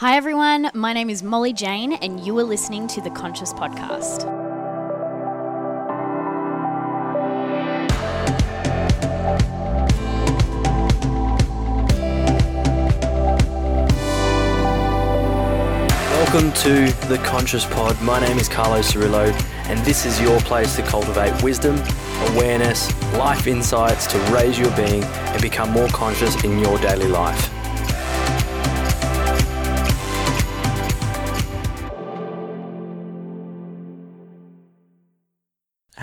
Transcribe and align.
Hi, 0.00 0.14
everyone. 0.14 0.70
My 0.74 0.92
name 0.92 1.10
is 1.10 1.24
Molly 1.24 1.52
Jane, 1.52 1.94
and 1.94 2.24
you 2.24 2.38
are 2.38 2.44
listening 2.44 2.86
to 2.86 3.00
the 3.00 3.10
Conscious 3.10 3.52
Podcast. 3.52 4.24
Welcome 16.12 16.52
to 16.52 16.92
the 17.08 17.20
Conscious 17.24 17.64
Pod. 17.64 18.00
My 18.00 18.20
name 18.20 18.38
is 18.38 18.48
Carlos 18.48 18.92
Cirillo, 18.92 19.32
and 19.68 19.80
this 19.80 20.06
is 20.06 20.20
your 20.20 20.38
place 20.42 20.76
to 20.76 20.82
cultivate 20.82 21.42
wisdom, 21.42 21.76
awareness, 22.36 22.88
life 23.14 23.48
insights 23.48 24.06
to 24.06 24.18
raise 24.32 24.60
your 24.60 24.70
being 24.76 25.02
and 25.02 25.42
become 25.42 25.70
more 25.70 25.88
conscious 25.88 26.44
in 26.44 26.60
your 26.60 26.78
daily 26.78 27.08
life. 27.08 27.57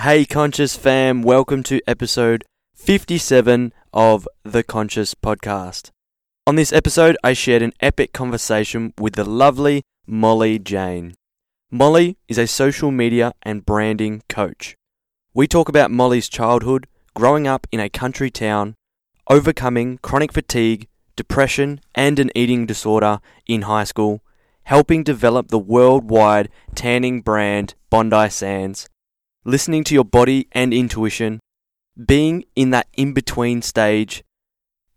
Hey, 0.05 0.23
Conscious 0.23 0.75
fam, 0.75 1.23
welcome 1.23 1.63
to 1.63 1.81
episode 1.87 2.43
57 2.75 3.73
of 3.91 4.27
the 4.43 4.61
Conscious 4.61 5.15
Podcast. 5.15 5.89
On 6.45 6.55
this 6.55 6.71
episode, 6.71 7.17
I 7.23 7.33
shared 7.33 7.63
an 7.63 7.73
epic 7.79 8.13
conversation 8.13 8.93
with 8.99 9.15
the 9.15 9.23
lovely 9.23 9.81
Molly 10.05 10.59
Jane. 10.59 11.15
Molly 11.71 12.19
is 12.27 12.37
a 12.37 12.45
social 12.45 12.91
media 12.91 13.33
and 13.41 13.65
branding 13.65 14.21
coach. 14.29 14.75
We 15.33 15.47
talk 15.47 15.69
about 15.69 15.89
Molly's 15.89 16.29
childhood, 16.29 16.85
growing 17.15 17.47
up 17.47 17.65
in 17.71 17.79
a 17.79 17.89
country 17.89 18.29
town, 18.29 18.75
overcoming 19.27 19.97
chronic 20.03 20.31
fatigue, 20.31 20.87
depression, 21.15 21.81
and 21.95 22.19
an 22.19 22.29
eating 22.35 22.67
disorder 22.67 23.21
in 23.47 23.63
high 23.63 23.85
school, 23.85 24.21
helping 24.65 25.03
develop 25.03 25.47
the 25.47 25.57
worldwide 25.57 26.49
tanning 26.75 27.21
brand 27.21 27.73
Bondi 27.89 28.29
Sands, 28.29 28.87
listening 29.45 29.83
to 29.83 29.93
your 29.93 30.03
body 30.03 30.47
and 30.51 30.73
intuition, 30.73 31.39
being 32.03 32.43
in 32.55 32.71
that 32.71 32.87
in 32.97 33.13
between 33.13 33.61
stage, 33.61 34.23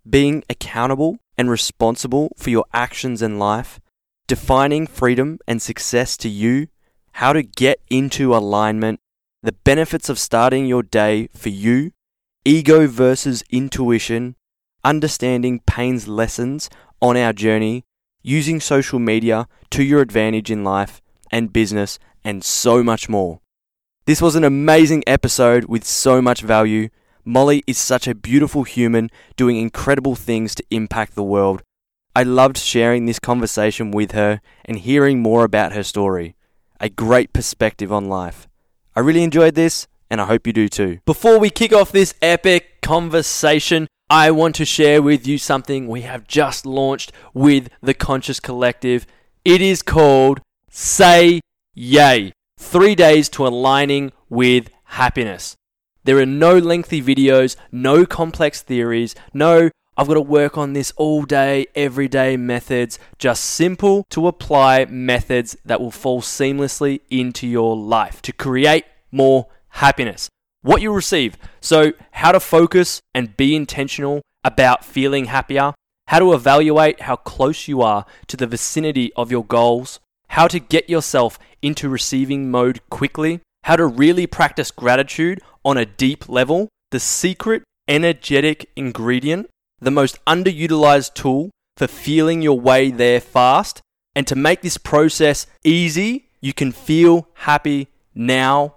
being 0.09 0.43
accountable 0.49 1.19
and 1.37 1.51
responsible 1.51 2.33
for 2.37 2.49
your 2.49 2.65
actions 2.73 3.21
in 3.21 3.39
life, 3.39 3.79
defining 4.27 4.87
freedom 4.87 5.39
and 5.47 5.61
success 5.61 6.17
to 6.17 6.31
you, 6.31 6.67
how 7.13 7.35
to 7.35 7.43
get 7.43 7.79
into 7.91 8.35
alignment, 8.35 9.01
the 9.43 9.53
benefits 9.53 10.09
of 10.09 10.19
starting 10.19 10.67
your 10.67 10.83
day 10.83 11.29
for 11.35 11.51
you, 11.51 11.93
ego 12.45 12.87
versus 12.87 13.45
intuition, 13.51 14.35
understanding 14.83 15.61
pain's 15.67 16.09
lessons 16.09 16.71
on 17.03 17.19
our 17.19 17.35
journey, 17.35 17.85
using 18.23 18.61
social 18.61 18.99
media 18.99 19.47
to 19.71 19.83
your 19.83 20.01
advantage 20.01 20.51
in 20.51 20.65
life 20.65 21.03
and 21.31 21.53
business, 21.53 21.99
and 22.25 22.43
so 22.43 22.83
much 22.83 23.09
more. 23.09 23.41
This 24.09 24.23
was 24.23 24.37
an 24.37 24.45
amazing 24.45 25.05
episode 25.07 25.67
with 25.67 25.85
so 25.85 26.23
much 26.23 26.41
value. 26.41 26.89
Molly 27.27 27.63
is 27.67 27.77
such 27.77 28.09
a 28.09 28.15
beautiful 28.15 28.63
human 28.63 29.11
doing 29.37 29.59
incredible 29.59 30.15
things 30.15 30.55
to 30.55 30.65
impact 30.71 31.15
the 31.15 31.23
world. 31.23 31.63
I 32.17 32.23
loved 32.23 32.57
sharing 32.57 33.05
this 33.05 33.19
conversation 33.19 33.91
with 33.91 34.13
her 34.13 34.41
and 34.65 34.79
hearing 34.79 35.21
more 35.21 35.45
about 35.45 35.75
her 35.75 35.83
story. 35.83 36.37
A 36.81 36.89
great 36.89 37.35
perspective 37.35 37.93
on 37.93 38.09
life. 38.09 38.49
I 38.97 39.01
really 39.01 39.23
enjoyed 39.23 39.57
this, 39.57 39.87
and 40.09 40.23
I 40.23 40.25
hope 40.25 40.47
you 40.47 40.55
do 40.55 40.71
too. 40.71 41.01
Before 41.05 41.39
we 41.39 41.51
kick 41.51 41.75
off 41.75 41.93
this 41.93 42.15
epic 42.23 42.81
conversation, 42.81 43.89
I 44.09 44.31
want 44.31 44.55
to 44.55 44.65
share 44.65 45.03
with 45.03 45.27
you 45.27 45.37
something 45.37 45.87
we 45.87 46.01
have 46.01 46.27
just 46.27 46.65
launched 46.65 47.13
with 47.35 47.69
the 47.83 47.93
Conscious 47.93 48.41
Collective. 48.41 49.05
It 49.45 49.61
is 49.61 49.83
called 49.83 50.41
Say 50.71 51.43
Yay 51.75 52.33
Three 52.61 52.97
Days 52.97 53.29
to 53.31 53.47
Aligning 53.47 54.11
with 54.29 54.69
Happiness. 54.83 55.57
There 56.03 56.19
are 56.19 56.27
no 56.27 56.59
lengthy 56.59 57.01
videos, 57.01 57.55
no 57.71 58.05
complex 58.05 58.63
theories, 58.63 59.15
no 59.33 59.71
I've 59.97 60.09
got 60.09 60.15
to 60.15 60.21
work 60.21 60.59
on 60.59 60.73
this 60.73 60.93
all 60.97 61.23
day, 61.23 61.67
everyday 61.77 62.37
methods, 62.37 62.99
just 63.17 63.45
simple 63.45 64.05
to 64.11 64.27
apply 64.27 64.87
methods 64.87 65.57
that 65.65 65.81
will 65.81 65.93
fall 65.93 66.21
seamlessly 66.21 67.01
into 67.09 67.47
your 67.47 67.77
life 67.77 68.21
to 68.23 68.33
create 68.33 68.85
more 69.13 69.47
happiness. 69.69 70.29
What 70.63 70.83
you 70.83 70.93
receive. 70.93 71.37
So, 71.61 71.93
how 72.11 72.33
to 72.33 72.41
focus 72.41 73.01
and 73.15 73.37
be 73.37 73.55
intentional 73.55 74.21
about 74.43 74.85
feeling 74.85 75.27
happier, 75.27 75.75
how 76.09 76.19
to 76.19 76.33
evaluate 76.33 77.03
how 77.03 77.17
close 77.17 77.69
you 77.69 77.83
are 77.83 78.05
to 78.27 78.37
the 78.37 78.49
vicinity 78.49 79.13
of 79.15 79.31
your 79.31 79.45
goals, 79.45 80.01
how 80.29 80.47
to 80.47 80.59
get 80.61 80.89
yourself 80.91 81.39
into 81.63 81.89
receiving 81.89 82.51
mode 82.51 82.81
quickly, 82.91 83.41
how 83.65 83.77
to 83.77 83.87
really 83.87 84.27
practice 84.27 84.71
gratitude 84.71 85.41
on 85.65 85.77
a 85.77 85.87
deep 85.87 86.29
level, 86.29 86.69
the 86.91 87.01
secret 87.01 87.63
energetic 87.89 88.71
ingredient 88.77 89.49
the 89.81 89.91
most 89.91 90.23
underutilized 90.27 91.15
tool 91.15 91.51
for 91.77 91.87
feeling 91.87 92.43
your 92.43 92.59
way 92.59 92.91
there 92.91 93.21
fast. 93.21 93.81
And 94.15 94.27
to 94.27 94.35
make 94.35 94.63
this 94.63 94.79
process 94.79 95.47
easy, 95.65 96.29
you 96.41 96.53
can 96.53 96.73
feel 96.73 97.29
happy 97.35 97.89
now. 98.15 98.75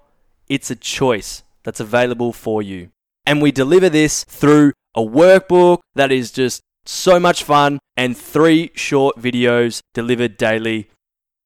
It's 0.47 0.69
a 0.69 0.75
choice 0.75 1.43
that's 1.63 1.79
available 1.79 2.33
for 2.33 2.61
you. 2.61 2.89
And 3.25 3.41
we 3.41 3.51
deliver 3.51 3.89
this 3.89 4.23
through 4.23 4.73
a 4.95 5.01
workbook 5.01 5.79
that 5.95 6.11
is 6.11 6.31
just 6.31 6.61
so 6.85 7.19
much 7.19 7.43
fun 7.43 7.79
and 7.95 8.17
three 8.17 8.71
short 8.75 9.17
videos 9.17 9.81
delivered 9.93 10.37
daily. 10.37 10.89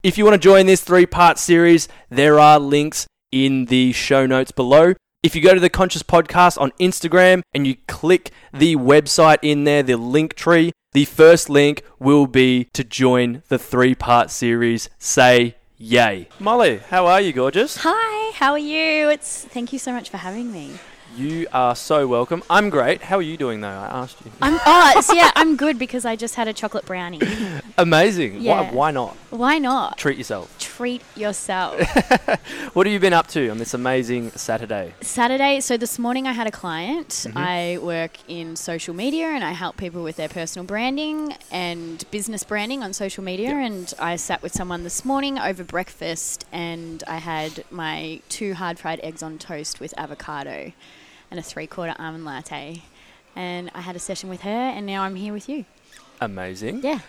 If 0.05 0.19
you 0.19 0.23
want 0.23 0.35
to 0.35 0.37
join 0.37 0.67
this 0.67 0.83
three 0.83 1.07
part 1.07 1.39
series, 1.39 1.87
there 2.11 2.39
are 2.39 2.59
links 2.59 3.07
in 3.31 3.65
the 3.65 3.91
show 3.91 4.27
notes 4.27 4.51
below. 4.51 4.93
If 5.23 5.35
you 5.35 5.41
go 5.41 5.55
to 5.55 5.59
the 5.59 5.67
Conscious 5.67 6.03
Podcast 6.03 6.61
on 6.61 6.73
Instagram 6.73 7.41
and 7.55 7.65
you 7.65 7.77
click 7.87 8.29
the 8.53 8.75
website 8.75 9.39
in 9.41 9.63
there, 9.63 9.81
the 9.81 9.95
link 9.95 10.35
tree, 10.35 10.71
the 10.91 11.05
first 11.05 11.49
link 11.49 11.81
will 11.97 12.27
be 12.27 12.65
to 12.73 12.83
join 12.83 13.41
the 13.47 13.57
three 13.57 13.95
part 13.95 14.29
series 14.29 14.91
Say 14.99 15.55
Yay. 15.75 16.29
Molly, 16.39 16.81
how 16.91 17.07
are 17.07 17.19
you, 17.19 17.33
gorgeous? 17.33 17.77
Hi, 17.81 18.31
how 18.35 18.51
are 18.51 18.59
you? 18.59 19.09
It's 19.09 19.45
thank 19.45 19.73
you 19.73 19.79
so 19.79 19.91
much 19.91 20.11
for 20.11 20.17
having 20.17 20.51
me. 20.51 20.73
You 21.15 21.47
are 21.53 21.77
so 21.77 22.07
welcome. 22.07 22.43
I'm 22.49 22.69
great. 22.69 23.03
How 23.03 23.17
are 23.19 23.21
you 23.21 23.37
doing, 23.37 23.61
though? 23.61 23.69
I 23.69 23.85
asked 23.85 24.17
you. 24.25 24.31
I'm 24.41 24.59
oh 24.65 24.99
so 24.99 25.13
yeah, 25.13 25.31
I'm 25.37 25.55
good 25.55 25.79
because 25.79 26.03
I 26.03 26.17
just 26.17 26.35
had 26.35 26.49
a 26.49 26.53
chocolate 26.53 26.85
brownie. 26.85 27.21
Amazing. 27.77 28.41
Yeah. 28.41 28.63
Why, 28.63 28.71
why 28.71 28.91
not? 28.91 29.15
Why 29.29 29.57
not? 29.57 29.97
Treat 29.97 30.17
yourself. 30.17 30.53
Treat 30.59 31.01
yourself. 31.15 31.79
What 32.75 32.85
have 32.87 32.93
you 32.93 32.99
been 32.99 33.13
up 33.13 33.27
to 33.27 33.47
on 33.47 33.57
this 33.57 33.73
amazing 33.73 34.31
Saturday? 34.31 34.93
Saturday, 34.99 35.61
so 35.61 35.77
this 35.77 35.97
morning 35.97 36.27
I 36.27 36.33
had 36.33 36.45
a 36.45 36.51
client. 36.51 37.07
Mm-hmm. 37.07 37.37
I 37.37 37.77
work 37.81 38.17
in 38.27 38.57
social 38.57 38.93
media 38.93 39.27
and 39.27 39.45
I 39.45 39.53
help 39.53 39.77
people 39.77 40.03
with 40.03 40.17
their 40.17 40.27
personal 40.27 40.65
branding 40.65 41.37
and 41.49 42.03
business 42.11 42.43
branding 42.43 42.83
on 42.83 42.91
social 42.91 43.23
media. 43.23 43.51
And 43.51 43.93
I 43.97 44.17
sat 44.17 44.43
with 44.43 44.51
someone 44.51 44.83
this 44.83 45.05
morning 45.05 45.39
over 45.39 45.63
breakfast 45.63 46.45
and 46.51 47.01
I 47.07 47.19
had 47.19 47.63
my 47.71 48.19
two 48.27 48.55
hard 48.55 48.77
fried 48.77 48.99
eggs 49.01 49.23
on 49.23 49.37
toast 49.37 49.79
with 49.79 49.93
avocado 49.97 50.73
and 51.31 51.39
a 51.39 51.43
three 51.43 51.67
quarter 51.67 51.95
almond 51.99 52.25
latte. 52.25 52.83
And 53.35 53.69
I 53.73 53.81
had 53.81 53.95
a 53.95 53.99
session 53.99 54.29
with 54.29 54.41
her 54.41 54.49
and 54.49 54.85
now 54.85 55.03
I'm 55.03 55.15
here 55.15 55.33
with 55.33 55.49
you. 55.49 55.65
Amazing. 56.21 56.83
Yeah. 56.83 56.99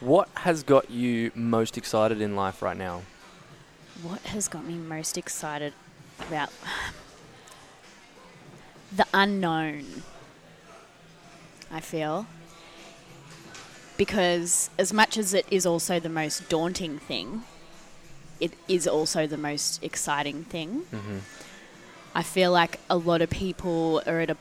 What 0.00 0.28
has 0.34 0.62
got 0.62 0.90
you 0.90 1.32
most 1.34 1.78
excited 1.78 2.20
in 2.20 2.36
life 2.36 2.62
right 2.62 2.76
now? 2.76 3.02
What 4.02 4.20
has 4.22 4.48
got 4.48 4.64
me 4.64 4.74
most 4.74 5.16
excited 5.16 5.72
about 6.20 6.50
the 8.94 9.06
unknown? 9.14 10.02
I 11.70 11.80
feel. 11.80 12.26
Because 13.96 14.70
as 14.78 14.92
much 14.92 15.16
as 15.16 15.34
it 15.34 15.46
is 15.50 15.66
also 15.66 15.98
the 15.98 16.08
most 16.08 16.48
daunting 16.48 16.98
thing, 16.98 17.42
it 18.40 18.52
is 18.68 18.86
also 18.86 19.26
the 19.26 19.36
most 19.36 19.82
exciting 19.82 20.44
thing. 20.44 20.82
Mm-hmm. 20.92 21.18
I 22.14 22.22
feel 22.22 22.52
like 22.52 22.78
a 22.88 22.96
lot 22.96 23.22
of 23.22 23.30
people 23.30 24.02
are 24.06 24.20
at 24.20 24.30
a 24.30 24.36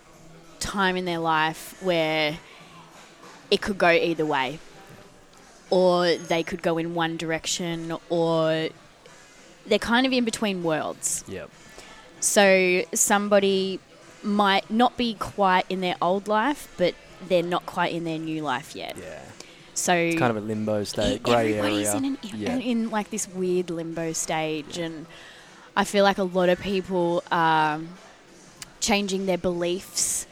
time 0.60 0.96
in 0.96 1.06
their 1.06 1.20
life 1.20 1.75
where 1.81 2.38
it 3.50 3.62
could 3.62 3.78
go 3.78 3.90
either 3.90 4.25
way. 4.25 4.60
Or 5.70 6.16
they 6.16 6.44
could 6.44 6.62
go 6.62 6.78
in 6.78 6.94
one 6.94 7.18
direction, 7.18 7.98
or 8.10 8.70
they're 9.66 9.80
kind 9.80 10.06
of 10.06 10.14
in 10.14 10.24
between 10.24 10.62
worlds. 10.62 11.24
Yep. 11.28 11.50
So 12.20 12.84
somebody 12.94 13.80
might 14.22 14.70
not 14.70 14.98
be 14.98 15.16
quite 15.16 15.66
in 15.70 15.81
their 15.81 15.96
old 16.00 16.28
life, 16.28 16.72
but 16.78 16.94
they're 17.28 17.42
not 17.42 17.66
quite 17.66 17.92
in 17.92 18.04
their 18.04 18.20
new 18.20 18.44
life 18.44 18.75
yet. 18.75 18.96
Yeah. 19.00 19.22
So 19.74 19.96
It's 19.96 20.20
kind 20.20 20.30
of 20.30 20.44
a 20.44 20.46
limbo 20.46 20.84
state, 20.84 21.24
grey 21.24 21.56
area. 21.56 21.96
in, 21.96 22.06
an, 22.06 22.18
yeah. 22.22 22.54
in, 22.54 22.62
in 22.62 22.90
like 22.92 23.10
this 23.10 23.28
weird 23.28 23.72
limbo 23.72 24.14
stage, 24.14 24.78
and 24.78 25.08
I 25.75 25.84
feel 25.84 26.04
like 26.04 26.18
a 26.18 26.24
lot 26.24 26.50
of 26.50 26.60
people 26.60 27.24
are 27.31 27.80
changing 28.80 29.25
their 29.25 29.38
beliefs 29.38 30.28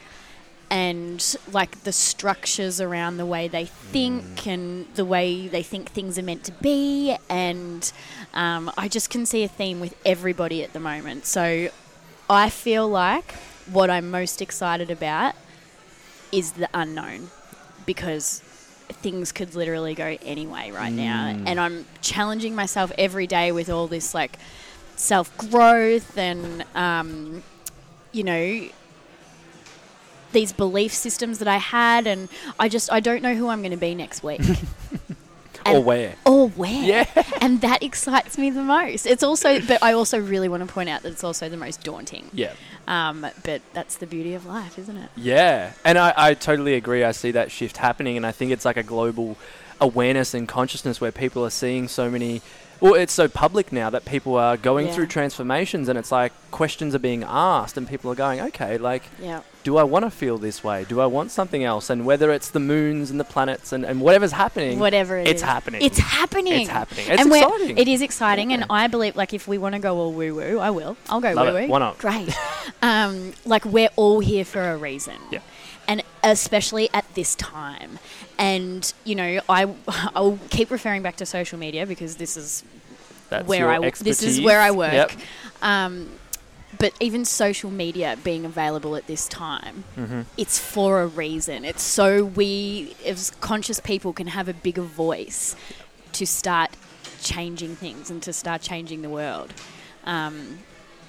and 0.69 1.35
like 1.51 1.83
the 1.83 1.91
structures 1.91 2.79
around 2.79 3.17
the 3.17 3.25
way 3.25 3.47
they 3.47 3.65
think 3.65 4.47
and 4.47 4.85
the 4.95 5.03
way 5.03 5.47
they 5.47 5.63
think 5.63 5.89
things 5.89 6.17
are 6.17 6.23
meant 6.23 6.45
to 6.45 6.51
be. 6.53 7.15
And 7.29 7.91
um, 8.33 8.71
I 8.77 8.87
just 8.87 9.09
can 9.09 9.25
see 9.25 9.43
a 9.43 9.47
theme 9.49 9.79
with 9.79 9.95
everybody 10.05 10.63
at 10.63 10.73
the 10.73 10.79
moment. 10.79 11.25
So 11.25 11.69
I 12.29 12.49
feel 12.49 12.87
like 12.87 13.33
what 13.69 13.89
I'm 13.89 14.09
most 14.11 14.41
excited 14.41 14.89
about 14.89 15.35
is 16.31 16.53
the 16.53 16.69
unknown 16.73 17.29
because 17.85 18.39
things 18.89 19.31
could 19.33 19.55
literally 19.55 19.93
go 19.93 20.17
anyway 20.21 20.71
right 20.71 20.91
now. 20.93 21.35
And 21.45 21.59
I'm 21.59 21.85
challenging 22.01 22.55
myself 22.55 22.91
every 22.97 23.27
day 23.27 23.51
with 23.51 23.69
all 23.69 23.87
this 23.87 24.13
like 24.13 24.37
self 25.01 25.35
growth 25.37 26.17
and, 26.17 26.63
um, 26.75 27.43
you 28.11 28.23
know, 28.23 28.67
these 30.31 30.53
belief 30.53 30.93
systems 30.93 31.39
that 31.39 31.47
I 31.47 31.57
had. 31.57 32.07
And 32.07 32.29
I 32.59 32.69
just, 32.69 32.91
I 32.91 32.99
don't 32.99 33.21
know 33.21 33.35
who 33.35 33.49
I'm 33.49 33.61
going 33.61 33.71
to 33.71 33.77
be 33.77 33.95
next 33.95 34.23
week. 34.23 34.41
or 35.65 35.83
where? 35.83 36.15
or 36.25 36.49
where. 36.49 36.83
Yeah. 36.83 37.05
And 37.41 37.61
that 37.61 37.81
excites 37.81 38.37
me 38.37 38.51
the 38.51 38.61
most. 38.61 39.07
It's 39.07 39.23
also, 39.23 39.59
but 39.61 39.81
I 39.81 39.93
also 39.93 40.19
really 40.19 40.47
want 40.47 40.61
to 40.65 40.71
point 40.71 40.89
out 40.89 41.01
that 41.01 41.11
it's 41.11 41.23
also 41.23 41.49
the 41.49 41.57
most 41.57 41.83
daunting. 41.83 42.29
Yeah. 42.33 42.53
Um, 42.87 43.25
but 43.43 43.63
that's 43.73 43.95
the 43.95 44.05
beauty 44.05 44.35
of 44.35 44.45
life, 44.45 44.77
isn't 44.77 44.95
it? 44.95 45.09
Yeah, 45.15 45.73
and 45.83 45.97
I, 45.97 46.13
I 46.15 46.33
totally 46.35 46.75
agree. 46.75 47.03
I 47.03 47.13
see 47.13 47.31
that 47.31 47.49
shift 47.49 47.77
happening, 47.77 48.15
and 48.15 48.27
I 48.27 48.31
think 48.31 48.51
it's 48.51 48.63
like 48.63 48.77
a 48.77 48.83
global 48.83 49.37
awareness 49.79 50.35
and 50.35 50.47
consciousness 50.47 51.01
where 51.01 51.11
people 51.11 51.43
are 51.43 51.49
seeing 51.49 51.87
so 51.87 52.11
many. 52.11 52.43
Well, 52.81 52.95
it's 52.95 53.13
so 53.13 53.27
public 53.27 53.71
now 53.71 53.91
that 53.91 54.05
people 54.05 54.35
are 54.37 54.57
going 54.57 54.87
Yeah. 54.87 54.93
through 54.93 55.07
transformations, 55.07 55.87
and 55.87 55.99
it's 55.99 56.11
like 56.11 56.33
questions 56.49 56.95
are 56.95 56.99
being 56.99 57.23
asked, 57.23 57.77
and 57.77 57.87
people 57.87 58.11
are 58.11 58.15
going, 58.15 58.41
okay, 58.41 58.79
like, 58.79 59.03
Yeah. 59.21 59.41
do 59.63 59.77
I 59.77 59.83
want 59.83 60.03
to 60.05 60.09
feel 60.09 60.39
this 60.39 60.63
way? 60.63 60.83
Do 60.89 60.99
I 60.99 61.05
want 61.05 61.29
something 61.29 61.63
else? 61.63 61.91
And 61.91 62.07
whether 62.07 62.31
it's 62.31 62.49
the 62.49 62.59
moons 62.59 63.11
and 63.11 63.19
the 63.19 63.23
planets 63.23 63.71
and, 63.71 63.85
and 63.85 64.01
whatever's 64.01 64.31
happening, 64.31 64.79
Whatever 64.79 65.19
it 65.19 65.27
it's 65.27 65.43
is. 65.43 65.47
happening. 65.47 65.83
It's 65.83 65.99
happening. 65.99 66.53
It's 66.61 66.69
happening. 66.71 67.05
It's 67.07 67.21
and 67.21 67.31
exciting. 67.31 67.77
It 67.77 67.87
is 67.87 68.01
exciting, 68.01 68.51
and 68.51 68.65
I 68.71 68.87
believe, 68.87 69.15
like, 69.15 69.31
if 69.35 69.47
we 69.47 69.59
want 69.59 69.75
to 69.75 69.79
go 69.79 69.97
all 69.97 70.11
woo 70.11 70.33
woo, 70.33 70.57
I 70.57 70.71
will. 70.71 70.97
I'll 71.07 71.21
go 71.21 71.35
woo 71.35 71.53
woo. 71.53 71.67
Why 71.67 71.77
not? 71.79 71.99
Great. 71.99 72.35
um, 72.81 73.33
like, 73.45 73.63
we're 73.63 73.89
all 73.95 74.21
here 74.21 74.43
for 74.43 74.71
a 74.71 74.75
reason. 74.77 75.13
Yeah. 75.31 75.39
And 75.87 76.03
especially 76.23 76.89
at 76.93 77.05
this 77.15 77.35
time. 77.35 77.99
And, 78.37 78.91
you 79.03 79.15
know, 79.15 79.41
I, 79.49 79.73
I'll 80.15 80.39
keep 80.49 80.71
referring 80.71 81.01
back 81.01 81.17
to 81.17 81.25
social 81.25 81.57
media 81.59 81.85
because 81.85 82.15
this 82.15 82.37
is 82.37 82.63
That's 83.29 83.47
where 83.47 83.69
I 83.69 83.75
w- 83.75 83.91
this 83.91 84.23
is 84.23 84.39
where 84.41 84.61
I 84.61 84.71
work. 84.71 84.93
Yep. 84.93 85.11
Um, 85.61 86.09
but 86.79 86.93
even 87.01 87.25
social 87.25 87.69
media 87.69 88.17
being 88.23 88.45
available 88.45 88.95
at 88.95 89.05
this 89.07 89.27
time, 89.27 89.83
Mm-hmm. 89.97 90.21
it's 90.37 90.57
for 90.57 91.01
a 91.01 91.07
reason. 91.07 91.65
It's 91.65 91.83
so 91.83 92.23
we, 92.25 92.95
as 93.05 93.31
conscious 93.41 93.79
people, 93.79 94.13
can 94.13 94.27
have 94.27 94.47
a 94.47 94.53
bigger 94.53 94.81
voice 94.83 95.55
to 96.13 96.25
start 96.25 96.69
changing 97.21 97.75
things 97.75 98.09
and 98.09 98.23
to 98.23 98.31
start 98.33 98.61
changing 98.61 99.01
the 99.01 99.09
world. 99.09 99.53
Um, 100.05 100.59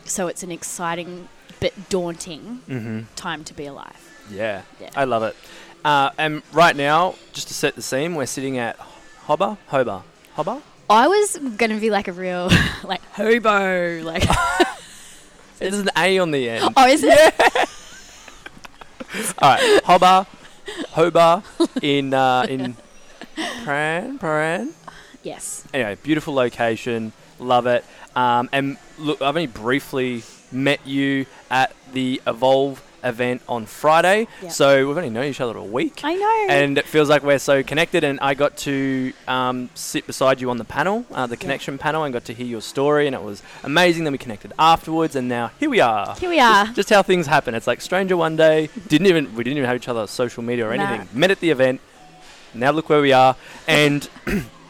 so 0.04 0.26
it's 0.26 0.42
an 0.42 0.50
exciting 0.50 1.28
but 1.60 1.72
daunting 1.88 2.60
Mm-hmm. 2.68 3.00
time 3.14 3.44
to 3.44 3.54
be 3.54 3.66
alive. 3.66 4.08
Yeah, 4.30 4.62
Yeah. 4.80 4.90
I 4.96 5.04
love 5.04 5.22
it. 5.22 5.36
Uh, 5.84 6.10
and 6.16 6.42
right 6.52 6.76
now, 6.76 7.16
just 7.32 7.48
to 7.48 7.54
set 7.54 7.74
the 7.74 7.82
scene, 7.82 8.14
we're 8.14 8.26
sitting 8.26 8.56
at 8.58 8.76
Hobber, 9.26 9.58
Hober, 9.70 10.02
Hobber. 10.36 10.62
I 10.88 11.08
was 11.08 11.38
gonna 11.56 11.78
be 11.78 11.90
like 11.90 12.06
a 12.08 12.12
real 12.12 12.50
like 12.84 13.02
hobo, 13.12 14.02
like 14.02 14.24
There's 15.58 15.78
an 15.78 15.90
A 15.96 16.18
on 16.18 16.30
the 16.32 16.48
end. 16.50 16.74
oh, 16.76 16.86
is 16.86 17.02
it? 17.04 17.34
All 19.38 19.50
right, 19.50 19.80
Hobber, 19.84 20.26
Hober 20.94 21.42
in 21.82 22.14
uh, 22.14 22.46
in 22.48 22.76
Pran, 23.64 24.18
Paran. 24.20 24.72
Yes. 25.22 25.64
Anyway, 25.72 25.96
beautiful 26.02 26.34
location, 26.34 27.12
love 27.38 27.66
it. 27.66 27.84
Um, 28.16 28.48
and 28.52 28.76
look, 28.98 29.20
I've 29.22 29.36
only 29.36 29.46
briefly 29.46 30.22
met 30.50 30.86
you 30.86 31.26
at 31.50 31.72
the 31.92 32.20
Evolve 32.26 32.82
event 33.04 33.42
on 33.48 33.66
Friday, 33.66 34.28
so 34.48 34.86
we've 34.86 34.96
only 34.96 35.10
known 35.10 35.24
each 35.26 35.40
other 35.40 35.56
a 35.56 35.62
week. 35.64 36.00
I 36.04 36.14
know. 36.14 36.46
and 36.48 36.78
it 36.78 36.86
feels 36.86 37.08
like 37.08 37.22
we're 37.22 37.38
so 37.38 37.62
connected. 37.62 38.04
And 38.04 38.20
I 38.20 38.34
got 38.34 38.56
to 38.58 39.12
um, 39.28 39.70
sit 39.74 40.06
beside 40.06 40.40
you 40.40 40.50
on 40.50 40.58
the 40.58 40.64
panel, 40.64 41.04
uh, 41.12 41.26
the 41.26 41.36
connection 41.36 41.78
panel, 41.78 42.04
and 42.04 42.12
got 42.12 42.24
to 42.26 42.34
hear 42.34 42.46
your 42.46 42.60
story, 42.60 43.06
and 43.06 43.14
it 43.14 43.22
was 43.22 43.42
amazing. 43.64 44.04
Then 44.04 44.12
we 44.12 44.18
connected 44.18 44.52
afterwards, 44.58 45.16
and 45.16 45.28
now 45.28 45.50
here 45.58 45.70
we 45.70 45.80
are. 45.80 46.14
Here 46.16 46.30
we 46.30 46.40
are. 46.40 46.64
Just, 46.66 46.76
just 46.76 46.90
how 46.90 47.02
things 47.02 47.26
happen. 47.26 47.54
It's 47.54 47.66
like 47.66 47.80
stranger 47.80 48.16
one 48.16 48.36
day. 48.36 48.68
Didn't 48.88 49.06
even 49.06 49.34
we 49.34 49.44
didn't 49.44 49.58
even 49.58 49.66
have 49.68 49.76
each 49.76 49.88
other's 49.88 50.10
social 50.10 50.42
media 50.42 50.68
or 50.68 50.76
No. 50.76 50.82
anything. 50.84 51.08
Met 51.18 51.30
at 51.30 51.40
the 51.40 51.50
event. 51.50 51.80
Now 52.54 52.70
look 52.70 52.88
where 52.88 53.00
we 53.00 53.12
are, 53.12 53.36
and. 53.66 54.08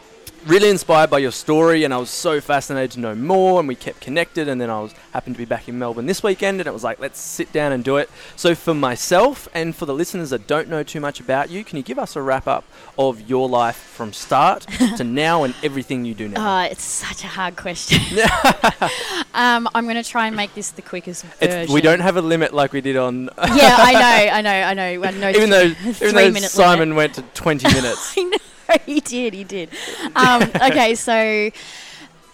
Really 0.47 0.71
inspired 0.71 1.09
by 1.09 1.19
your 1.19 1.31
story, 1.31 1.85
and 1.85 1.95
I 1.95 1.99
was 1.99 2.11
so 2.11 2.41
fascinated 2.41 2.93
to 2.93 3.01
know 3.01 3.15
more. 3.15 3.61
And 3.61 3.69
we 3.69 3.77
kept 3.77 4.01
connected, 4.01 4.49
and 4.49 4.61
then 4.61 4.71
I 4.71 4.81
was 4.81 4.93
happened 5.13 5.37
to 5.37 5.39
be 5.39 5.45
back 5.45 5.69
in 5.69 5.79
Melbourne 5.79 6.07
this 6.07 6.23
weekend, 6.23 6.61
and 6.61 6.67
it 6.67 6.73
was 6.73 6.83
like, 6.83 6.99
let's 6.99 7.21
sit 7.21 7.53
down 7.53 7.71
and 7.71 7.85
do 7.85 7.97
it. 7.97 8.11
So, 8.35 8.57
for 8.57 8.75
myself 8.75 9.49
and 9.55 9.75
for 9.75 9.87
the 9.87 9.95
listeners 9.95 10.31
that 10.31 10.49
don't 10.49 10.69
know 10.69 10.83
too 10.83 11.01
much 11.01 11.21
about 11.21 11.51
you, 11.51 11.63
can 11.63 11.77
you 11.77 11.85
give 11.85 11.99
us 11.99 12.17
a 12.17 12.23
wrap 12.23 12.49
up 12.49 12.65
of 12.99 13.29
your 13.29 13.49
life 13.49 13.77
from 13.77 14.13
start 14.13 14.63
to 14.97 15.05
now 15.05 15.45
and 15.45 15.55
everything 15.63 16.05
you 16.05 16.15
do 16.15 16.29
now? 16.29 16.63
Oh, 16.63 16.65
it's 16.65 16.83
such 16.83 17.23
a 17.23 17.29
hard 17.29 17.57
question. 17.57 18.01
um, 19.35 19.69
I'm 19.75 19.85
going 19.85 20.03
to 20.03 20.09
try 20.09 20.27
and 20.27 20.35
make 20.35 20.55
this 20.55 20.71
the 20.73 20.83
quickest 20.83 21.25
version. 21.25 21.61
It's, 21.61 21.73
we 21.73 21.81
don't 21.81 22.01
have 22.01 22.17
a 22.17 22.23
limit 22.23 22.53
like 22.53 22.73
we 22.73 22.81
did 22.81 22.97
on. 22.97 23.31
yeah, 23.39 23.77
I 23.79 23.93
know, 23.93 24.33
I 24.33 24.41
know, 24.41 24.51
I 24.51 24.75
know. 24.75 25.03
I 25.05 25.11
know 25.13 25.31
even 25.31 25.51
though, 25.51 25.73
even 25.87 26.15
though 26.15 26.41
Simon 26.41 26.91
limit. 26.91 26.97
went 26.97 27.15
to 27.15 27.23
20 27.23 27.69
minutes. 27.69 28.15
I 28.19 28.23
know 28.25 28.39
he 28.87 29.01
did, 29.01 29.35
he 29.35 29.45
did. 29.45 29.71
Um, 30.15 30.43
okay, 30.63 30.95
so 30.95 31.51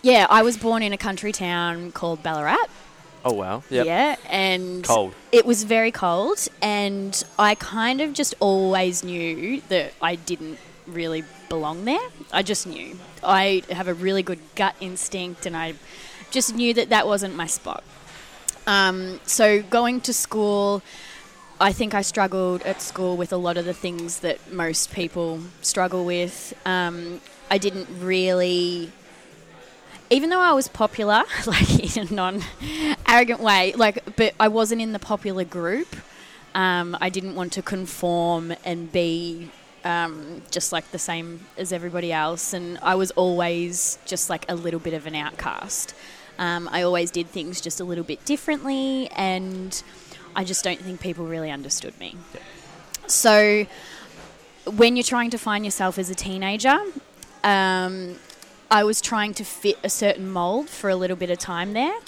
yeah, 0.02 0.26
I 0.30 0.42
was 0.42 0.56
born 0.56 0.82
in 0.82 0.92
a 0.92 0.98
country 0.98 1.32
town 1.32 1.92
called 1.92 2.22
Ballarat. 2.22 2.66
Oh 3.24 3.32
wow! 3.34 3.62
Yep. 3.68 3.86
Yeah, 3.86 4.16
and 4.30 4.84
Cold. 4.84 5.12
it 5.32 5.44
was 5.44 5.64
very 5.64 5.90
cold, 5.90 6.46
and 6.62 7.22
I 7.38 7.56
kind 7.56 8.00
of 8.00 8.12
just 8.12 8.34
always 8.38 9.02
knew 9.02 9.60
that 9.68 9.92
I 10.00 10.14
didn't 10.14 10.58
really 10.86 11.24
belong 11.48 11.84
there. 11.84 12.08
I 12.32 12.42
just 12.42 12.66
knew. 12.66 12.96
I 13.22 13.62
have 13.70 13.88
a 13.88 13.94
really 13.94 14.22
good 14.22 14.38
gut 14.54 14.76
instinct, 14.80 15.46
and 15.46 15.56
I 15.56 15.74
just 16.30 16.54
knew 16.54 16.72
that 16.74 16.90
that 16.90 17.06
wasn't 17.06 17.34
my 17.34 17.46
spot. 17.46 17.82
Um, 18.66 19.18
so 19.24 19.62
going 19.62 20.00
to 20.02 20.12
school, 20.12 20.82
I 21.60 21.72
think 21.72 21.94
I 21.94 22.02
struggled 22.02 22.62
at 22.62 22.80
school 22.80 23.16
with 23.16 23.32
a 23.32 23.36
lot 23.36 23.56
of 23.56 23.64
the 23.64 23.74
things 23.74 24.20
that 24.20 24.52
most 24.52 24.92
people 24.92 25.40
struggle 25.60 26.04
with. 26.04 26.54
Um, 26.64 27.20
I 27.50 27.58
didn't 27.58 27.88
really 28.00 28.92
even 30.10 30.30
though 30.30 30.40
I 30.40 30.52
was 30.52 30.68
popular, 30.68 31.24
like 31.46 31.96
in 31.96 32.08
a 32.08 32.12
non-arrogant 32.12 33.40
way, 33.40 33.72
like, 33.76 34.16
but 34.16 34.34
I 34.40 34.48
wasn't 34.48 34.80
in 34.80 34.92
the 34.92 34.98
popular 34.98 35.44
group. 35.44 35.96
Um, 36.54 36.96
I 37.00 37.10
didn't 37.10 37.34
want 37.34 37.52
to 37.54 37.62
conform 37.62 38.54
and 38.64 38.90
be 38.90 39.50
um, 39.84 40.42
just 40.50 40.72
like 40.72 40.90
the 40.90 40.98
same 40.98 41.46
as 41.56 41.72
everybody 41.72 42.12
else, 42.12 42.52
and 42.52 42.78
I 42.82 42.94
was 42.94 43.10
always 43.12 43.98
just 44.06 44.30
like 44.30 44.44
a 44.48 44.54
little 44.54 44.80
bit 44.80 44.94
of 44.94 45.06
an 45.06 45.14
outcast. 45.14 45.94
Um, 46.38 46.68
I 46.70 46.82
always 46.82 47.10
did 47.10 47.28
things 47.28 47.60
just 47.60 47.80
a 47.80 47.84
little 47.84 48.04
bit 48.04 48.24
differently, 48.24 49.08
and 49.10 49.82
I 50.38 50.44
just 50.44 50.62
don't 50.62 50.78
think 50.78 51.00
people 51.00 51.26
really 51.26 51.50
understood 51.50 51.98
me. 51.98 52.14
So, 53.08 53.66
when 54.76 54.94
you're 54.94 55.02
trying 55.02 55.30
to 55.30 55.38
find 55.38 55.64
yourself 55.64 55.98
as 55.98 56.10
a 56.10 56.14
teenager, 56.14 56.78
um, 57.42 58.14
I 58.70 58.84
was 58.84 59.00
trying 59.00 59.34
to 59.34 59.44
fit 59.44 59.78
a 59.82 59.90
certain 59.90 60.30
mold 60.30 60.68
for 60.70 60.90
a 60.90 60.94
little 60.94 61.16
bit 61.16 61.30
of 61.30 61.38
time 61.38 61.72
there. 61.72 61.98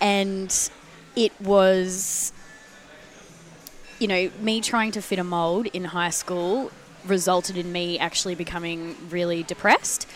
And 0.00 0.70
it 1.14 1.30
was, 1.40 2.32
you 4.00 4.08
know, 4.08 4.28
me 4.40 4.60
trying 4.60 4.90
to 4.90 5.00
fit 5.00 5.20
a 5.20 5.24
mold 5.24 5.66
in 5.66 5.84
high 5.84 6.10
school 6.10 6.72
resulted 7.06 7.56
in 7.56 7.70
me 7.70 8.00
actually 8.00 8.34
becoming 8.34 8.96
really 9.10 9.44
depressed. 9.44 10.08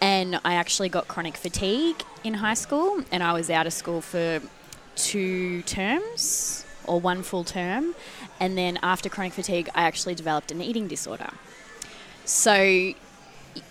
And 0.00 0.40
I 0.44 0.54
actually 0.54 0.88
got 0.88 1.06
chronic 1.06 1.36
fatigue 1.36 2.02
in 2.24 2.34
high 2.34 2.54
school, 2.54 3.04
and 3.12 3.22
I 3.22 3.34
was 3.34 3.50
out 3.50 3.68
of 3.68 3.72
school 3.72 4.00
for 4.00 4.40
two 4.96 5.62
terms 5.62 6.64
or 6.84 7.00
one 7.00 7.22
full 7.22 7.44
term. 7.44 7.94
And 8.38 8.56
then 8.56 8.78
after 8.82 9.08
chronic 9.08 9.32
fatigue, 9.32 9.68
I 9.74 9.82
actually 9.82 10.14
developed 10.14 10.50
an 10.50 10.62
eating 10.62 10.88
disorder. 10.88 11.30
So 12.24 12.94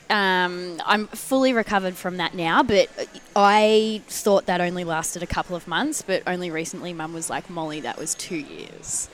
um, 0.10 0.82
I'm 0.86 1.08
fully 1.08 1.54
recovered 1.54 1.96
from 1.96 2.18
that 2.18 2.34
now, 2.34 2.64
but 2.64 2.90
I 3.36 4.02
thought 4.08 4.48
that 4.48 4.60
only 4.60 4.84
lasted 4.84 5.22
a 5.22 5.28
couple 5.28 5.56
of 5.56 5.68
months. 5.68 6.02
But 6.02 6.24
only 6.26 6.50
recently, 6.50 6.94
Mum 6.94 7.14
was 7.14 7.30
like, 7.30 7.50
"Molly, 7.50 7.80
that 7.82 7.98
was 7.98 8.16
two 8.16 8.38
years." 8.38 9.08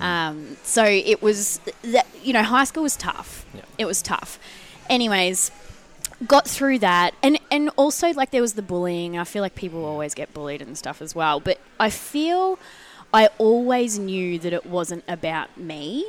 Um, 0.00 0.56
so 0.62 0.84
it 0.84 1.22
was 1.22 1.60
that 1.82 2.06
you 2.22 2.32
know, 2.32 2.42
high 2.42 2.64
school 2.64 2.82
was 2.82 2.96
tough. 2.96 3.46
Yeah. 3.54 3.62
It 3.78 3.84
was 3.86 4.02
tough. 4.02 4.38
Anyways, 4.90 5.50
got 6.26 6.46
through 6.48 6.78
that, 6.80 7.14
and 7.22 7.38
and 7.50 7.70
also 7.76 8.12
like 8.12 8.30
there 8.30 8.42
was 8.42 8.54
the 8.54 8.62
bullying. 8.62 9.18
I 9.18 9.24
feel 9.24 9.42
like 9.42 9.54
people 9.54 9.84
always 9.84 10.14
get 10.14 10.32
bullied 10.32 10.62
and 10.62 10.76
stuff 10.76 11.02
as 11.02 11.14
well, 11.14 11.40
but 11.40 11.58
I 11.78 11.90
feel. 11.90 12.58
I 13.14 13.28
always 13.38 13.98
knew 13.98 14.38
that 14.40 14.52
it 14.52 14.66
wasn't 14.66 15.04
about 15.08 15.56
me. 15.56 16.04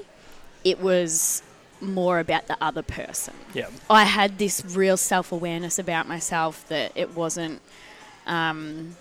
It 0.64 0.82
was 0.82 1.44
more 1.80 2.20
about 2.20 2.48
the 2.48 2.58
other 2.60 2.82
person. 2.82 3.36
Yeah. 3.54 3.70
I 3.90 4.04
had 4.04 4.40
this 4.40 4.64
real 4.66 4.98
self 4.98 5.32
awareness 5.32 5.80
about 5.80 6.08
myself 6.08 6.68
that 6.70 6.92
it 6.96 7.16
wasn't. 7.16 7.62
Um, 8.26 8.98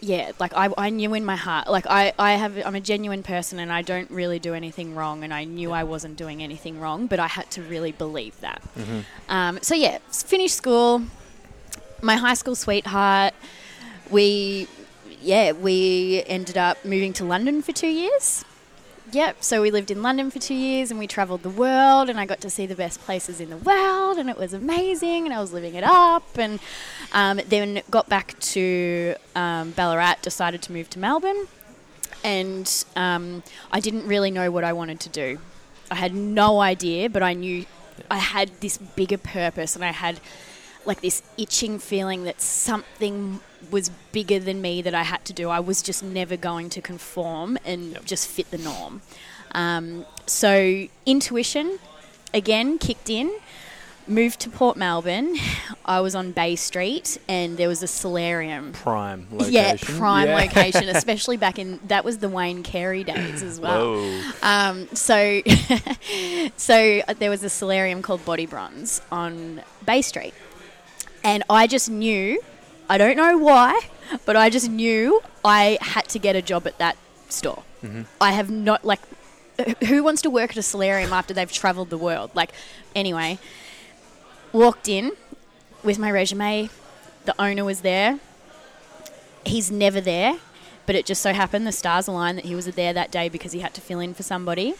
yeah, 0.00 0.32
like 0.38 0.52
I, 0.54 0.70
I 0.78 0.90
knew 0.90 1.14
in 1.14 1.24
my 1.24 1.36
heart, 1.36 1.68
like 1.68 1.86
I, 1.86 2.12
I 2.18 2.32
have, 2.32 2.56
I'm 2.64 2.74
a 2.74 2.80
genuine 2.80 3.22
person 3.22 3.58
and 3.58 3.70
I 3.72 3.82
don't 3.82 4.10
really 4.10 4.38
do 4.38 4.54
anything 4.54 4.94
wrong, 4.94 5.24
and 5.24 5.32
I 5.32 5.44
knew 5.44 5.72
I 5.72 5.84
wasn't 5.84 6.16
doing 6.16 6.42
anything 6.42 6.80
wrong, 6.80 7.06
but 7.06 7.18
I 7.18 7.26
had 7.26 7.50
to 7.52 7.62
really 7.62 7.92
believe 7.92 8.40
that. 8.40 8.62
Mm-hmm. 8.78 9.00
Um, 9.28 9.58
so 9.62 9.74
yeah, 9.74 9.98
finished 10.10 10.56
school. 10.56 11.02
My 12.02 12.16
high 12.16 12.34
school 12.34 12.54
sweetheart, 12.54 13.34
we, 14.10 14.68
yeah, 15.20 15.52
we 15.52 16.22
ended 16.26 16.56
up 16.56 16.82
moving 16.84 17.12
to 17.14 17.24
London 17.24 17.60
for 17.60 17.72
two 17.72 17.88
years. 17.88 18.44
Yep. 19.12 19.42
So 19.42 19.60
we 19.60 19.72
lived 19.72 19.90
in 19.90 20.02
London 20.02 20.30
for 20.30 20.38
two 20.38 20.54
years, 20.54 20.90
and 20.90 21.00
we 21.00 21.08
travelled 21.08 21.42
the 21.42 21.50
world, 21.50 22.08
and 22.08 22.20
I 22.20 22.26
got 22.26 22.40
to 22.42 22.50
see 22.50 22.66
the 22.66 22.76
best 22.76 23.00
places 23.00 23.40
in 23.40 23.50
the 23.50 23.56
world, 23.56 24.18
and 24.18 24.30
it 24.30 24.36
was 24.36 24.52
amazing, 24.52 25.24
and 25.24 25.34
I 25.34 25.40
was 25.40 25.52
living 25.52 25.74
it 25.74 25.82
up, 25.82 26.38
and 26.38 26.60
um, 27.12 27.40
then 27.48 27.82
got 27.90 28.08
back 28.08 28.38
to 28.40 29.16
um, 29.34 29.72
Ballarat, 29.72 30.16
decided 30.22 30.62
to 30.62 30.72
move 30.72 30.88
to 30.90 31.00
Melbourne, 31.00 31.48
and 32.22 32.84
um, 32.94 33.42
I 33.72 33.80
didn't 33.80 34.06
really 34.06 34.30
know 34.30 34.50
what 34.52 34.62
I 34.62 34.72
wanted 34.72 35.00
to 35.00 35.08
do. 35.08 35.38
I 35.90 35.96
had 35.96 36.14
no 36.14 36.60
idea, 36.60 37.10
but 37.10 37.22
I 37.24 37.32
knew 37.32 37.66
I 38.08 38.18
had 38.18 38.60
this 38.60 38.78
bigger 38.78 39.18
purpose, 39.18 39.74
and 39.74 39.84
I 39.84 39.90
had 39.90 40.20
like 40.84 41.00
this 41.00 41.22
itching 41.36 41.78
feeling 41.78 42.24
that 42.24 42.40
something 42.40 43.40
was 43.70 43.90
bigger 44.12 44.38
than 44.38 44.60
me 44.62 44.80
that 44.82 44.94
I 44.94 45.02
had 45.02 45.24
to 45.26 45.32
do. 45.32 45.48
I 45.50 45.60
was 45.60 45.82
just 45.82 46.02
never 46.02 46.36
going 46.36 46.70
to 46.70 46.80
conform 46.80 47.58
and 47.64 47.92
Yep. 47.92 48.04
just 48.04 48.28
fit 48.28 48.50
the 48.50 48.58
norm. 48.58 49.02
Um, 49.52 50.06
so 50.26 50.86
intuition 51.06 51.78
again 52.32 52.78
kicked 52.78 53.10
in. 53.10 53.30
Moved 54.08 54.40
to 54.40 54.50
Port 54.50 54.76
Melbourne. 54.76 55.36
I 55.84 56.00
was 56.00 56.16
on 56.16 56.32
Bay 56.32 56.56
Street, 56.56 57.18
and 57.28 57.56
there 57.56 57.68
was 57.68 57.80
a 57.82 57.86
solarium. 57.86 58.72
Prime 58.72 59.28
location. 59.30 59.52
Yeah, 59.52 59.76
prime 59.98 60.26
Yeah. 60.26 60.36
location, 60.36 60.88
especially 60.96 61.36
back 61.36 61.60
in 61.60 61.78
that 61.86 62.04
was 62.04 62.18
the 62.18 62.28
Wayne 62.28 62.64
Carey 62.64 63.04
days 63.04 63.42
as 63.42 63.60
well. 63.60 63.94
Um, 64.42 64.88
so, 64.94 65.42
so 66.56 67.00
uh, 67.06 67.14
there 67.18 67.30
was 67.30 67.44
a 67.44 67.50
solarium 67.50 68.02
called 68.02 68.24
Body 68.24 68.46
Bronze 68.46 69.00
on 69.12 69.62
Bay 69.86 70.02
Street, 70.02 70.34
and 71.24 71.42
I 71.50 71.66
just 71.66 71.90
knew, 71.90 72.40
I 72.88 72.98
don't 72.98 73.16
know 73.16 73.36
why, 73.38 73.80
but 74.26 74.36
I 74.36 74.50
just 74.50 74.68
knew 74.70 75.20
I 75.44 75.78
had 75.80 76.08
to 76.10 76.18
get 76.18 76.36
a 76.36 76.42
job 76.42 76.66
at 76.66 76.78
that 76.78 76.96
store. 77.28 77.62
Mhm. 77.84 78.06
I 78.20 78.32
have 78.32 78.50
not 78.50 78.84
like, 78.84 79.00
who 79.84 80.02
wants 80.02 80.22
to 80.22 80.30
work 80.30 80.50
at 80.52 80.56
a 80.56 80.62
solarium 80.62 81.12
after 81.12 81.32
they've 81.34 81.52
travelled 81.52 81.90
the 81.90 81.98
world? 81.98 82.30
Like, 82.34 82.50
anyway, 82.94 83.38
walked 84.52 84.88
in 84.88 85.12
with 85.82 85.98
my 85.98 86.10
resume. 86.10 86.68
The 87.26 87.34
owner 87.40 87.64
was 87.64 87.80
there. 87.82 88.18
He's 89.44 89.70
never 89.70 90.00
there, 90.00 90.34
but 90.86 90.94
it 90.94 91.06
just 91.06 91.22
so 91.22 91.32
happened 91.32 91.66
the 91.66 91.72
stars 91.72 92.08
aligned 92.08 92.38
that 92.38 92.44
he 92.46 92.54
was 92.54 92.66
there 92.66 92.92
that 92.92 93.10
day 93.10 93.28
because 93.28 93.52
he 93.52 93.60
had 93.60 93.72
to 93.74 93.80
fill 93.80 94.00
in 94.00 94.12
for 94.14 94.22
somebody, 94.22 94.74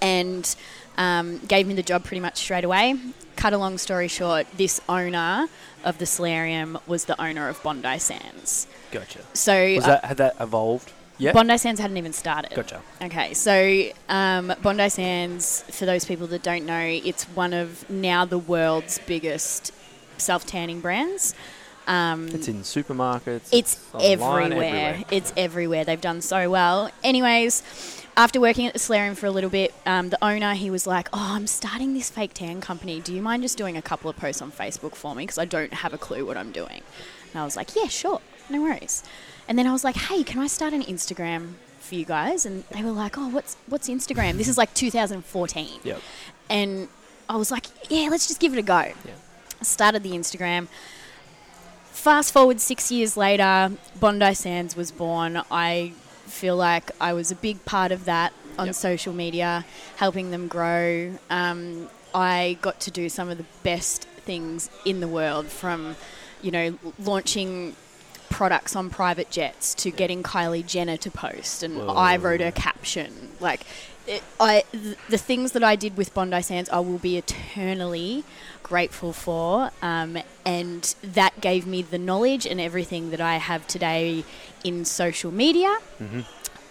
and 0.00 0.54
um, 0.98 1.38
gave 1.46 1.66
me 1.66 1.74
the 1.74 1.82
job 1.82 2.04
pretty 2.04 2.20
much 2.20 2.38
straight 2.38 2.64
away. 2.64 2.94
Cut 3.36 3.52
a 3.52 3.58
long 3.58 3.78
story 3.78 4.08
short, 4.08 4.46
this 4.56 4.80
owner 4.88 5.48
of 5.84 5.98
the 5.98 6.06
solarium 6.06 6.78
was 6.86 7.04
the 7.04 7.20
owner 7.20 7.48
of 7.48 7.62
Bondi 7.62 7.98
Sands. 7.98 8.66
Gotcha. 8.90 9.20
So 9.34 9.74
Was 9.74 9.84
uh, 9.84 9.88
that 9.88 10.04
had 10.04 10.16
that 10.16 10.36
evolved? 10.40 10.92
Yeah. 11.18 11.32
Bondi 11.32 11.56
Sands 11.58 11.80
hadn't 11.80 11.96
even 11.96 12.12
started. 12.12 12.54
Gotcha. 12.54 12.82
Okay, 13.02 13.32
so 13.34 13.88
um, 14.08 14.52
Bondi 14.62 14.88
Sands, 14.90 15.62
for 15.70 15.86
those 15.86 16.04
people 16.04 16.26
that 16.28 16.42
don't 16.42 16.66
know, 16.66 16.80
it's 17.04 17.24
one 17.24 17.52
of 17.54 17.88
now 17.88 18.24
the 18.24 18.38
world's 18.38 18.98
biggest 19.06 19.72
self 20.18 20.46
tanning 20.46 20.80
brands. 20.80 21.34
Um, 21.86 22.28
It's 22.28 22.48
in 22.48 22.62
supermarkets. 22.62 23.48
it's 23.52 23.78
online, 23.94 24.52
everywhere. 24.52 25.04
It's 25.10 25.32
everywhere. 25.36 25.84
They've 25.84 26.00
done 26.00 26.20
so 26.20 26.50
well. 26.50 26.90
Anyways, 27.04 27.62
after 28.16 28.40
working 28.40 28.66
at 28.66 28.72
the 28.72 28.78
solarium 28.78 29.14
for 29.14 29.26
a 29.26 29.30
little 29.30 29.50
bit, 29.50 29.74
um, 29.84 30.08
the 30.08 30.24
owner 30.24 30.54
he 30.54 30.70
was 30.70 30.86
like, 30.86 31.08
"Oh, 31.12 31.34
I'm 31.34 31.46
starting 31.46 31.92
this 31.92 32.08
fake 32.08 32.32
tan 32.34 32.60
company. 32.60 33.00
Do 33.00 33.14
you 33.14 33.20
mind 33.20 33.42
just 33.42 33.58
doing 33.58 33.76
a 33.76 33.82
couple 33.82 34.08
of 34.08 34.16
posts 34.16 34.40
on 34.40 34.50
Facebook 34.50 34.94
for 34.94 35.14
me? 35.14 35.24
Because 35.24 35.38
I 35.38 35.44
don't 35.44 35.74
have 35.74 35.92
a 35.92 35.98
clue 35.98 36.24
what 36.24 36.36
I'm 36.36 36.50
doing." 36.50 36.82
And 37.32 37.40
I 37.40 37.44
was 37.44 37.56
like, 37.56 37.76
"Yeah, 37.76 37.88
sure, 37.88 38.20
no 38.48 38.62
worries." 38.62 39.02
And 39.48 39.58
then 39.58 39.66
I 39.66 39.72
was 39.72 39.84
like, 39.84 39.96
"Hey, 39.96 40.24
can 40.24 40.40
I 40.40 40.46
start 40.46 40.72
an 40.72 40.82
Instagram 40.82 41.54
for 41.78 41.94
you 41.94 42.06
guys?" 42.06 42.46
And 42.46 42.64
they 42.70 42.82
were 42.82 42.90
like, 42.90 43.18
"Oh, 43.18 43.28
what's 43.28 43.56
what's 43.66 43.88
Instagram?" 43.88 44.38
This 44.38 44.48
is 44.48 44.56
like 44.56 44.72
2014. 44.72 45.80
Yep. 45.84 46.00
And 46.48 46.88
I 47.28 47.36
was 47.36 47.50
like, 47.50 47.66
"Yeah, 47.90 48.08
let's 48.10 48.26
just 48.26 48.40
give 48.40 48.54
it 48.54 48.58
a 48.58 48.62
go." 48.62 48.80
Yeah. 48.80 49.12
I 49.60 49.64
started 49.64 50.02
the 50.02 50.12
Instagram. 50.12 50.68
Fast 51.92 52.32
forward 52.32 52.60
six 52.60 52.90
years 52.90 53.16
later, 53.16 53.72
Bondi 53.98 54.32
Sands 54.34 54.76
was 54.76 54.90
born. 54.90 55.42
I 55.50 55.92
feel 56.26 56.56
like 56.56 56.90
I 57.00 57.12
was 57.12 57.30
a 57.30 57.34
big 57.36 57.64
part 57.64 57.92
of 57.92 58.04
that 58.04 58.32
on 58.58 58.66
Yep. 58.66 58.74
social 58.74 59.12
media, 59.12 59.64
helping 59.96 60.30
them 60.30 60.48
grow. 60.48 61.18
Um, 61.30 61.88
I 62.14 62.58
got 62.62 62.80
to 62.80 62.90
do 62.90 63.08
some 63.08 63.28
of 63.28 63.36
the 63.38 63.44
best 63.62 64.04
things 64.04 64.70
in 64.84 65.00
the 65.00 65.08
world 65.08 65.46
from, 65.48 65.96
you 66.42 66.50
know, 66.50 66.78
launching 66.98 67.76
products 68.30 68.74
on 68.74 68.90
private 68.90 69.30
jets 69.30 69.74
to 69.74 69.90
getting 69.90 70.22
Kylie 70.22 70.66
Jenner 70.66 70.96
to 70.96 71.10
post, 71.10 71.62
and 71.62 71.80
I 71.90 72.16
wrote 72.16 72.40
Whoa. 72.40 72.48
a 72.48 72.52
caption. 72.52 73.30
Like, 73.40 73.60
it, 74.06 74.22
I 74.40 74.64
th- 74.72 74.96
the 75.08 75.18
things 75.18 75.52
that 75.52 75.62
I 75.62 75.76
did 75.76 75.96
with 75.96 76.12
Bondi 76.14 76.40
Sands, 76.42 76.70
I 76.70 76.80
will 76.80 76.98
be 76.98 77.16
eternally 77.18 78.24
grateful 78.66 79.12
for, 79.12 79.70
um, 79.80 80.18
and 80.44 80.94
that 81.02 81.40
gave 81.40 81.66
me 81.66 81.82
the 81.82 81.98
knowledge 81.98 82.46
and 82.46 82.60
everything 82.60 83.10
that 83.10 83.20
I 83.20 83.36
have 83.36 83.64
today 83.68 84.24
in 84.64 84.84
social 84.84 85.30
media. 85.30 85.78
Mm-hmm. 86.02 86.20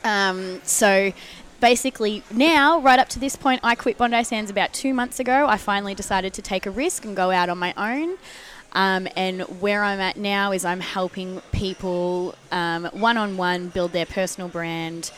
Um, 0.03 0.59
so 0.63 1.13
basically, 1.61 2.21
now, 2.29 2.81
right 2.81 2.99
up 2.99 3.07
to 3.09 3.19
this 3.19 3.37
point, 3.37 3.61
I 3.63 3.75
quit 3.75 3.97
Bondi 3.97 4.23
Sands 4.25 4.51
about 4.51 4.73
two 4.73 4.93
months 4.93 5.21
ago. 5.21 5.47
I 5.47 5.57
finally 5.57 5.95
decided 5.95 6.33
to 6.33 6.41
take 6.41 6.65
a 6.65 6.71
risk 6.71 7.05
and 7.05 7.15
go 7.15 7.31
out 7.31 7.47
on 7.47 7.57
my 7.57 7.73
own. 7.77 8.17
Um, 8.73 9.07
and 9.15 9.43
where 9.61 9.81
I'm 9.81 10.01
at 10.01 10.17
now 10.17 10.51
is 10.51 10.65
I'm 10.65 10.81
helping 10.81 11.41
people 11.53 12.35
one 12.49 13.17
on 13.17 13.37
one 13.37 13.69
build 13.69 13.93
their 13.93 14.05
personal 14.05 14.49
brand 14.49 15.11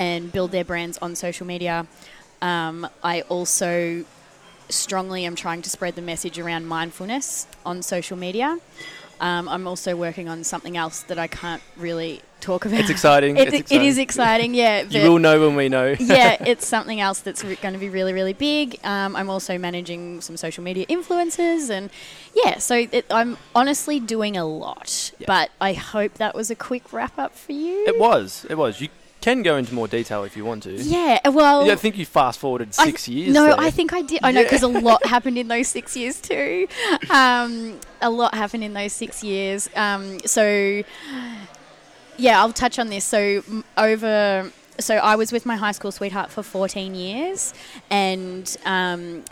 and 0.00 0.32
build 0.32 0.50
their 0.50 0.64
brands 0.64 0.98
on 0.98 1.14
social 1.14 1.46
media. 1.46 1.86
Um, 2.42 2.88
I 3.04 3.20
also 3.22 4.04
strongly 4.68 5.24
am 5.24 5.36
trying 5.36 5.62
to 5.62 5.70
spread 5.70 5.94
the 5.94 6.02
message 6.02 6.38
around 6.38 6.66
mindfulness 6.66 7.46
on 7.64 7.82
social 7.82 8.16
media. 8.16 8.58
Um, 9.20 9.48
I'm 9.48 9.66
also 9.66 9.96
working 9.96 10.28
on 10.28 10.44
something 10.44 10.76
else 10.76 11.02
that 11.04 11.18
I 11.18 11.28
can't 11.28 11.62
really 11.76 12.20
talk 12.40 12.64
about. 12.66 12.80
It's 12.80 12.90
exciting. 12.90 13.36
It, 13.44 13.48
it's 13.48 13.56
exciting. 13.60 13.86
is 13.86 13.98
exciting, 13.98 14.54
yeah. 14.54 14.82
you 14.88 15.10
will 15.10 15.18
know 15.18 15.40
when 15.40 15.56
we 15.56 15.68
know. 15.68 15.94
yeah, 15.98 16.36
it's 16.44 16.66
something 16.66 17.00
else 17.00 17.20
that's 17.20 17.44
re- 17.44 17.56
going 17.56 17.74
to 17.74 17.80
be 17.80 17.88
really, 17.88 18.12
really 18.12 18.32
big. 18.32 18.78
Um, 18.84 19.16
I'm 19.16 19.30
also 19.30 19.56
managing 19.58 20.20
some 20.20 20.36
social 20.36 20.62
media 20.62 20.86
influencers, 20.86 21.70
and 21.70 21.90
yeah, 22.34 22.58
so 22.58 22.86
it, 22.90 23.06
I'm 23.10 23.38
honestly 23.54 24.00
doing 24.00 24.36
a 24.36 24.44
lot. 24.44 25.12
Yeah. 25.18 25.26
But 25.26 25.50
I 25.60 25.72
hope 25.72 26.14
that 26.14 26.34
was 26.34 26.50
a 26.50 26.54
quick 26.54 26.92
wrap 26.92 27.18
up 27.18 27.34
for 27.34 27.52
you. 27.52 27.86
It 27.86 27.98
was. 27.98 28.46
It 28.48 28.56
was. 28.56 28.80
You 28.80 28.88
can 29.24 29.42
go 29.42 29.56
into 29.56 29.72
more 29.72 29.88
detail 29.88 30.22
if 30.22 30.36
you 30.36 30.44
want 30.44 30.64
to. 30.64 30.72
Yeah, 30.74 31.18
well, 31.30 31.66
Yeah, 31.66 31.72
I 31.72 31.76
think 31.76 31.96
you 31.96 32.04
fast 32.04 32.38
forwarded 32.38 32.74
six 32.74 33.08
years. 33.08 33.32
No, 33.32 33.44
there. 33.46 33.58
I 33.58 33.70
think 33.70 33.94
I 33.94 34.02
did. 34.02 34.20
I 34.22 34.32
know 34.32 34.40
Yeah. 34.40 34.44
because 34.46 34.62
a 34.62 34.68
lot 34.68 35.06
happened 35.14 35.38
in 35.38 35.48
those 35.48 35.66
six 35.68 35.96
years 35.96 36.20
too. 36.20 36.68
Um, 37.08 37.80
a 38.02 38.10
lot 38.10 38.34
happened 38.34 38.64
in 38.64 38.74
those 38.74 38.92
six 38.92 39.24
years. 39.24 39.70
Um, 39.74 40.20
so, 40.26 40.82
yeah, 42.18 42.38
I'll 42.38 42.52
touch 42.52 42.78
on 42.78 42.88
this. 42.88 43.04
So 43.04 43.42
over. 43.78 44.52
So 44.78 44.96
I 44.96 45.16
was 45.16 45.32
with 45.32 45.46
my 45.46 45.56
high 45.56 45.72
school 45.72 45.92
sweetheart 45.92 46.30
for 46.30 46.42
14 46.42 46.94
years, 46.94 47.54
and 47.90 48.54
um, 48.66 49.24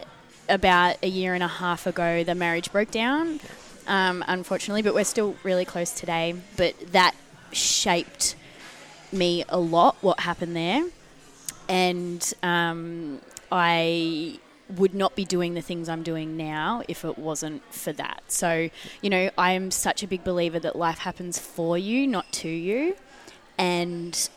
about 0.48 0.96
a 1.02 1.08
year 1.08 1.34
and 1.34 1.42
a 1.42 1.48
half 1.48 1.86
ago, 1.86 2.24
the 2.24 2.34
marriage 2.34 2.72
broke 2.72 2.90
down. 2.92 3.40
Um, 3.86 4.24
unfortunately, 4.26 4.80
but 4.82 4.94
we're 4.94 5.04
still 5.04 5.34
really 5.42 5.64
close 5.66 5.90
today. 5.90 6.34
But 6.56 6.74
that 6.92 7.14
shaped 7.52 8.36
me 9.12 9.44
a 9.48 9.58
lot. 9.58 9.96
What 10.00 10.20
happened 10.20 10.56
there, 10.56 10.84
and 11.68 12.32
um, 12.42 13.20
I 13.50 14.38
would 14.76 14.94
not 14.94 15.14
be 15.14 15.24
doing 15.24 15.54
the 15.54 15.60
things 15.60 15.88
I'm 15.88 16.02
doing 16.02 16.36
now 16.36 16.82
if 16.88 17.04
it 17.04 17.18
wasn't 17.18 17.62
for 17.74 17.92
that. 17.92 18.22
So, 18.28 18.70
you 19.02 19.10
know, 19.10 19.30
I 19.36 19.52
am 19.52 19.70
such 19.70 20.02
a 20.02 20.06
big 20.06 20.24
believer 20.24 20.58
that 20.60 20.76
life 20.76 20.98
happens 21.00 21.38
for 21.38 21.76
you, 21.76 22.06
not 22.06 22.30
to 22.32 22.48
you. 22.48 22.96
And 23.58 24.28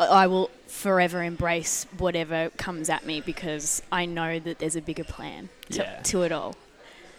I 0.00 0.26
will 0.26 0.50
forever 0.66 1.22
embrace 1.22 1.86
whatever 1.98 2.50
comes 2.56 2.90
at 2.90 3.06
me 3.06 3.20
because 3.20 3.80
I 3.92 4.06
know 4.06 4.38
that 4.40 4.58
there's 4.58 4.76
a 4.76 4.82
bigger 4.82 5.04
plan 5.04 5.50
to, 5.70 5.82
Yeah. 5.82 6.00
to 6.02 6.22
it 6.22 6.32
all. 6.32 6.56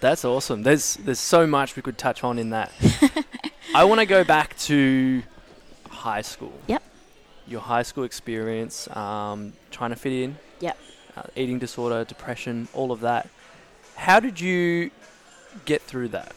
That's 0.02 0.24
awesome. 0.24 0.64
There's 0.64 0.96
there's 0.96 1.20
so 1.20 1.46
much 1.46 1.76
we 1.76 1.82
could 1.82 1.98
touch 1.98 2.24
on 2.24 2.40
in 2.40 2.52
that. 2.52 2.72
I 3.76 3.84
want 3.84 4.00
to 4.00 4.06
go 4.06 4.24
back 4.24 4.58
to 4.60 5.24
high 6.00 6.22
school. 6.24 6.54
Yep. 6.68 6.84
your 7.48 7.62
high 7.62 7.82
school 7.84 8.04
experience, 8.04 8.88
um, 8.96 9.54
trying 9.72 9.90
to 9.90 9.96
fit 9.96 10.14
in. 10.14 10.38
Yep. 10.60 10.78
Uh, 11.18 11.24
eating 11.36 11.58
disorder, 11.58 12.06
depression, 12.06 12.68
all 12.74 12.92
of 12.92 13.00
that. 13.02 13.28
How 13.96 14.20
did 14.20 14.40
you 14.40 14.92
get 15.66 15.82
through 15.82 16.10
that? 16.10 16.32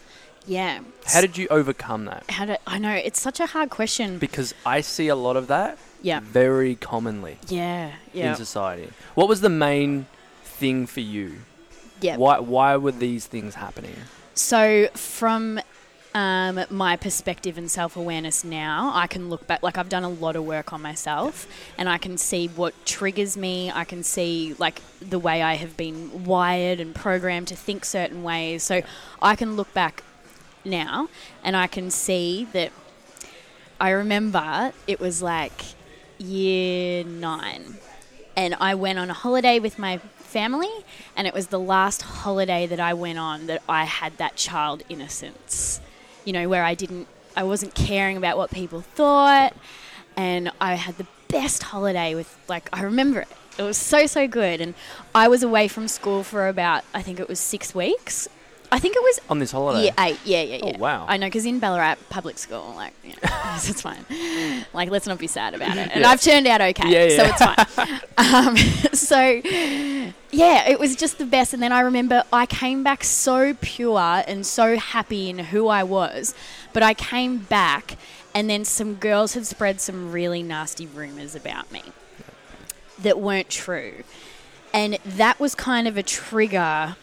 Yeah. 0.47 0.79
How 1.05 1.21
did 1.21 1.37
you 1.37 1.47
overcome 1.49 2.05
that? 2.05 2.23
How 2.29 2.45
do 2.45 2.55
I 2.65 2.79
know? 2.79 2.95
It's 3.07 3.21
such 3.21 3.39
a 3.39 3.45
hard 3.45 3.69
question. 3.69 4.17
Because 4.17 4.55
I 4.65 4.81
see 4.81 5.07
a 5.07 5.15
lot 5.15 5.37
of 5.37 5.45
that 5.47 5.77
Yeah. 6.01 6.19
very 6.19 6.73
commonly 6.75 7.37
Yeah. 7.47 7.91
Yeah. 8.11 8.31
in 8.31 8.35
society. 8.35 8.89
What 9.13 9.27
was 9.29 9.41
the 9.41 9.49
main 9.67 10.07
thing 10.43 10.87
for 10.87 10.99
you? 11.01 11.27
Yeah. 12.01 12.17
Why 12.17 12.39
why 12.39 12.75
were 12.75 12.91
these 13.07 13.27
things 13.27 13.53
happening? 13.55 13.95
So, 14.33 14.87
from 14.95 15.59
um, 16.13 16.63
my 16.69 16.95
perspective 16.95 17.57
and 17.57 17.69
self 17.69 17.97
awareness 17.97 18.43
now, 18.43 18.91
I 18.93 19.07
can 19.07 19.29
look 19.29 19.47
back. 19.47 19.63
Like, 19.63 19.77
I've 19.77 19.89
done 19.89 20.03
a 20.03 20.09
lot 20.09 20.35
of 20.35 20.45
work 20.45 20.71
on 20.73 20.81
myself 20.81 21.47
and 21.77 21.89
I 21.89 21.97
can 21.97 22.17
see 22.17 22.47
what 22.47 22.73
triggers 22.85 23.35
me. 23.35 23.71
I 23.71 23.83
can 23.83 24.03
see, 24.03 24.55
like, 24.59 24.81
the 24.99 25.19
way 25.19 25.41
I 25.41 25.55
have 25.55 25.75
been 25.75 26.25
wired 26.25 26.79
and 26.79 26.93
programmed 26.93 27.47
to 27.49 27.55
think 27.55 27.85
certain 27.85 28.23
ways. 28.23 28.63
So, 28.63 28.81
I 29.21 29.35
can 29.35 29.55
look 29.55 29.73
back 29.73 30.03
now 30.65 31.09
and 31.43 31.57
I 31.57 31.67
can 31.67 31.89
see 31.91 32.47
that 32.53 32.71
I 33.79 33.89
remember 33.89 34.71
it 34.87 34.99
was 34.99 35.21
like 35.21 35.61
year 36.17 37.03
nine 37.03 37.75
and 38.35 38.55
I 38.55 38.75
went 38.75 38.99
on 38.99 39.09
a 39.09 39.13
holiday 39.13 39.59
with 39.59 39.77
my 39.77 39.97
family, 39.97 40.71
and 41.15 41.27
it 41.27 41.33
was 41.33 41.47
the 41.47 41.59
last 41.59 42.01
holiday 42.01 42.65
that 42.65 42.79
I 42.79 42.93
went 42.95 43.19
on 43.19 43.45
that 43.45 43.61
I 43.69 43.83
had 43.83 44.17
that 44.17 44.35
child 44.35 44.81
innocence. 44.89 45.79
You 46.25 46.33
know, 46.33 46.47
where 46.47 46.63
I 46.63 46.73
didn't, 46.73 47.07
I 47.35 47.43
wasn't 47.43 47.75
caring 47.75 48.17
about 48.17 48.37
what 48.37 48.51
people 48.51 48.81
thought, 48.81 49.53
and 50.15 50.51
I 50.61 50.75
had 50.75 50.97
the 50.97 51.07
best 51.27 51.63
holiday 51.63 52.15
with, 52.15 52.37
like, 52.47 52.69
I 52.71 52.81
remember 52.83 53.21
it. 53.21 53.27
It 53.57 53.63
was 53.63 53.77
so, 53.77 54.05
so 54.05 54.27
good. 54.27 54.61
And 54.61 54.73
I 55.13 55.27
was 55.27 55.43
away 55.43 55.67
from 55.67 55.87
school 55.87 56.23
for 56.23 56.47
about, 56.47 56.83
I 56.93 57.01
think 57.01 57.19
it 57.19 57.27
was 57.27 57.39
six 57.39 57.75
weeks. 57.75 58.27
I 58.73 58.79
think 58.79 58.95
it 58.95 59.03
was 59.03 59.19
On 59.29 59.37
this 59.37 59.51
holiday? 59.51 59.83
Year 59.83 59.93
eight, 59.99 60.19
yeah, 60.25 60.41
yeah, 60.41 60.59
Oh, 60.63 60.67
yeah. 60.71 60.77
wow. 60.79 61.05
I 61.07 61.17
know, 61.17 61.27
because 61.27 61.45
in 61.45 61.59
Ballarat 61.59 61.95
public 62.09 62.39
school, 62.39 62.73
like, 62.75 62.93
you 63.03 63.11
know, 63.11 63.15
it's 63.55 63.81
fine. 63.81 64.03
Like, 64.73 64.89
let's 64.89 65.05
not 65.05 65.19
be 65.19 65.27
sad 65.27 65.53
about 65.53 65.77
it. 65.77 65.89
And 65.93 66.01
Yeah. 66.01 66.09
I've 66.09 66.21
turned 66.21 66.47
out 66.47 66.59
okay, 66.61 66.89
Yeah, 66.89 67.17
so 67.17 67.23
it's 67.31 67.77
fine. 67.77 68.01
um, 68.17 68.57
so, 68.93 69.19
yeah, 70.31 70.67
it 70.67 70.79
was 70.79 70.95
just 70.95 71.19
the 71.19 71.25
best. 71.25 71.53
And 71.53 71.61
then 71.61 71.71
I 71.71 71.81
remember 71.81 72.23
I 72.33 72.47
came 72.47 72.83
back 72.83 73.03
so 73.03 73.53
pure 73.61 74.23
and 74.27 74.43
so 74.45 74.77
happy 74.77 75.29
in 75.29 75.37
who 75.37 75.67
I 75.67 75.83
was. 75.83 76.33
But 76.73 76.81
I 76.81 76.95
came 76.95 77.37
back, 77.37 77.97
and 78.33 78.49
then 78.49 78.65
some 78.65 78.95
girls 78.95 79.35
had 79.35 79.45
spread 79.45 79.79
some 79.81 80.11
really 80.11 80.41
nasty 80.41 80.87
rumors 80.87 81.35
about 81.35 81.71
me 81.71 81.83
that 82.99 83.19
weren't 83.19 83.49
true. 83.49 84.03
And 84.73 84.97
that 85.05 85.39
was 85.39 85.53
kind 85.53 85.87
of 85.87 85.97
a 85.97 86.03
trigger 86.03 86.95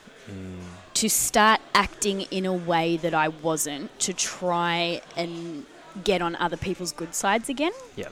to 1.00 1.08
start 1.08 1.60
acting 1.74 2.20
in 2.30 2.44
a 2.44 2.52
way 2.52 2.98
that 2.98 3.14
I 3.14 3.28
wasn't 3.28 3.98
to 4.00 4.12
try 4.12 5.00
and 5.16 5.64
get 6.04 6.20
on 6.20 6.36
other 6.36 6.58
people's 6.58 6.92
good 6.92 7.14
sides 7.14 7.48
again. 7.48 7.72
Yeah. 7.96 8.08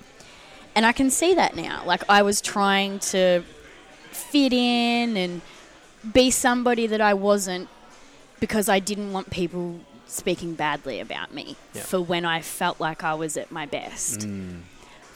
And 0.74 0.86
I 0.86 0.92
can 0.92 1.10
see 1.10 1.34
that 1.34 1.54
now. 1.54 1.82
Like 1.84 2.02
I 2.08 2.22
was 2.22 2.40
trying 2.40 2.98
to 3.12 3.42
fit 4.10 4.54
in 4.54 5.18
and 5.18 5.42
be 6.14 6.30
somebody 6.30 6.86
that 6.86 7.02
I 7.02 7.12
wasn't 7.12 7.68
because 8.40 8.70
I 8.70 8.78
didn't 8.78 9.12
want 9.12 9.28
people 9.28 9.80
speaking 10.06 10.54
badly 10.54 10.98
about 10.98 11.34
me 11.34 11.56
Yeah. 11.74 11.82
for 11.82 12.00
when 12.00 12.24
I 12.24 12.40
felt 12.40 12.80
like 12.80 13.04
I 13.04 13.12
was 13.12 13.36
at 13.36 13.52
my 13.52 13.66
best. 13.66 14.20
Mm. 14.20 14.60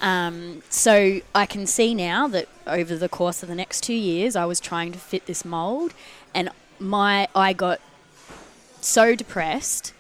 Um, 0.03 0.63
so 0.69 1.21
I 1.35 1.47
can 1.47 1.67
see 1.67 1.95
now 1.95 2.29
that 2.29 2.49
over 2.67 2.97
the 2.97 3.09
course 3.09 3.43
of 3.43 3.49
the 3.49 3.55
next 3.55 3.83
two 3.83 3.95
years, 3.95 4.37
I 4.37 4.45
was 4.45 4.61
trying 4.61 4.93
to 4.93 4.99
fit 4.99 5.25
this 5.25 5.43
mold, 5.45 5.95
and 6.35 6.51
my 6.83 7.29
I 7.35 7.53
got 7.53 7.81
so 8.81 9.15
depressed 9.15 9.93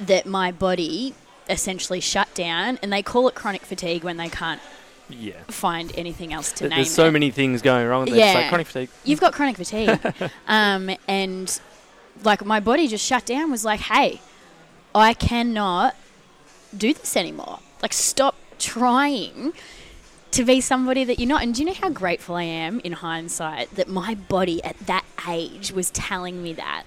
that 0.00 0.26
my 0.26 0.50
body 0.52 1.14
essentially 1.48 2.00
shut 2.00 2.32
down, 2.34 2.78
and 2.82 2.92
they 2.92 3.02
call 3.02 3.28
it 3.28 3.34
chronic 3.34 3.62
fatigue 3.62 4.02
when 4.04 4.16
they 4.16 4.28
can't 4.28 4.60
Yeah. 5.10 5.34
find 5.48 5.92
anything 5.96 6.32
else 6.32 6.50
to 6.52 6.60
Th- 6.60 6.70
name 6.70 6.78
There's 6.78 6.90
so 6.94 7.08
it. 7.08 7.10
many 7.12 7.30
things 7.30 7.60
going 7.60 7.86
wrong. 7.86 8.06
Like 8.06 8.14
Yeah. 8.14 8.48
chronic 8.48 8.66
fatigue. 8.66 8.88
You've 9.04 9.20
got 9.20 9.32
chronic 9.34 9.56
fatigue, 9.56 9.98
um, 10.48 10.90
and 11.06 11.60
like 12.22 12.44
my 12.44 12.60
body 12.60 12.88
just 12.88 13.04
shut 13.04 13.26
down. 13.26 13.50
Was 13.50 13.64
like, 13.64 13.80
hey, 13.80 14.20
I 14.94 15.12
cannot 15.14 15.96
do 16.76 16.94
this 16.94 17.16
anymore. 17.16 17.58
Like, 17.82 17.92
stop 17.92 18.36
trying 18.58 19.52
to 20.34 20.44
be 20.44 20.60
somebody 20.60 21.04
that 21.04 21.18
you're 21.18 21.28
not. 21.28 21.42
And 21.42 21.54
do 21.54 21.62
you 21.62 21.66
know 21.66 21.74
how 21.74 21.90
grateful 21.90 22.34
I 22.36 22.42
am 22.42 22.80
in 22.80 22.92
hindsight 22.92 23.74
that 23.76 23.88
my 23.88 24.14
body 24.14 24.62
at 24.64 24.78
that 24.80 25.04
age 25.28 25.72
was 25.72 25.90
telling 25.90 26.42
me 26.42 26.52
that? 26.54 26.84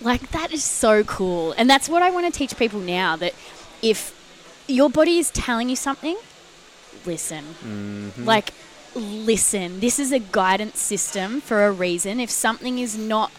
Like, 0.00 0.30
that 0.30 0.52
is 0.52 0.64
so 0.64 1.04
cool. 1.04 1.52
And 1.52 1.68
that's 1.68 1.88
what 1.88 2.02
I 2.02 2.10
want 2.10 2.32
to 2.32 2.36
teach 2.36 2.56
people 2.56 2.80
now 2.80 3.16
that 3.16 3.34
if 3.82 4.16
your 4.66 4.90
body 4.90 5.18
is 5.18 5.30
telling 5.30 5.68
you 5.68 5.76
something, 5.76 6.16
listen. 7.06 7.44
Mm-hmm. 7.62 8.24
Like, 8.24 8.50
listen. 8.94 9.80
This 9.80 9.98
is 9.98 10.10
a 10.10 10.18
guidance 10.18 10.78
system 10.80 11.40
for 11.40 11.66
a 11.66 11.72
reason. 11.72 12.18
If 12.18 12.30
something 12.30 12.78
is 12.78 12.96
not 12.96 13.30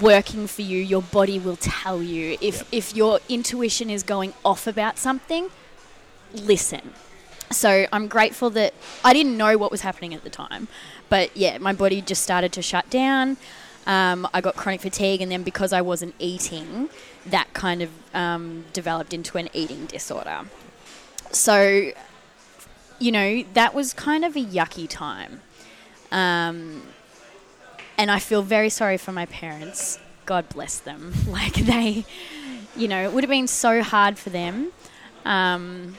working 0.00 0.46
for 0.46 0.62
you, 0.62 0.78
your 0.78 1.02
body 1.02 1.38
will 1.38 1.56
tell 1.56 2.02
you. 2.02 2.38
If 2.40 2.58
Yep. 2.58 2.66
if 2.72 2.96
your 2.96 3.20
intuition 3.28 3.90
is 3.90 4.02
going 4.02 4.32
off 4.44 4.66
about 4.66 4.98
something, 4.98 5.50
listen. 6.32 6.92
So 7.52 7.86
I'm 7.92 8.06
grateful 8.06 8.50
that 8.50 8.74
I 9.04 9.12
didn't 9.12 9.36
know 9.36 9.58
what 9.58 9.72
was 9.72 9.80
happening 9.80 10.14
at 10.14 10.22
the 10.22 10.30
time, 10.30 10.68
but 11.08 11.36
yeah, 11.36 11.58
my 11.58 11.72
body 11.72 12.00
just 12.00 12.22
started 12.22 12.52
to 12.52 12.62
shut 12.62 12.88
down. 12.90 13.36
Um, 13.86 14.28
I 14.32 14.40
got 14.40 14.54
chronic 14.54 14.80
fatigue, 14.82 15.20
and 15.20 15.32
then 15.32 15.42
because 15.42 15.72
I 15.72 15.80
wasn't 15.80 16.14
eating, 16.20 16.90
that 17.26 17.52
kind 17.52 17.82
of 17.82 17.90
um, 18.14 18.66
developed 18.72 19.12
into 19.12 19.36
an 19.36 19.48
eating 19.52 19.86
disorder. 19.86 20.42
So, 21.32 21.90
you 23.00 23.12
know, 23.12 23.42
that 23.54 23.74
was 23.74 23.94
kind 23.94 24.24
of 24.24 24.36
a 24.36 24.44
yucky 24.44 24.88
time. 24.88 25.40
Um, 26.12 26.82
and 27.98 28.10
I 28.10 28.18
feel 28.18 28.42
very 28.42 28.68
sorry 28.68 28.96
for 28.96 29.12
my 29.12 29.26
parents. 29.26 29.98
God 30.24 30.48
bless 30.48 30.78
them. 30.78 31.12
Like, 31.26 31.54
they, 31.54 32.04
you 32.76 32.86
know, 32.86 33.02
it 33.02 33.12
would 33.12 33.24
have 33.24 33.30
been 33.30 33.46
so 33.48 33.82
hard 33.82 34.18
for 34.18 34.30
them. 34.30 34.72
Um, 35.24 35.96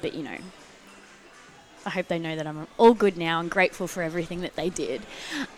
but, 0.00 0.14
you 0.14 0.22
know, 0.22 0.38
I 1.86 1.90
hope 1.90 2.08
they 2.08 2.18
know 2.18 2.36
that 2.36 2.46
I'm 2.46 2.66
all 2.76 2.94
good 2.94 3.16
now 3.16 3.40
and 3.40 3.50
grateful 3.50 3.86
for 3.86 4.02
everything 4.02 4.40
that 4.42 4.56
they 4.56 4.68
did. 4.68 5.02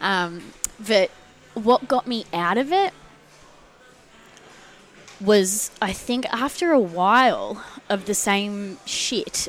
Um, 0.00 0.53
but 0.79 1.11
what 1.55 1.88
got 1.88 2.07
me 2.07 2.24
out 2.33 2.59
of 2.59 2.72
it 2.72 2.92
was, 5.20 5.70
I 5.83 5.92
think, 5.92 6.26
after 6.33 6.72
a 6.72 6.79
while 6.79 7.64
of 7.88 8.07
the 8.07 8.14
same 8.14 8.79
shit, 8.87 9.48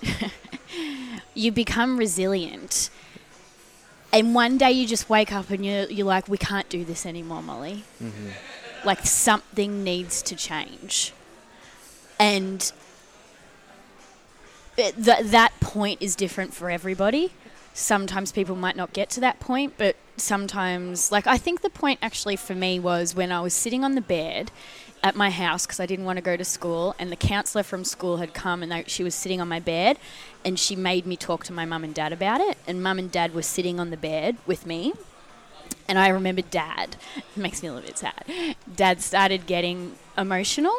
you 1.33 1.51
become 1.51 1.97
resilient. 1.97 2.89
And 4.11 4.35
one 4.35 4.57
day 4.57 4.71
you 4.71 4.87
just 4.87 5.09
wake 5.09 5.31
up 5.31 5.49
and 5.49 5.65
you're, 5.65 5.85
you're 5.85 6.07
like, 6.07 6.27
we 6.27 6.37
can't 6.37 6.67
do 6.67 6.83
this 6.83 7.05
anymore, 7.05 7.41
Molly. 7.41 7.85
Mm-hmm. 8.03 8.29
Like, 8.83 9.05
something 9.05 9.83
needs 9.83 10.21
to 10.23 10.35
change. 10.35 11.13
And 12.19 12.71
th- 14.75 14.95
that 14.95 15.51
point 15.59 16.01
is 16.01 16.15
different 16.15 16.53
for 16.53 16.69
everybody. 16.69 17.31
Sometimes 17.73 18.31
people 18.31 18.55
might 18.55 18.75
not 18.75 18.93
get 18.93 19.09
to 19.11 19.19
that 19.21 19.39
point, 19.39 19.73
but 19.77 19.95
sometimes, 20.17 21.11
like, 21.11 21.25
I 21.25 21.37
think 21.37 21.61
the 21.61 21.69
point 21.69 21.99
actually 22.01 22.35
for 22.35 22.53
me 22.53 22.79
was 22.79 23.15
when 23.15 23.31
I 23.31 23.41
was 23.41 23.53
sitting 23.53 23.83
on 23.83 23.95
the 23.95 24.01
bed 24.01 24.51
at 25.03 25.15
my 25.15 25.29
house 25.29 25.65
because 25.65 25.79
I 25.79 25.85
didn't 25.85 26.05
want 26.05 26.17
to 26.17 26.21
go 26.21 26.37
to 26.37 26.45
school, 26.45 26.95
and 26.99 27.11
the 27.11 27.15
counselor 27.15 27.63
from 27.63 27.83
school 27.83 28.17
had 28.17 28.33
come 28.33 28.61
and 28.61 28.71
they, 28.71 28.83
she 28.87 29.03
was 29.03 29.15
sitting 29.15 29.41
on 29.41 29.47
my 29.47 29.59
bed, 29.59 29.97
and 30.45 30.59
she 30.59 30.75
made 30.75 31.05
me 31.05 31.15
talk 31.15 31.43
to 31.45 31.53
my 31.53 31.65
mum 31.65 31.83
and 31.83 31.95
dad 31.95 32.13
about 32.13 32.41
it. 32.41 32.57
And 32.67 32.83
mum 32.83 32.99
and 32.99 33.11
dad 33.11 33.33
were 33.33 33.41
sitting 33.41 33.79
on 33.79 33.89
the 33.89 33.97
bed 33.97 34.37
with 34.45 34.65
me, 34.65 34.93
and 35.87 35.97
I 35.97 36.09
remember 36.09 36.41
dad. 36.41 36.97
It 37.17 37.37
makes 37.37 37.63
me 37.63 37.69
a 37.69 37.73
little 37.73 37.87
bit 37.87 37.97
sad. 37.97 38.55
Dad 38.75 39.01
started 39.01 39.47
getting 39.47 39.95
emotional, 40.17 40.75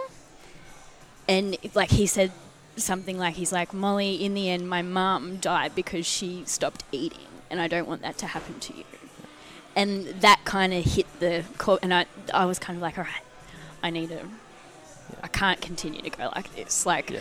and 1.27 1.57
like 1.75 1.91
he 1.91 2.07
said 2.07 2.33
something 2.77 3.19
like 3.19 3.35
he's 3.35 3.53
like 3.53 3.73
Molly. 3.75 4.15
In 4.15 4.35
the 4.35 4.49
end, 4.51 4.69
my 4.69 4.83
mum 4.83 5.37
died 5.37 5.75
because 5.75 6.07
she 6.07 6.43
stopped 6.47 6.85
eating, 6.93 7.27
and 7.51 7.61
I 7.61 7.69
don't 7.69 7.87
want 7.89 8.03
that 8.03 8.19
to 8.19 8.27
happen 8.29 8.59
to 8.61 8.77
you. 8.77 8.85
And 9.75 10.07
that 10.21 10.41
kind 10.45 10.75
of 10.75 10.85
hit 10.85 11.07
the 11.21 11.45
core, 11.59 11.79
and 11.83 11.93
I 11.95 12.07
I 12.33 12.45
was 12.45 12.59
kind 12.59 12.77
of 12.77 12.83
like, 12.83 12.99
all 12.99 13.05
right, 13.05 13.25
I 13.83 13.91
need 13.91 14.11
to. 14.11 14.21
I 15.23 15.29
can't 15.29 15.61
continue 15.61 16.01
to 16.03 16.11
go 16.11 16.31
like 16.35 16.55
this. 16.57 16.85
Like, 16.87 17.11
Yeah. 17.11 17.21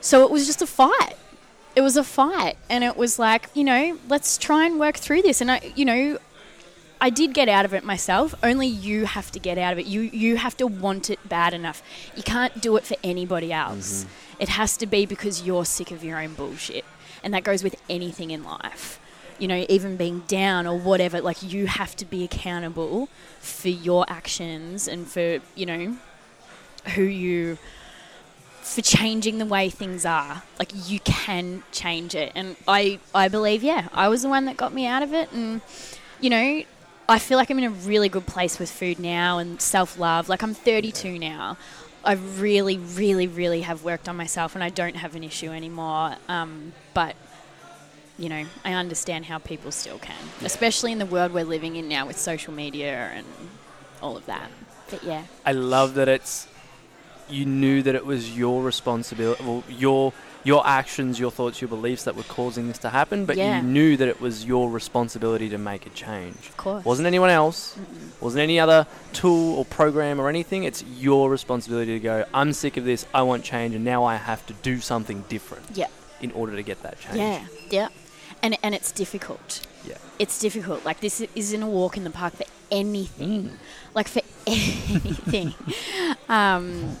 so 0.00 0.24
it 0.24 0.30
was 0.30 0.46
just 0.46 0.62
a 0.62 0.66
fight. 0.66 1.16
It 1.74 1.80
was 1.82 1.96
a 1.96 2.04
fight, 2.04 2.56
and 2.70 2.82
it 2.84 2.96
was 2.96 3.18
like, 3.18 3.48
you 3.54 3.64
know, 3.64 3.98
let's 4.08 4.38
try 4.38 4.64
and 4.64 4.78
work 4.80 4.96
through 4.96 5.22
this. 5.22 5.40
And 5.40 5.50
I, 5.50 5.72
you 5.74 5.84
know, 5.84 6.18
I 7.00 7.10
did 7.10 7.34
get 7.34 7.48
out 7.48 7.64
of 7.64 7.74
it 7.74 7.84
myself. 7.84 8.34
Only 8.42 8.66
you 8.66 9.04
have 9.06 9.30
to 9.32 9.38
get 9.38 9.58
out 9.58 9.72
of 9.72 9.78
it. 9.78 9.86
You 9.86 10.00
you 10.00 10.36
have 10.36 10.56
to 10.58 10.66
want 10.66 11.10
it 11.10 11.18
bad 11.28 11.52
enough. 11.54 11.82
You 12.16 12.22
can't 12.22 12.60
do 12.60 12.76
it 12.76 12.84
for 12.84 12.96
anybody 13.04 13.52
else. 13.52 14.04
Mm-hmm. 14.04 14.42
It 14.42 14.48
has 14.50 14.76
to 14.78 14.86
be 14.86 15.06
because 15.06 15.42
you're 15.42 15.64
sick 15.64 15.90
of 15.90 16.02
your 16.04 16.18
own 16.18 16.34
bullshit. 16.34 16.84
and 17.22 17.34
that 17.34 17.42
goes 17.42 17.64
with 17.64 17.74
anything 17.88 18.30
in 18.30 18.44
life. 18.44 19.00
You 19.38 19.48
know, 19.48 19.66
even 19.68 19.96
being 19.96 20.20
down 20.28 20.66
or 20.66 20.78
whatever, 20.78 21.20
like 21.20 21.42
you 21.42 21.66
have 21.66 21.96
to 21.96 22.04
be 22.04 22.24
accountable 22.24 23.08
for 23.40 23.68
your 23.68 24.06
actions 24.08 24.88
and 24.88 25.06
for, 25.06 25.40
you 25.54 25.66
know, 25.66 25.96
who 26.94 27.02
you 27.02 27.58
for 28.62 28.80
changing 28.80 29.38
the 29.38 29.44
way 29.44 29.68
things 29.70 30.06
are. 30.06 30.42
Like 30.58 30.70
you 30.88 31.00
can 31.00 31.64
change 31.72 32.14
it. 32.14 32.32
And 32.34 32.56
I 32.66 33.00
I 33.14 33.28
believe, 33.28 33.62
yeah, 33.62 33.88
I 33.92 34.08
was 34.08 34.22
the 34.22 34.28
one 34.28 34.44
that 34.46 34.56
got 34.56 34.72
me 34.72 34.86
out 34.86 35.02
of 35.02 35.12
it 35.12 35.30
and 35.32 35.60
you 36.20 36.30
know, 36.30 36.62
I 37.08 37.18
feel 37.18 37.38
like 37.38 37.50
I'm 37.50 37.58
in 37.58 37.64
a 37.64 37.70
really 37.70 38.08
good 38.08 38.26
place 38.26 38.58
with 38.58 38.70
food 38.70 38.98
now 38.98 39.38
and 39.38 39.60
self-love. 39.60 40.28
Like 40.28 40.42
I'm 40.42 40.54
32 40.54 41.18
now. 41.18 41.56
I 42.04 42.12
really, 42.12 42.78
really, 42.78 43.26
really 43.26 43.62
have 43.62 43.82
worked 43.82 44.08
on 44.08 44.16
myself, 44.16 44.54
and 44.54 44.62
I 44.62 44.68
don't 44.68 44.96
have 44.96 45.16
an 45.16 45.24
issue 45.24 45.50
anymore. 45.50 46.16
Um, 46.28 46.72
but 46.94 47.16
you 48.18 48.28
know, 48.28 48.46
I 48.64 48.72
understand 48.72 49.26
how 49.26 49.38
people 49.38 49.70
still 49.72 49.98
can, 49.98 50.16
especially 50.42 50.92
in 50.92 50.98
the 50.98 51.06
world 51.06 51.32
we're 51.32 51.44
living 51.44 51.76
in 51.76 51.88
now 51.88 52.06
with 52.06 52.18
social 52.18 52.52
media 52.52 53.10
and 53.14 53.26
all 54.00 54.16
of 54.16 54.26
that. 54.26 54.50
But 54.90 55.04
yeah, 55.04 55.24
I 55.44 55.52
love 55.52 55.94
that 55.94 56.08
it's 56.08 56.48
you 57.28 57.44
knew 57.44 57.82
that 57.82 57.94
it 57.94 58.06
was 58.06 58.36
your 58.36 58.62
responsibility, 58.62 59.42
well, 59.44 59.64
your 59.68 60.12
your 60.46 60.62
actions, 60.66 61.18
your 61.18 61.30
thoughts, 61.32 61.60
your 61.60 61.68
beliefs 61.68 62.04
that 62.04 62.14
were 62.14 62.22
causing 62.38 62.68
this 62.68 62.78
to 62.78 62.90
happen, 62.90 63.26
but 63.26 63.36
Yeah. 63.36 63.56
you 63.56 63.62
knew 63.66 63.96
that 63.96 64.06
it 64.08 64.20
was 64.20 64.44
your 64.44 64.70
responsibility 64.70 65.48
to 65.48 65.58
make 65.58 65.86
a 65.86 65.90
change. 65.90 66.36
of 66.50 66.56
course. 66.56 66.84
Wasn't 66.84 67.06
anyone 67.06 67.30
else, 67.30 67.74
Mm-mm. 67.74 68.22
wasn't 68.22 68.42
any 68.42 68.60
other 68.60 68.86
tool 69.12 69.58
or 69.58 69.64
program 69.64 70.20
or 70.20 70.28
anything. 70.28 70.62
It's 70.64 70.84
your 70.84 71.30
responsibility 71.30 71.92
to 71.98 72.00
go, 72.00 72.24
I'm 72.32 72.52
sick 72.52 72.76
of 72.76 72.84
this, 72.84 73.06
I 73.12 73.22
want 73.22 73.42
change, 73.44 73.74
and 73.74 73.84
now 73.84 74.04
I 74.04 74.16
have 74.16 74.46
to 74.46 74.52
do 74.70 74.80
something 74.80 75.24
different 75.28 75.64
Yeah. 75.74 75.88
in 76.20 76.30
order 76.32 76.54
to 76.54 76.62
get 76.62 76.82
that 76.84 77.00
change. 77.00 77.16
Yeah, 77.16 77.40
yeah, 77.70 77.88
and 78.42 78.56
and 78.62 78.72
it's 78.74 78.92
difficult. 78.92 79.66
Yeah. 79.84 79.98
It's 80.18 80.38
difficult. 80.38 80.84
Like 80.84 81.00
this 81.00 81.20
isn't 81.34 81.62
a 81.62 81.66
walk 81.78 81.96
in 81.96 82.04
the 82.04 82.10
park 82.10 82.34
for 82.36 82.44
anything. 82.70 83.42
Mm. 83.50 83.50
Like 83.94 84.08
for 84.08 84.22
anything. 84.46 85.54
um, 86.28 86.96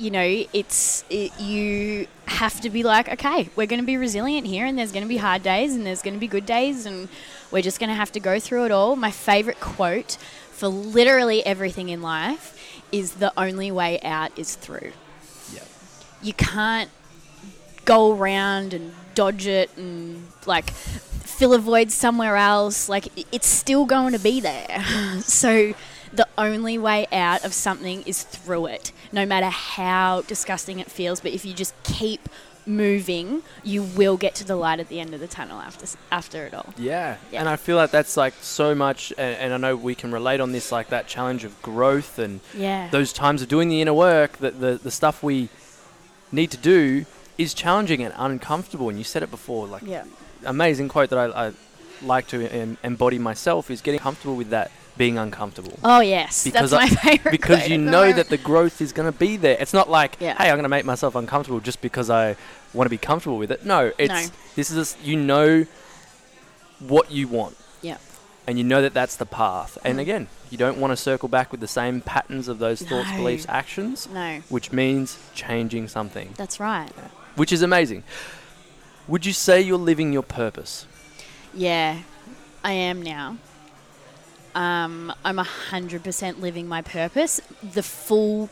you 0.00 0.10
know, 0.10 0.44
it's 0.54 1.04
it, 1.10 1.38
you 1.38 2.06
have 2.24 2.60
to 2.62 2.70
be 2.70 2.82
like, 2.82 3.08
okay, 3.10 3.50
we're 3.54 3.66
going 3.66 3.80
to 3.80 3.86
be 3.86 3.98
resilient 3.98 4.46
here, 4.46 4.64
and 4.64 4.78
there's 4.78 4.92
going 4.92 5.04
to 5.04 5.08
be 5.08 5.18
hard 5.18 5.42
days, 5.42 5.74
and 5.74 5.84
there's 5.86 6.00
going 6.00 6.14
to 6.14 6.20
be 6.20 6.26
good 6.26 6.46
days, 6.46 6.86
and 6.86 7.08
we're 7.50 7.62
just 7.62 7.78
going 7.78 7.90
to 7.90 7.94
have 7.94 8.10
to 8.12 8.20
go 8.20 8.40
through 8.40 8.64
it 8.64 8.72
all. 8.72 8.96
My 8.96 9.10
favorite 9.10 9.60
quote 9.60 10.12
for 10.50 10.68
literally 10.68 11.44
everything 11.44 11.90
in 11.90 12.00
life 12.00 12.56
is 12.90 13.14
the 13.14 13.32
only 13.38 13.70
way 13.70 14.00
out 14.00 14.36
is 14.38 14.54
through. 14.54 14.92
Yeah. 15.52 15.64
You 16.22 16.32
can't 16.32 16.90
go 17.84 18.16
around 18.16 18.72
and 18.72 18.92
dodge 19.14 19.46
it 19.46 19.70
and 19.76 20.26
like 20.46 20.70
fill 20.70 21.52
a 21.52 21.58
void 21.58 21.90
somewhere 21.90 22.36
else. 22.36 22.88
Like 22.88 23.08
it's 23.32 23.46
still 23.46 23.84
going 23.84 24.12
to 24.12 24.18
be 24.18 24.40
there. 24.40 24.82
so 25.20 25.74
the 26.12 26.26
only 26.36 26.76
way 26.78 27.06
out 27.12 27.44
of 27.44 27.52
something 27.52 28.02
is 28.02 28.22
through 28.22 28.66
it, 28.66 28.92
no 29.12 29.24
matter 29.26 29.46
how 29.48 30.22
disgusting 30.22 30.78
it 30.80 30.90
feels. 30.90 31.20
But 31.20 31.32
if 31.32 31.44
you 31.44 31.52
just 31.54 31.74
keep 31.84 32.28
moving, 32.66 33.42
you 33.64 33.82
will 33.82 34.16
get 34.16 34.34
to 34.36 34.44
the 34.44 34.56
light 34.56 34.80
at 34.80 34.88
the 34.88 35.00
end 35.00 35.14
of 35.14 35.20
the 35.20 35.26
tunnel 35.26 35.60
after 35.60 35.86
after 36.12 36.44
it 36.46 36.54
all. 36.54 36.72
Yeah. 36.76 37.16
Yeah. 37.32 37.40
and 37.40 37.48
I 37.48 37.56
feel 37.56 37.76
like 37.76 37.90
that's 37.90 38.16
like 38.16 38.34
so 38.40 38.74
much, 38.74 39.12
and, 39.18 39.36
and 39.36 39.54
I 39.54 39.56
know 39.56 39.76
we 39.76 39.94
can 39.94 40.12
relate 40.12 40.40
on 40.40 40.52
this, 40.52 40.70
like 40.70 40.88
that 40.88 41.06
challenge 41.06 41.44
of 41.44 41.60
growth 41.62 42.18
and 42.18 42.40
Yeah. 42.54 42.88
those 42.90 43.12
times 43.12 43.42
of 43.42 43.48
doing 43.48 43.68
the 43.68 43.80
inner 43.80 43.94
work, 43.94 44.38
that 44.38 44.60
the, 44.60 44.78
the 44.82 44.90
stuff 44.90 45.22
we 45.22 45.48
need 46.32 46.50
to 46.50 46.56
do 46.56 47.06
is 47.38 47.54
challenging 47.54 48.02
and 48.02 48.12
uncomfortable. 48.16 48.88
And 48.88 48.98
you 48.98 49.04
said 49.04 49.22
it 49.22 49.30
before, 49.30 49.66
like 49.66 49.82
yeah. 49.82 50.04
amazing 50.44 50.88
quote 50.88 51.10
that 51.10 51.18
I, 51.18 51.46
I 51.46 51.52
like 52.02 52.26
to 52.28 52.46
em- 52.48 52.78
embody 52.84 53.18
myself 53.18 53.70
is 53.70 53.80
getting 53.80 54.00
comfortable 54.00 54.36
with 54.36 54.50
that 54.50 54.70
being 55.00 55.16
uncomfortable. 55.16 55.78
Oh 55.82 56.00
yes, 56.00 56.44
Because 56.44 56.70
that's 56.72 56.92
my 56.92 57.00
favorite. 57.10 57.30
because 57.38 57.66
you 57.68 57.78
know 57.78 58.00
moment. 58.02 58.16
that 58.16 58.28
the 58.28 58.36
growth 58.36 58.82
is 58.82 58.92
going 58.92 59.10
to 59.10 59.18
be 59.18 59.38
there. 59.38 59.56
It's 59.58 59.72
not 59.72 59.88
like, 59.88 60.18
Yeah. 60.20 60.36
hey, 60.36 60.50
I'm 60.50 60.56
going 60.56 60.64
to 60.64 60.68
make 60.68 60.84
myself 60.84 61.14
uncomfortable 61.14 61.58
just 61.60 61.80
because 61.80 62.10
I 62.10 62.36
want 62.74 62.84
to 62.84 62.90
be 62.90 62.98
comfortable 62.98 63.38
with 63.38 63.50
it. 63.50 63.64
No, 63.64 63.92
it's 63.96 64.12
No. 64.28 64.34
this 64.56 64.70
is 64.70 64.78
a 64.94 65.02
you 65.02 65.16
know 65.16 65.66
what 66.80 67.10
you 67.10 67.28
want. 67.28 67.56
Yeah. 67.80 67.96
And 68.46 68.58
you 68.58 68.64
know 68.64 68.82
that 68.82 68.92
that's 68.92 69.16
the 69.16 69.24
path. 69.24 69.78
And 69.84 69.96
Mm. 69.98 70.02
again, 70.02 70.28
you 70.50 70.58
don't 70.58 70.78
want 70.78 70.90
to 70.90 70.96
circle 70.98 71.28
back 71.30 71.50
with 71.50 71.60
the 71.60 71.68
same 71.68 72.02
patterns 72.02 72.46
of 72.48 72.58
those 72.58 72.82
thoughts, 72.82 73.08
No. 73.10 73.16
beliefs, 73.16 73.46
actions, 73.48 74.06
no, 74.12 74.42
which 74.50 74.70
means 74.70 75.16
changing 75.34 75.88
something, 75.88 76.34
that's 76.36 76.60
right. 76.60 76.90
which 77.36 77.52
is 77.52 77.62
amazing. 77.62 78.02
Would 79.08 79.24
you 79.24 79.32
say 79.32 79.60
you're 79.62 79.78
living 79.78 80.12
your 80.12 80.22
purpose? 80.22 80.86
Yeah, 81.54 82.00
I 82.62 82.72
am 82.72 83.00
now. 83.02 83.38
Um, 84.54 85.12
I'm 85.24 85.38
a 85.38 85.44
hundred 85.44 86.02
percent 86.04 86.40
living 86.40 86.66
my 86.68 86.82
purpose. 86.82 87.40
The 87.62 87.82
full 87.82 88.50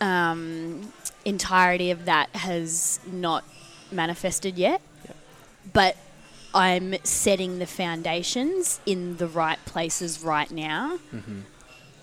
um, 0.00 0.92
entirety 1.24 1.90
of 1.90 2.04
that 2.04 2.28
has 2.36 3.00
not 3.10 3.44
manifested 3.90 4.56
yet, 4.58 4.80
Yep. 5.04 5.16
but 5.72 5.96
I'm 6.54 6.94
setting 7.04 7.58
the 7.58 7.66
foundations 7.66 8.80
in 8.86 9.16
the 9.16 9.26
right 9.26 9.58
places 9.64 10.22
right 10.22 10.50
now 10.50 10.98
Mm-hmm. 11.14 11.40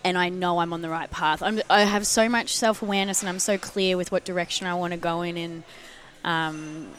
and 0.03 0.17
I 0.17 0.29
know 0.29 0.59
I'm 0.59 0.73
on 0.73 0.81
the 0.81 0.89
right 0.89 1.09
path. 1.09 1.41
I'm, 1.41 1.61
I 1.69 1.81
have 1.81 2.05
so 2.05 2.27
much 2.29 2.55
self 2.55 2.81
awareness, 2.81 3.21
and 3.21 3.29
I'm 3.29 3.39
so 3.39 3.57
clear 3.57 3.95
with 3.97 4.11
what 4.11 4.25
direction 4.25 4.67
I 4.67 4.73
want 4.75 4.91
to 4.91 4.97
go 4.99 5.21
in 5.21 5.37
in 5.37 5.63
um, 6.23 6.89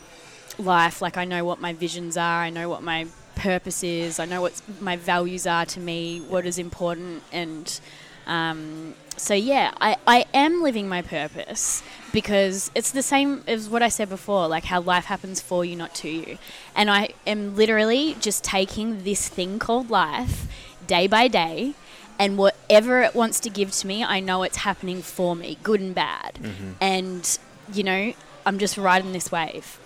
life. 0.59 1.03
Like 1.03 1.17
I 1.17 1.25
know 1.25 1.45
what 1.45 1.61
my 1.61 1.73
visions 1.73 2.17
are. 2.17 2.43
I 2.43 2.51
know 2.51 2.69
what 2.69 2.83
my 2.83 3.07
purpose 3.35 3.83
is. 3.83 4.19
I 4.19 4.25
know 4.25 4.41
what 4.41 4.61
my 4.81 4.97
values 4.97 5.47
are 5.47 5.67
to 5.67 5.81
me. 5.81 6.21
What 6.21 6.47
is 6.47 6.59
important, 6.59 7.23
and 7.33 7.81
um, 8.27 8.95
so 9.17 9.35
yeah, 9.35 9.73
I, 9.81 9.97
I 10.07 10.25
am 10.35 10.63
living 10.63 10.89
my 10.89 11.03
purpose 11.03 11.83
because 12.13 12.71
it's 12.75 12.91
the 12.91 13.03
same 13.03 13.45
as 13.47 13.69
what 13.69 13.83
I 13.83 13.89
said 13.89 14.09
before, 14.09 14.49
like 14.49 14.65
how 14.65 14.81
life 14.81 15.05
happens 15.05 15.41
for 15.41 15.65
you, 15.65 15.77
not 15.77 15.95
to 15.97 16.09
you. 16.09 16.39
And 16.75 16.91
I 16.91 17.11
am 17.27 17.55
literally 17.55 18.17
just 18.21 18.43
taking 18.45 19.05
this 19.05 19.29
thing 19.29 19.59
called 19.59 19.91
life 19.91 20.47
day 20.87 21.07
by 21.07 21.29
day, 21.29 21.75
and 22.19 22.39
whatever 22.39 23.03
it 23.03 23.15
wants 23.15 23.41
to 23.41 23.51
give 23.51 23.73
to 23.73 23.87
me, 23.87 24.05
I 24.05 24.21
know 24.21 24.43
it's 24.43 24.59
happening 24.59 25.03
for 25.03 25.35
me, 25.35 25.59
good 25.63 25.81
and 25.81 25.95
bad. 25.95 26.39
Mm-hmm. 26.41 26.71
And, 26.81 27.39
you 27.73 27.83
know, 27.83 28.13
I'm 28.47 28.59
just 28.59 28.77
riding 28.77 29.13
this 29.13 29.33
wave. 29.33 29.79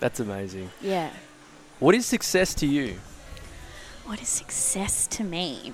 That's 0.00 0.20
amazing. 0.20 0.70
Yeah. 0.80 1.10
What 1.82 1.96
is 1.96 2.06
success 2.06 2.54
to 2.54 2.66
you? 2.68 3.00
What 4.06 4.22
is 4.22 4.28
success 4.28 5.08
to 5.08 5.24
me? 5.24 5.72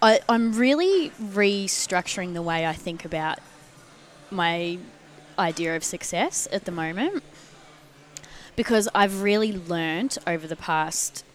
I'm 0.00 0.54
really 0.54 1.10
restructuring 1.22 2.32
the 2.32 2.40
way 2.40 2.66
I 2.66 2.72
think 2.72 3.04
about 3.04 3.40
my 4.30 4.78
idea 5.38 5.76
of 5.76 5.84
success 5.84 6.48
at 6.50 6.64
the 6.64 6.72
moment 6.72 7.22
because 8.56 8.88
I've 8.94 9.20
really 9.20 9.52
learnt 9.52 10.16
over 10.26 10.46
the 10.46 10.56
past 10.56 11.26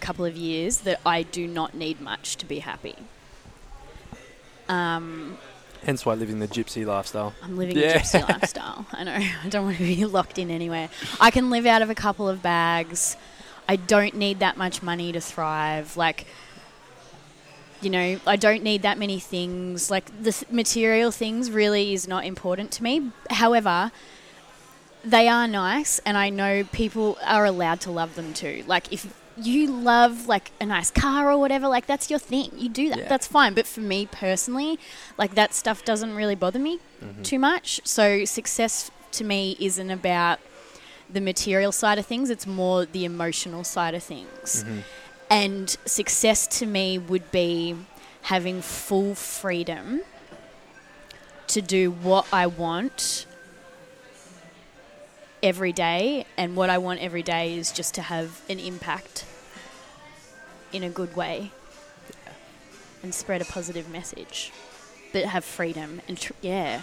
couple 0.00 0.26
of 0.26 0.36
years 0.36 0.80
that 0.80 1.00
I 1.06 1.22
do 1.22 1.46
not 1.46 1.72
need 1.72 1.98
much 1.98 2.36
to 2.36 2.44
be 2.44 2.58
happy. 2.58 2.96
Um, 4.68 5.38
Hence 5.84 6.06
why 6.06 6.14
living 6.14 6.38
the 6.38 6.46
gypsy 6.48 6.86
lifestyle. 6.86 7.34
I'm 7.42 7.56
living 7.56 7.76
Yeah. 7.76 7.96
a 7.96 8.00
gypsy 8.00 8.28
lifestyle. 8.28 8.86
I 8.92 9.04
know. 9.04 9.14
I 9.44 9.48
don't 9.48 9.64
want 9.64 9.78
to 9.78 9.82
be 9.84 10.04
locked 10.04 10.38
in 10.38 10.50
anywhere. 10.50 10.88
I 11.20 11.30
can 11.30 11.50
live 11.50 11.66
out 11.66 11.82
of 11.82 11.90
a 11.90 11.94
couple 11.94 12.28
of 12.28 12.42
bags. 12.42 13.16
I 13.68 13.76
don't 13.76 14.14
need 14.14 14.38
that 14.40 14.56
much 14.56 14.82
money 14.82 15.12
to 15.12 15.20
thrive. 15.20 15.96
Like, 15.96 16.26
you 17.80 17.90
know, 17.90 18.20
I 18.26 18.36
don't 18.36 18.62
need 18.62 18.82
that 18.82 18.98
many 18.98 19.18
things. 19.18 19.90
Like, 19.90 20.06
the 20.22 20.44
material 20.50 21.10
things 21.10 21.50
really 21.50 21.92
is 21.94 22.06
not 22.06 22.24
important 22.24 22.70
to 22.72 22.82
me. 22.82 23.10
However, 23.30 23.90
they 25.04 25.26
are 25.26 25.48
nice, 25.48 25.98
and 26.00 26.16
I 26.16 26.30
know 26.30 26.62
people 26.62 27.18
are 27.24 27.44
allowed 27.44 27.80
to 27.82 27.90
love 27.90 28.14
them 28.14 28.32
too. 28.34 28.62
Like, 28.68 28.92
if 28.92 29.12
you 29.36 29.66
love 29.66 30.26
like 30.28 30.50
a 30.60 30.66
nice 30.66 30.90
car 30.90 31.30
or 31.30 31.38
whatever, 31.38 31.68
like 31.68 31.86
that's 31.86 32.10
your 32.10 32.18
thing. 32.18 32.50
You 32.56 32.68
do 32.68 32.88
that. 32.90 32.98
Yeah. 32.98 33.08
That's 33.08 33.26
fine. 33.26 33.54
But 33.54 33.66
for 33.66 33.80
me 33.80 34.06
personally, 34.10 34.78
like 35.18 35.34
that 35.34 35.54
stuff 35.54 35.84
doesn't 35.84 36.14
really 36.14 36.34
bother 36.34 36.58
me 36.58 36.78
Mhm. 37.02 37.24
too 37.24 37.38
much. 37.38 37.80
So 37.84 38.24
success 38.24 38.90
to 39.12 39.24
me 39.24 39.56
isn't 39.60 39.90
about 39.90 40.38
the 41.10 41.20
material 41.20 41.72
side 41.72 41.98
of 41.98 42.06
things, 42.06 42.30
it's 42.30 42.46
more 42.46 42.86
the 42.86 43.04
emotional 43.04 43.64
side 43.64 43.94
of 43.94 44.02
things. 44.02 44.64
Mhm. 44.64 44.82
And 45.28 45.76
success 45.84 46.46
to 46.58 46.66
me 46.66 46.98
would 46.98 47.30
be 47.30 47.76
having 48.22 48.62
full 48.62 49.14
freedom 49.14 50.02
to 51.48 51.60
do 51.60 51.90
what 51.90 52.26
I 52.32 52.46
want 52.46 53.26
every 55.42 55.72
day. 55.72 56.26
And 56.36 56.56
what 56.56 56.70
I 56.70 56.78
want 56.78 57.00
every 57.00 57.22
day 57.22 57.54
is 57.56 57.72
just 57.72 57.94
to 57.94 58.02
have 58.02 58.40
an 58.48 58.58
impact 58.58 59.24
in 60.72 60.82
a 60.82 60.88
good 60.90 61.14
way 61.16 61.50
and 63.02 63.14
spread 63.14 63.42
a 63.42 63.44
positive 63.44 63.90
message, 63.90 64.52
but 65.12 65.24
have 65.24 65.44
freedom. 65.44 66.00
And 66.08 66.18
tr- 66.18 66.32
yeah, 66.40 66.82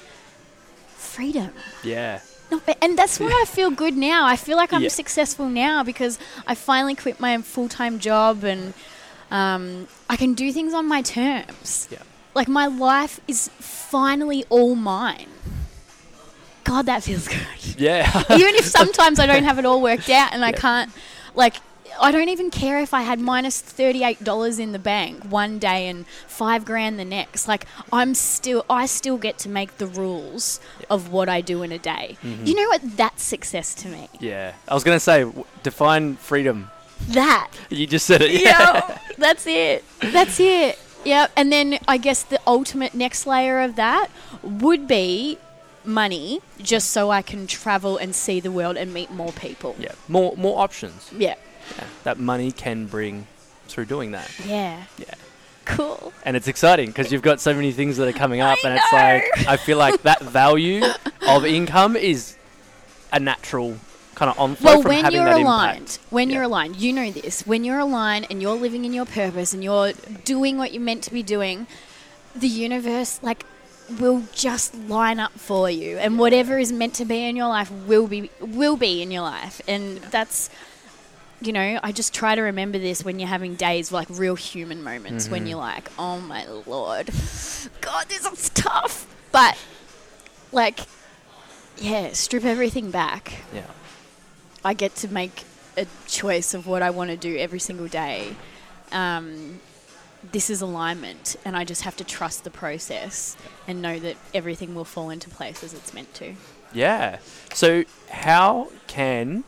freedom. 0.96 1.52
Yeah. 1.84 2.20
Not 2.52 2.66
ba- 2.66 2.84
and 2.84 2.98
that's 2.98 3.20
why 3.20 3.28
I 3.28 3.46
feel 3.48 3.72
good 3.72 3.96
now. 3.96 4.26
I 4.26 4.36
feel 4.36 4.58
like 4.58 4.74
I'm 4.74 4.84
Yeah. 4.84 4.90
successful 4.90 5.48
now 5.50 5.84
because 5.84 6.20
I 6.48 6.56
finally 6.56 6.96
quit 6.96 7.20
my 7.20 7.38
full 7.40 7.70
time 7.70 8.00
job 8.00 8.44
and 8.44 8.74
um, 9.32 9.88
I 10.10 10.16
can 10.18 10.34
do 10.34 10.52
things 10.52 10.74
on 10.74 10.88
my 10.88 11.02
terms. 11.02 11.88
Yeah. 11.92 12.00
Like 12.36 12.48
my 12.48 12.68
life 12.68 13.20
is 13.28 13.50
finally 13.60 14.46
all 14.50 14.76
mine. 14.76 15.28
God, 16.70 16.86
that 16.86 17.02
feels 17.02 17.28
good. 17.28 17.42
Yeah. 17.80 18.24
even 18.30 18.54
if 18.54 18.66
sometimes 18.66 19.20
I 19.20 19.26
don't 19.26 19.44
have 19.44 19.58
it 19.58 19.66
all 19.66 19.82
worked 19.82 20.08
out 20.08 20.34
and 20.34 20.46
I 20.46 20.52
can't, 20.52 20.92
like, 21.34 21.56
I 22.00 22.12
don't 22.12 22.30
even 22.30 22.52
care 22.52 22.80
if 22.80 22.94
I 22.94 23.02
had 23.02 23.20
minus 23.20 23.60
$38 23.60 24.60
in 24.60 24.72
the 24.72 24.78
bank 24.78 25.24
one 25.24 25.58
day 25.58 25.88
and 25.88 26.06
five 26.28 26.66
grand 26.66 27.00
the 27.00 27.06
next. 27.06 27.48
Like, 27.48 27.66
I'm 27.92 28.14
still, 28.14 28.66
I 28.70 28.86
still 28.86 29.18
get 29.18 29.40
to 29.40 29.50
make 29.50 29.80
the 29.80 29.88
rules 29.88 30.60
of 30.92 31.12
what 31.12 31.28
I 31.28 31.42
do 31.42 31.64
in 31.64 31.72
a 31.72 31.80
day. 31.80 32.18
Mm-hmm. 32.24 32.46
You 32.46 32.54
know 32.54 32.70
what? 32.70 32.82
That's 32.98 33.24
success 33.24 33.74
to 33.76 33.88
me. 33.88 34.08
yeah. 34.20 34.54
I 34.68 34.76
was 34.76 34.84
going 34.84 34.96
to 34.96 35.00
say, 35.00 35.22
w- 35.24 35.46
define 35.64 36.18
freedom. 36.18 36.70
That. 37.08 37.50
You 37.72 37.88
just 37.88 38.06
said 38.06 38.22
it. 38.22 38.30
Yeah. 38.44 39.00
That's 39.18 39.48
it. 39.48 39.84
That's 40.02 40.40
it. 40.40 40.78
Yeah. 41.04 41.30
And 41.36 41.52
then 41.52 41.80
I 41.88 41.98
guess 41.98 42.22
the 42.22 42.40
ultimate 42.46 42.94
next 42.94 43.26
layer 43.26 43.60
of 43.60 43.76
that 43.78 44.12
would 44.44 44.88
be 44.88 45.40
money 45.86 46.40
just 46.62 46.90
so 46.92 47.10
I 47.12 47.22
can 47.22 47.48
travel 47.48 47.98
and 47.98 48.14
see 48.16 48.40
the 48.40 48.52
world 48.52 48.78
and 48.78 48.94
meet 48.94 49.12
more 49.12 49.32
people. 49.32 49.76
Yeah. 49.80 49.94
More 50.08 50.36
more 50.38 50.60
options 50.60 51.10
Yeah. 51.16 51.36
yeah, 51.78 51.84
that 52.04 52.20
money 52.20 52.52
can 52.52 52.86
bring 52.86 53.28
through 53.68 53.86
doing 53.86 54.12
that. 54.12 54.30
Yeah. 54.46 54.84
Yeah. 54.98 55.14
Cool. 55.66 56.14
And 56.26 56.36
it's 56.36 56.48
exciting 56.48 56.88
because 56.88 57.12
you've 57.12 57.22
got 57.22 57.40
so 57.40 57.54
many 57.54 57.72
things 57.72 57.98
that 57.98 58.08
are 58.08 58.12
coming 58.18 58.42
up, 58.42 58.58
I 58.64 58.68
and 58.70 58.78
it's 58.80 58.92
like 58.94 59.48
I 59.48 59.58
feel 59.58 59.78
like 59.78 60.02
that 60.04 60.22
value 60.22 60.84
of 61.28 61.46
income 61.46 61.96
is 61.96 62.36
a 63.14 63.20
natural 63.20 63.78
kind 64.16 64.30
of 64.32 64.38
onflow 64.38 64.64
Well, 64.64 64.82
from 64.82 64.90
when 64.90 65.04
having 65.06 65.22
you're 65.22 65.26
that 65.30 65.40
aligned, 65.40 65.78
impact. 65.82 66.00
when 66.10 66.30
you're 66.30 66.44
aligned, 66.44 66.76
you 66.78 66.92
know 66.92 67.12
this. 67.12 67.46
When 67.46 67.64
you're 67.64 67.80
aligned 67.80 68.28
and 68.32 68.42
you're 68.42 68.56
living 68.56 68.84
in 68.84 68.94
your 68.94 69.06
purpose 69.06 69.54
and 69.54 69.64
you're 69.64 69.94
doing 70.26 70.58
what 70.58 70.74
you're 70.74 70.82
meant 70.82 71.04
to 71.04 71.14
be 71.14 71.24
doing, 71.24 71.68
the 72.36 72.48
universe 72.48 73.20
like 73.22 73.46
will 74.00 74.24
just 74.34 74.76
line 74.76 75.20
up 75.20 75.32
for 75.34 75.70
you, 75.70 75.98
and 75.98 76.20
whatever 76.20 76.58
is 76.60 76.72
meant 76.72 76.94
to 76.96 77.06
be 77.06 77.26
in 77.26 77.36
your 77.36 77.48
life 77.48 77.72
will 77.88 78.08
be 78.08 78.30
will 78.40 78.78
be 78.78 79.02
in 79.02 79.12
your 79.12 79.24
life, 79.24 79.62
and 79.68 79.98
that's. 80.12 80.50
You 81.42 81.54
know, 81.54 81.80
I 81.82 81.94
just 81.94 82.14
try 82.14 82.36
to 82.36 82.42
remember 82.42 82.80
this 82.80 83.06
when 83.06 83.18
you're 83.18 83.30
having 83.30 83.56
days 83.56 83.94
like 83.94 84.08
real 84.10 84.36
human 84.36 84.84
moments 84.84 85.30
when 85.30 85.46
Mhm. 85.46 85.50
you're 85.52 85.58
like, 85.60 85.90
"Oh 85.98 86.20
my 86.20 86.46
lord, 86.46 87.08
God, 87.80 88.10
this 88.10 88.26
is 88.26 88.50
tough." 88.54 89.08
But 89.32 89.58
like, 90.52 90.82
yeah, 91.78 92.12
strip 92.12 92.44
everything 92.44 92.92
back. 92.92 93.36
Yeah. 93.54 93.62
I 94.66 94.74
get 94.74 94.96
to 94.98 95.08
make 95.08 95.46
a 95.78 95.88
choice 96.08 96.54
of 96.54 96.68
what 96.68 96.82
I 96.82 96.90
want 96.90 97.10
to 97.12 97.16
do 97.16 97.38
every 97.38 97.60
single 97.60 97.88
day. 97.88 98.36
Um, 98.92 99.62
this 100.32 100.50
is 100.50 100.62
alignment, 100.62 101.36
and 101.46 101.56
I 101.56 101.64
just 101.64 101.84
have 101.84 101.96
to 101.98 102.04
trust 102.04 102.44
the 102.44 102.50
process 102.50 103.38
and 103.68 103.82
know 103.82 104.00
that 104.00 104.18
everything 104.34 104.76
will 104.76 104.86
fall 104.86 105.10
into 105.10 105.30
place 105.30 105.64
as 105.64 105.74
it's 105.74 105.94
meant 105.94 106.14
to. 106.16 106.36
Yeah. 106.74 107.20
So 107.54 107.86
how 108.10 108.70
can 108.88 109.44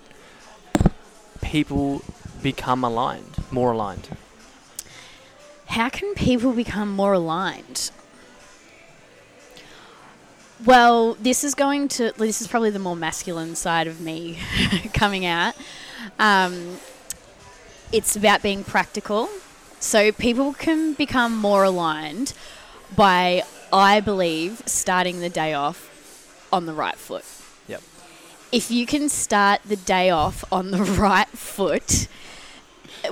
people 1.42 2.02
become 2.42 2.84
aligned, 2.84 3.38
more 3.52 3.74
aligned? 3.74 4.08
How 5.68 5.90
can 5.90 6.14
people 6.16 6.54
become 6.54 6.92
more 6.92 7.14
aligned? 7.14 7.92
Well, 10.64 11.16
this 11.16 11.44
is 11.44 11.56
going 11.56 11.88
to, 11.90 12.12
this 12.18 12.42
is 12.42 12.48
probably 12.48 12.70
the 12.70 12.80
more 12.80 12.96
masculine 12.96 13.56
side 13.56 13.88
of 13.88 14.00
me 14.00 14.40
coming 14.94 15.26
out. 15.26 15.56
Um, 16.20 16.78
it's 17.92 18.16
about 18.16 18.42
being 18.42 18.64
practical. 18.64 19.30
So 19.82 20.12
people 20.12 20.54
can 20.54 20.94
become 20.94 21.36
more 21.36 21.64
aligned 21.64 22.34
by, 22.96 23.44
I 23.74 24.00
believe, 24.00 24.62
starting 24.68 25.20
the 25.20 25.30
day 25.30 25.54
off 25.54 26.48
on 26.54 26.68
the 26.68 26.74
right 26.74 26.96
foot. 26.96 27.26
Yep. 27.68 27.82
If 28.52 28.70
you 28.70 28.86
can 28.86 29.10
start 29.10 29.62
the 29.66 29.76
day 29.76 30.12
off 30.12 30.44
on 30.52 30.70
the 30.70 30.84
right 30.84 31.28
foot, 31.30 32.08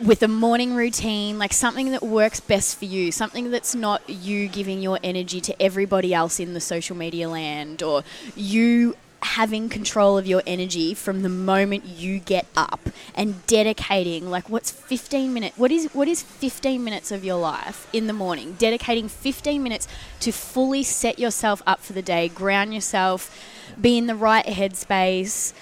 with 0.03 0.21
a 0.21 0.27
morning 0.27 0.75
routine, 0.75 1.39
like 1.39 1.53
something 1.53 1.91
that 1.91 2.03
works 2.03 2.39
best 2.39 2.77
for 2.77 2.86
you, 2.86 3.12
something 3.12 3.49
that's 3.49 3.73
not 3.73 4.08
you 4.08 4.47
giving 4.47 4.82
your 4.82 4.99
energy 5.03 5.41
to 5.41 5.62
everybody 5.62 6.13
else 6.13 6.39
in 6.39 6.53
the 6.53 6.62
social 6.62 6.95
media 6.95 7.27
land, 7.27 7.82
or 7.82 8.03
you 8.36 8.95
having 9.21 9.69
control 9.69 10.17
of 10.17 10.25
your 10.25 10.41
energy 10.47 10.93
from 10.93 11.21
the 11.21 11.29
moment 11.29 11.86
you 11.86 12.19
get 12.19 12.45
up 12.55 12.89
and 13.13 13.45
dedicating 13.47 14.29
like 14.29 14.49
what's 14.49 14.71
15 14.71 15.34
minutes 15.34 15.58
what 15.58 15.71
is 15.71 15.89
what 15.93 16.08
is 16.08 16.23
15 16.23 16.84
minutes 16.84 17.12
of 17.12 17.23
your 17.23 17.38
life 17.39 17.88
in 17.91 18.08
the 18.08 18.13
morning 18.13 18.55
dedicating 18.58 19.10
15 19.10 19.62
minutes 19.62 19.88
to 20.19 20.32
fully 20.32 20.84
set 20.84 21.19
yourself 21.19 21.62
up 21.67 21.82
for 21.82 21.93
the 21.93 22.01
day 22.01 22.27
ground 22.29 22.73
yourself 22.73 23.38
be 23.79 23.97
in 23.97 24.08
the 24.08 24.15
right 24.15 24.45
headspace 24.45 25.53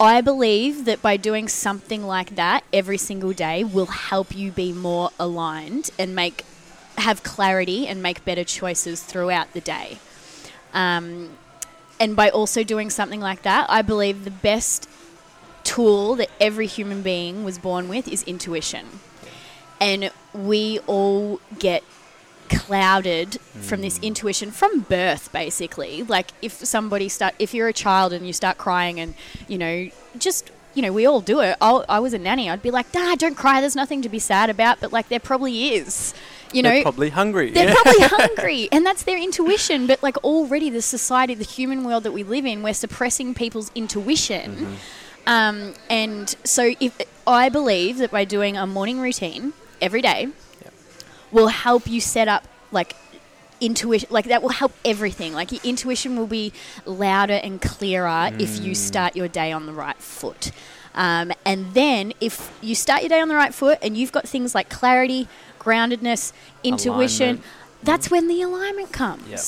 I 0.00 0.20
believe 0.20 0.84
that 0.86 1.00
by 1.00 1.16
doing 1.16 1.46
something 1.46 2.02
like 2.02 2.34
that 2.34 2.64
every 2.72 2.98
single 2.98 3.32
day 3.32 3.62
will 3.62 3.86
help 3.86 4.34
you 4.34 4.50
be 4.50 4.72
more 4.72 5.10
aligned 5.16 5.90
and 5.96 6.12
make 6.12 6.44
have 6.98 7.22
clarity 7.22 7.86
and 7.86 8.02
make 8.02 8.24
better 8.24 8.44
choices 8.44 9.02
throughout 9.02 9.52
the 9.52 9.60
day. 9.60 9.98
Um, 10.74 11.30
and 12.02 12.16
by 12.16 12.30
also 12.30 12.64
doing 12.64 12.90
something 12.90 13.20
like 13.20 13.42
that, 13.42 13.70
I 13.70 13.80
believe 13.80 14.24
the 14.24 14.32
best 14.32 14.88
tool 15.62 16.16
that 16.16 16.30
every 16.40 16.66
human 16.66 17.00
being 17.00 17.44
was 17.44 17.58
born 17.58 17.88
with 17.88 18.08
is 18.08 18.24
intuition. 18.24 18.98
And 19.80 20.10
we 20.34 20.80
all 20.88 21.38
get 21.60 21.84
clouded 22.48 23.40
from 23.60 23.82
this 23.82 24.00
mm. 24.00 24.02
intuition 24.02 24.50
from 24.50 24.80
birth 24.80 25.30
basically. 25.32 26.02
Like 26.02 26.32
if 26.42 26.54
somebody 26.54 27.08
start 27.08 27.34
if 27.38 27.54
you're 27.54 27.68
a 27.68 27.72
child 27.72 28.12
and 28.12 28.26
you 28.26 28.32
start 28.32 28.58
crying 28.58 28.98
and 28.98 29.14
you 29.46 29.56
know 29.56 29.88
just 30.18 30.50
you 30.74 30.82
know 30.82 30.92
we 30.92 31.06
all 31.06 31.20
do 31.20 31.38
it. 31.38 31.56
I'll, 31.60 31.84
i 31.88 32.00
was 32.00 32.12
a 32.12 32.18
nanny 32.18 32.50
i'd 32.50 32.62
be 32.62 32.72
like 32.72 32.92
nah 32.92 33.14
don't 33.14 33.36
cry. 33.36 33.60
There's 33.60 33.76
nothing 33.76 34.02
to 34.02 34.08
be 34.08 34.18
sad 34.18 34.50
about. 34.50 34.80
But 34.80 34.92
like 34.92 35.08
there 35.08 35.20
probably 35.20 35.68
is 35.68 36.14
you 36.52 36.62
know, 36.62 36.70
They're 36.70 36.82
probably 36.82 37.10
hungry. 37.10 37.50
they're 37.50 37.68
yeah. 37.68 37.74
probably 37.74 38.00
hungry 38.26 38.68
and 38.72 38.84
that's 38.86 39.02
their 39.04 39.18
intuition 39.18 39.86
but 39.86 40.02
like 40.02 40.16
already 40.18 40.70
the 40.70 40.82
society 40.82 41.34
the 41.34 41.44
human 41.44 41.84
world 41.84 42.02
that 42.04 42.12
we 42.12 42.22
live 42.22 42.44
in 42.46 42.62
we're 42.62 42.74
suppressing 42.74 43.34
people's 43.34 43.70
intuition 43.74 44.76
um, 45.26 45.74
and 45.90 46.34
so 46.44 46.74
if 46.80 46.98
i 47.26 47.48
believe 47.48 47.98
that 47.98 48.10
by 48.10 48.24
doing 48.24 48.56
a 48.56 48.66
morning 48.66 48.98
routine 49.00 49.52
every 49.80 50.02
day 50.02 50.28
Yep. 50.62 50.74
will 51.30 51.48
help 51.48 51.86
you 51.86 52.00
set 52.00 52.28
up 52.28 52.44
like 52.70 52.94
intuition 53.60 54.08
like 54.10 54.24
that 54.26 54.42
will 54.42 54.48
help 54.50 54.72
everything 54.84 55.32
like 55.32 55.52
your 55.52 55.60
intuition 55.62 56.16
will 56.16 56.26
be 56.26 56.52
louder 56.84 57.34
and 57.34 57.62
clearer 57.62 58.30
if 58.38 58.60
you 58.60 58.74
start 58.74 59.14
your 59.14 59.28
day 59.28 59.52
on 59.52 59.66
the 59.66 59.72
right 59.72 59.96
foot 59.98 60.50
um, 60.94 61.32
and 61.44 61.72
then 61.74 62.12
if 62.20 62.56
you 62.60 62.74
start 62.74 63.02
your 63.02 63.08
day 63.08 63.20
on 63.20 63.28
the 63.28 63.34
right 63.34 63.54
foot 63.54 63.78
and 63.82 63.96
you've 63.96 64.12
got 64.12 64.28
things 64.28 64.54
like 64.54 64.68
clarity 64.68 65.28
groundedness 65.58 66.32
intuition 66.62 67.28
Alignment. 67.28 67.44
that's 67.82 68.10
when 68.10 68.28
the 68.28 68.42
alignment 68.42 68.92
comes. 68.92 69.28
Yep. 69.28 69.40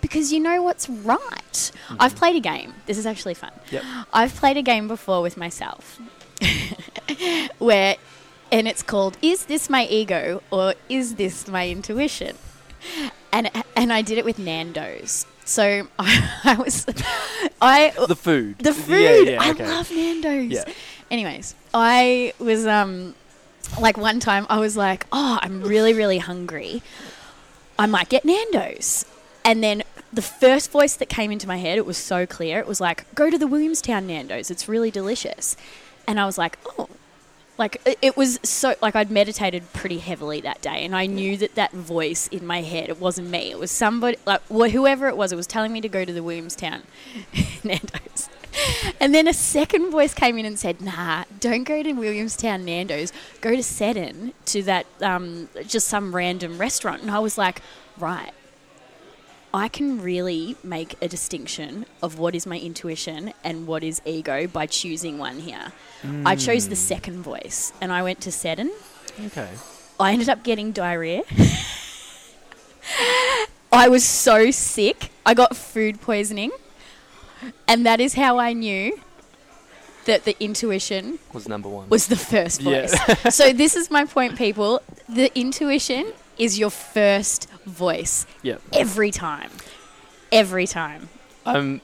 because 0.00 0.32
you 0.32 0.40
know 0.40 0.62
what's 0.62 0.88
right. 0.88 1.72
I've 1.98 2.14
played 2.14 2.36
a 2.36 2.40
game. 2.40 2.74
This 2.86 2.98
is 2.98 3.06
actually 3.06 3.34
fun. 3.34 3.52
Yep. 3.70 3.82
i've 4.12 4.34
played 4.34 4.56
a 4.56 4.62
game 4.62 4.88
before 4.88 5.22
with 5.22 5.36
myself. 5.36 5.98
Where 7.58 7.96
and 8.52 8.68
it's 8.68 8.82
called 8.82 9.18
is 9.22 9.46
this 9.46 9.68
my 9.68 9.86
ego 9.86 10.42
or 10.50 10.74
is 10.88 11.16
this 11.16 11.48
my 11.48 11.68
intuition? 11.68 12.36
And 13.32 13.50
and 13.74 13.92
i 13.92 14.02
did 14.02 14.18
it 14.18 14.24
with 14.24 14.38
nando's 14.38 15.26
so 15.46 15.86
i, 15.98 16.56
was 16.58 16.84
i 17.62 17.92
the 18.08 18.14
food. 18.16 18.58
the 18.58 18.70
Yeah, 18.70 18.74
food. 18.74 19.28
yeah, 19.28 19.42
i 19.42 19.50
okay. 19.50 19.66
love 19.66 19.90
nando's. 19.90 20.50
Yeah. 20.52 20.64
anyways 21.10 21.54
i 21.72 22.32
was 22.38 22.66
um 22.66 23.14
like 23.80 23.96
one 23.96 24.20
time 24.20 24.46
i 24.50 24.58
was 24.58 24.76
like 24.76 25.06
oh 25.12 25.38
i'm 25.42 25.62
really 25.62 25.94
really 25.94 26.18
hungry. 26.18 26.82
I 27.78 27.86
might 27.86 28.08
get 28.08 28.24
nando's. 28.24 29.04
And 29.44 29.62
then 29.62 29.82
the 30.12 30.22
first 30.22 30.70
voice 30.70 30.96
that 30.96 31.08
came 31.10 31.30
into 31.30 31.46
my 31.46 31.58
head 31.58 31.76
it 31.78 31.84
was 31.86 31.98
so 31.98 32.26
clear. 32.26 32.58
It 32.58 32.66
was 32.66 32.80
like 32.80 33.04
go 33.14 33.28
to 33.30 33.36
the 33.38 33.46
williamstown 33.46 34.06
nando's. 34.06 34.50
It's 34.50 34.68
really 34.68 34.90
delicious. 34.90 35.56
And 36.08 36.18
i 36.20 36.24
was 36.26 36.38
like 36.38 36.58
oh 36.78 36.88
like 37.58 37.80
it- 38.02 38.16
was 38.16 38.38
so 38.42 38.74
like 38.82 38.94
I'd 38.96 39.10
meditated 39.10 39.72
pretty 39.72 39.98
heavily 39.98 40.40
that 40.42 40.60
day, 40.62 40.84
and 40.84 40.94
I 40.94 41.06
knew 41.06 41.36
that 41.38 41.54
that 41.54 41.72
voice 41.72 42.28
in 42.28 42.46
my 42.46 42.62
head 42.62 42.88
it 42.88 43.00
wasn't 43.00 43.28
me. 43.30 43.50
It 43.50 43.58
was 43.58 43.70
somebody 43.70 44.18
like 44.26 44.42
wh- 44.48 44.70
whoever 44.70 45.08
it 45.08 45.16
was. 45.16 45.32
It 45.32 45.36
was 45.36 45.46
telling 45.46 45.72
me 45.72 45.80
to 45.80 45.88
go 45.88 46.04
to 46.04 46.12
the 46.12 46.22
Williamstown 46.22 46.82
Nando's. 47.64 48.28
And 49.00 49.14
then 49.14 49.28
a 49.28 49.34
second 49.34 49.90
voice 49.90 50.14
came 50.14 50.38
in 50.38 50.46
and 50.46 50.58
said, 50.58 50.80
"Nah, 50.80 51.24
don't 51.40 51.64
go 51.64 51.82
to 51.82 51.92
Williamstown 51.92 52.64
Nando's. 52.64 53.12
Go 53.42 53.54
to 53.54 53.62
Seddon 53.62 54.32
to 54.46 54.62
that 54.62 54.86
um, 55.02 55.48
just 55.66 55.88
some 55.88 56.14
random 56.14 56.56
restaurant." 56.58 57.02
And 57.02 57.10
I 57.10 57.18
was 57.18 57.36
like, 57.36 57.60
"Right, 57.98 58.32
I 59.56 59.68
can 59.68 60.02
really 60.02 60.54
make 60.62 60.96
a 61.00 61.08
distinction 61.08 61.86
of 62.02 62.18
what 62.18 62.34
is 62.34 62.46
my 62.46 62.58
intuition 62.58 63.32
and 63.42 63.66
what 63.66 63.82
is 63.82 64.02
ego 64.04 64.46
by 64.46 64.66
choosing 64.66 65.16
one 65.16 65.38
here. 65.40 65.72
I 66.26 66.36
chose 66.36 66.68
the 66.68 66.74
Mm. 66.74 66.88
second 66.92 67.22
voice 67.22 67.72
and 67.80 67.90
I 67.90 68.02
went 68.02 68.20
to 68.20 68.30
Seddon. 68.30 68.70
Okay. 69.28 69.48
I 69.98 70.12
ended 70.12 70.28
up 70.28 70.42
getting 70.44 70.72
diarrhea. 70.72 71.22
I 73.72 73.88
was 73.88 74.04
so 74.04 74.50
sick. 74.50 75.10
I 75.24 75.32
got 75.32 75.56
food 75.56 76.00
poisoning. 76.02 76.50
And 77.66 77.86
that 77.86 77.98
is 78.00 78.14
how 78.14 78.38
I 78.38 78.52
knew 78.52 79.00
that 80.04 80.24
the 80.24 80.36
intuition 80.38 81.18
Was 81.32 81.48
number 81.48 81.68
one. 81.68 81.88
was 81.88 82.06
the 82.08 82.16
first 82.16 82.60
Yeah. 82.62 82.86
voice. 82.86 83.34
so 83.34 83.52
this 83.52 83.74
is 83.74 83.90
my 83.90 84.04
point, 84.04 84.36
people. 84.36 84.82
The 85.08 85.30
intuition 85.38 86.12
is 86.38 86.58
your 86.58 86.70
first 86.70 87.48
voice 87.66 88.26
Yep. 88.42 88.62
every 88.72 89.10
time. 89.10 89.50
Every 90.32 90.66
time. 90.66 91.08
Um, 91.44 91.80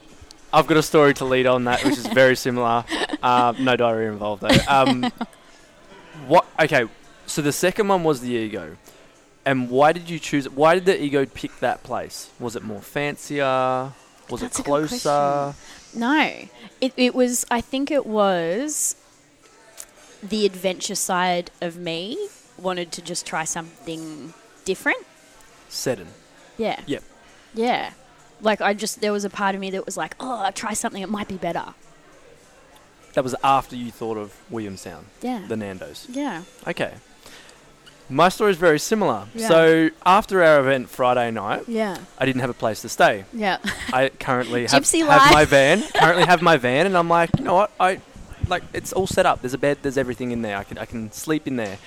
I've 0.51 0.67
got 0.67 0.77
a 0.77 0.83
story 0.83 1.13
to 1.15 1.25
lead 1.25 1.45
on 1.45 1.65
that, 1.65 1.83
which 1.83 1.97
is 1.97 2.07
very 2.07 2.35
similar. 2.35 2.83
Uh, 3.23 3.53
no 3.57 3.77
diarrhea 3.77 4.11
involved 4.11 4.41
though. 4.41 4.57
Um, 4.67 5.09
what? 6.27 6.45
Okay, 6.61 6.87
so 7.25 7.41
the 7.41 7.53
second 7.53 7.87
one 7.87 8.03
was 8.03 8.19
the 8.19 8.31
ego, 8.31 8.75
and 9.45 9.69
why 9.69 9.93
did 9.93 10.09
you 10.09 10.19
choose? 10.19 10.49
Why 10.49 10.75
did 10.75 10.83
the 10.83 11.01
ego 11.01 11.25
pick 11.25 11.57
that 11.61 11.83
place? 11.83 12.29
Was 12.37 12.57
it 12.57 12.63
more 12.63 12.81
fancier? 12.81 13.93
Was 14.29 14.41
That's 14.41 14.59
it 14.59 14.65
closer? 14.65 15.55
No, 15.95 16.31
it, 16.81 16.91
it 16.97 17.15
was. 17.15 17.45
I 17.49 17.61
think 17.61 17.91
it 17.91 18.05
was 18.05 18.97
the 20.21 20.45
adventure 20.45 20.95
side 20.95 21.49
of 21.61 21.77
me 21.77 22.17
wanted 22.57 22.91
to 22.91 23.01
just 23.01 23.25
try 23.25 23.45
something 23.45 24.33
different. 24.65 25.05
Seddon. 25.73 26.07
Yeah. 26.57 26.79
Yep. 26.85 27.03
Yeah. 27.53 27.93
Like 28.41 28.61
I 28.61 28.73
just 28.73 29.01
there 29.01 29.11
was 29.11 29.25
a 29.25 29.29
part 29.29 29.55
of 29.55 29.61
me 29.61 29.71
that 29.71 29.85
was 29.85 29.97
like, 29.97 30.15
oh, 30.19 30.43
I'll 30.43 30.51
try 30.51 30.73
something. 30.73 31.01
It 31.01 31.09
might 31.09 31.27
be 31.27 31.37
better. 31.37 31.73
That 33.13 33.23
was 33.23 33.35
after 33.43 33.75
you 33.75 33.91
thought 33.91 34.17
of 34.17 34.33
Williamstown, 34.49 35.05
Yeah. 35.21 35.45
the 35.47 35.55
Nando's. 35.55 36.07
yeah. 36.09 36.43
Okay. 36.67 36.93
My 38.09 38.27
story 38.29 38.51
is 38.51 38.57
very 38.57 38.79
similar. 38.79 39.27
Yeah. 39.33 39.47
So 39.47 39.89
after 40.05 40.43
our 40.43 40.59
event 40.59 40.89
Friday 40.89 41.31
night, 41.31 41.63
Yeah. 41.67 41.97
I 42.17 42.25
didn't 42.25 42.41
have 42.41 42.49
a 42.49 42.53
place 42.55 42.81
to 42.81 42.89
stay. 42.89 43.23
Yeah. 43.31 43.57
I 43.93 44.09
currently 44.19 44.61
have, 44.67 44.83
have 44.91 45.31
my 45.31 45.45
van. 45.45 45.81
Currently 45.93 46.25
have 46.25 46.41
my 46.41 46.57
van, 46.57 46.85
and 46.85 46.97
I'm 46.97 47.07
like, 47.07 47.29
you 47.37 47.45
know 47.45 47.53
what? 47.53 47.71
I 47.79 48.01
like 48.49 48.63
it's 48.73 48.91
all 48.93 49.07
set 49.07 49.25
up. 49.25 49.41
There's 49.41 49.53
a 49.53 49.57
bed. 49.57 49.77
There's 49.83 49.97
everything 49.97 50.31
in 50.31 50.41
there. 50.41 50.57
I 50.57 50.63
can 50.65 50.77
I 50.77 50.85
can 50.85 51.11
sleep 51.11 51.47
in 51.47 51.55
there. 51.55 51.77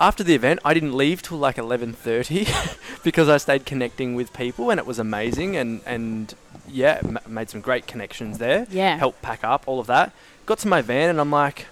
After 0.00 0.24
the 0.24 0.34
event, 0.34 0.60
I 0.64 0.72
didn't 0.72 0.96
leave 0.96 1.20
till 1.22 1.36
like 1.38 1.56
11:30 1.56 3.02
because 3.04 3.28
I 3.28 3.36
stayed 3.36 3.66
connecting 3.66 4.14
with 4.14 4.32
people, 4.32 4.70
and 4.70 4.80
it 4.80 4.86
was 4.86 4.98
amazing. 4.98 5.56
And 5.56 5.80
and 5.84 6.34
yeah, 6.66 7.00
m- 7.04 7.18
made 7.28 7.50
some 7.50 7.60
great 7.60 7.86
connections 7.86 8.38
there. 8.38 8.66
Yeah. 8.70 8.96
Helped 8.96 9.20
pack 9.20 9.44
up 9.44 9.64
all 9.66 9.78
of 9.78 9.86
that. 9.88 10.12
Got 10.46 10.58
to 10.60 10.68
my 10.68 10.80
van, 10.80 11.10
and 11.10 11.20
I'm 11.20 11.30
like, 11.30 11.66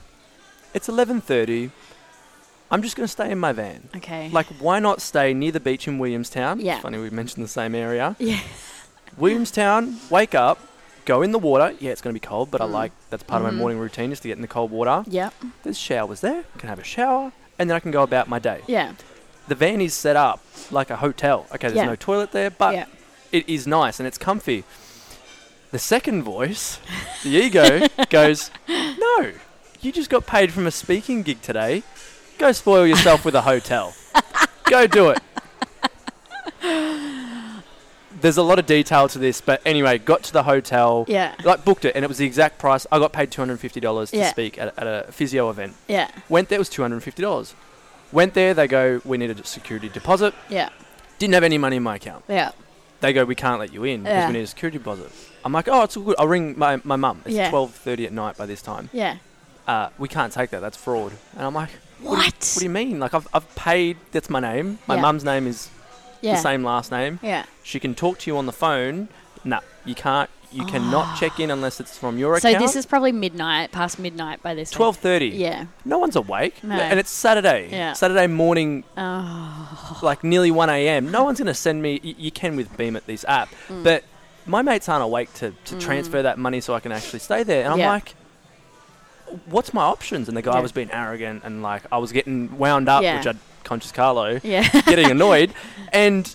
it's 0.74 0.88
11:30. 0.88 1.70
I'm 2.70 2.82
just 2.82 2.96
gonna 2.96 3.08
stay 3.08 3.30
in 3.30 3.38
my 3.38 3.52
van. 3.52 3.88
Okay. 3.96 4.28
Like, 4.28 4.46
why 4.60 4.78
not 4.78 5.00
stay 5.00 5.32
near 5.32 5.52
the 5.52 5.60
beach 5.60 5.88
in 5.88 5.98
Williamstown? 5.98 6.60
Yeah. 6.60 6.74
It's 6.74 6.82
funny 6.82 6.98
we 6.98 7.08
mentioned 7.08 7.42
the 7.42 7.48
same 7.48 7.74
area. 7.74 8.14
yeah. 8.18 8.40
Williamstown, 9.16 9.96
wake 10.10 10.34
up, 10.34 10.58
go 11.06 11.22
in 11.22 11.32
the 11.32 11.38
water. 11.38 11.74
Yeah, 11.80 11.92
it's 11.92 12.02
going 12.02 12.14
to 12.14 12.20
be 12.20 12.24
cold, 12.24 12.50
but 12.50 12.60
I 12.60 12.66
Mm. 12.66 12.72
like 12.72 12.92
that's 13.08 13.22
part 13.22 13.40
of 13.42 13.48
Mhm. 13.48 13.52
my 13.54 13.58
morning 13.58 13.78
routine 13.78 14.12
is 14.12 14.20
to 14.20 14.28
get 14.28 14.36
in 14.36 14.42
the 14.42 14.48
cold 14.48 14.70
water. 14.70 15.02
Yep. 15.08 15.32
There's 15.62 15.78
showers 15.78 16.20
there. 16.20 16.44
Can 16.58 16.68
have 16.68 16.78
a 16.78 16.84
shower, 16.84 17.32
and 17.58 17.68
then 17.68 17.76
I 17.76 17.80
can 17.80 17.90
go 17.90 18.02
about 18.02 18.28
my 18.28 18.38
day. 18.38 18.62
Yeah. 18.66 18.92
The 19.48 19.54
van 19.54 19.80
is 19.80 19.94
set 19.94 20.16
up 20.16 20.40
like 20.70 20.90
a 20.90 20.96
hotel. 20.96 21.46
Okay, 21.52 21.68
there's 21.68 21.76
Yeah. 21.76 21.86
no 21.86 21.96
toilet 21.96 22.32
there, 22.32 22.50
but 22.50 22.74
yeah. 22.74 22.84
it 23.32 23.48
is 23.48 23.66
nice 23.66 23.98
and 23.98 24.06
it's 24.06 24.18
comfy. 24.18 24.64
The 25.70 25.78
second 25.78 26.22
voice, 26.22 26.78
the 27.22 27.30
ego, 27.30 27.86
goes, 28.10 28.50
No, 28.68 29.32
you 29.80 29.92
just 29.92 30.10
got 30.10 30.26
paid 30.26 30.52
from 30.52 30.66
a 30.66 30.70
speaking 30.70 31.22
gig 31.22 31.40
today. 31.42 31.82
Go 32.38 32.52
spoil 32.52 32.86
yourself 32.86 33.24
with 33.24 33.34
a 33.34 33.42
hotel. 33.42 33.94
Go 34.64 34.86
do 34.86 35.10
it. 35.10 35.18
There's 38.20 38.36
a 38.36 38.42
lot 38.42 38.58
of 38.58 38.66
detail 38.66 39.08
to 39.08 39.18
this, 39.18 39.40
but 39.40 39.60
anyway, 39.64 39.98
got 39.98 40.22
to 40.24 40.32
the 40.32 40.42
hotel, 40.42 41.04
Yeah. 41.08 41.34
like 41.44 41.64
booked 41.64 41.84
it, 41.84 41.94
and 41.94 42.04
it 42.04 42.08
was 42.08 42.18
the 42.18 42.26
exact 42.26 42.58
price. 42.58 42.86
I 42.90 42.98
got 42.98 43.12
paid 43.12 43.30
$250 43.30 44.10
to 44.10 44.16
Yeah. 44.16 44.30
speak 44.30 44.58
at, 44.58 44.74
at 44.78 44.86
a 44.86 45.12
physio 45.12 45.50
event. 45.50 45.74
Yeah. 45.86 46.08
Went 46.28 46.48
there, 46.48 46.56
it 46.56 46.58
was 46.58 46.68
$250. 46.70 47.54
Went 48.12 48.34
there, 48.34 48.54
they 48.54 48.66
go, 48.66 49.00
We 49.04 49.18
need 49.18 49.30
a 49.30 49.44
security 49.44 49.88
deposit. 49.88 50.34
Yeah. 50.48 50.70
Didn't 51.18 51.34
have 51.34 51.44
any 51.44 51.58
money 51.58 51.76
in 51.76 51.82
my 51.82 51.96
account 51.96 52.24
Yeah. 52.28 52.50
they 53.00 53.12
go, 53.12 53.24
we 53.24 53.34
can't 53.34 53.60
let 53.60 53.72
you 53.72 53.84
in 53.84 54.02
because 54.02 54.16
Yeah. 54.16 54.26
we 54.28 54.32
need 54.34 54.42
a 54.42 54.46
security 54.46 54.78
deposit. 54.78 55.10
I'm 55.44 55.52
like, 55.52 55.68
oh, 55.68 55.82
it's 55.84 55.96
all 55.96 56.02
good. 56.02 56.16
I'll 56.18 56.26
ring 56.28 56.58
my, 56.58 56.80
my 56.84 56.96
mum. 56.96 57.22
It's 57.24 57.34
Yeah. 57.34 57.50
12.30 57.50 58.06
at 58.06 58.12
night 58.12 58.36
by 58.36 58.46
this 58.46 58.60
time. 58.62 58.90
Yeah. 58.92 59.16
Uh, 59.66 59.90
we 59.98 60.08
can't 60.08 60.32
take 60.32 60.50
that. 60.50 60.60
That's 60.60 60.76
fraud. 60.76 61.12
And 61.36 61.42
I'm 61.46 61.54
like, 61.54 61.70
What? 62.00 62.18
what 62.18 62.54
do 62.58 62.64
you 62.64 62.70
mean? 62.70 62.98
Like, 62.98 63.14
I've, 63.14 63.28
I've 63.34 63.54
paid. 63.54 63.96
That's 64.12 64.30
my 64.30 64.40
name. 64.40 64.78
My 64.86 64.94
Yeah. 64.96 65.02
mum's 65.02 65.24
name 65.24 65.46
is 65.46 65.68
yeah. 66.20 66.34
the 66.36 66.40
same 66.42 66.62
last 66.64 66.90
name. 66.90 67.18
Yeah. 67.22 67.44
She 67.62 67.78
can 67.80 67.94
talk 67.94 68.18
to 68.20 68.30
you 68.30 68.36
on 68.36 68.46
the 68.46 68.52
phone. 68.52 69.08
Nah, 69.44 69.60
you 69.84 69.94
can't. 69.94 70.28
You 70.50 70.64
cannot 70.64 71.18
check 71.20 71.38
in 71.40 71.50
unless 71.50 71.78
it's 71.78 71.98
from 71.98 72.16
your 72.16 72.30
account. 72.32 72.42
So 72.42 72.48
account. 72.48 72.64
this 72.64 72.74
is 72.76 72.86
probably 72.86 73.12
midnight, 73.12 73.70
past 73.70 73.98
midnight 73.98 74.42
by 74.42 74.54
this. 74.54 74.70
time. 74.70 74.80
12.30. 74.94 75.38
Yeah. 75.38 75.66
No 75.84 75.98
one's 75.98 76.16
awake. 76.16 76.64
No. 76.64 76.74
And 76.74 76.98
it's 76.98 77.10
Saturday. 77.10 77.68
Yeah. 77.70 77.92
Saturday 77.92 78.26
morning, 78.28 78.84
Oh. 78.96 79.98
like 80.02 80.24
nearly 80.24 80.50
1 80.50 80.70
a.m. 80.70 81.10
No 81.10 81.22
one's 81.24 81.38
going 81.38 81.48
to 81.48 81.54
send 81.54 81.82
me. 81.82 82.00
Y- 82.02 82.14
you 82.16 82.30
can 82.30 82.56
with 82.56 82.74
Beem 82.78 82.96
It 82.96 83.04
this 83.06 83.26
app. 83.28 83.50
Mm. 83.68 83.84
But 83.84 84.04
my 84.46 84.62
mates 84.62 84.88
aren't 84.88 85.04
awake 85.04 85.32
to, 85.34 85.50
to 85.66 85.74
Mm. 85.74 85.80
transfer 85.80 86.22
that 86.22 86.38
money 86.38 86.62
so 86.62 86.72
I 86.72 86.80
can 86.80 86.92
actually 86.92 87.18
stay 87.18 87.42
there. 87.42 87.64
And 87.64 87.74
I'm 87.74 87.78
like, 87.80 88.14
what's 89.46 89.74
my 89.74 89.82
options? 89.82 90.28
And 90.28 90.36
the 90.36 90.42
guy 90.42 90.54
Yeah. 90.54 90.60
was 90.60 90.72
being 90.72 90.90
arrogant 90.90 91.42
and 91.44 91.62
like 91.62 91.82
I 91.92 91.98
was 91.98 92.12
getting 92.12 92.56
wound 92.58 92.88
up, 92.88 93.02
Yeah. 93.02 93.18
which 93.18 93.26
I'd 93.26 93.36
conscious 93.68 93.92
Carlo, 93.92 94.40
Yeah. 94.42 94.66
getting 94.92 95.10
annoyed. 95.10 95.52
And 95.92 96.34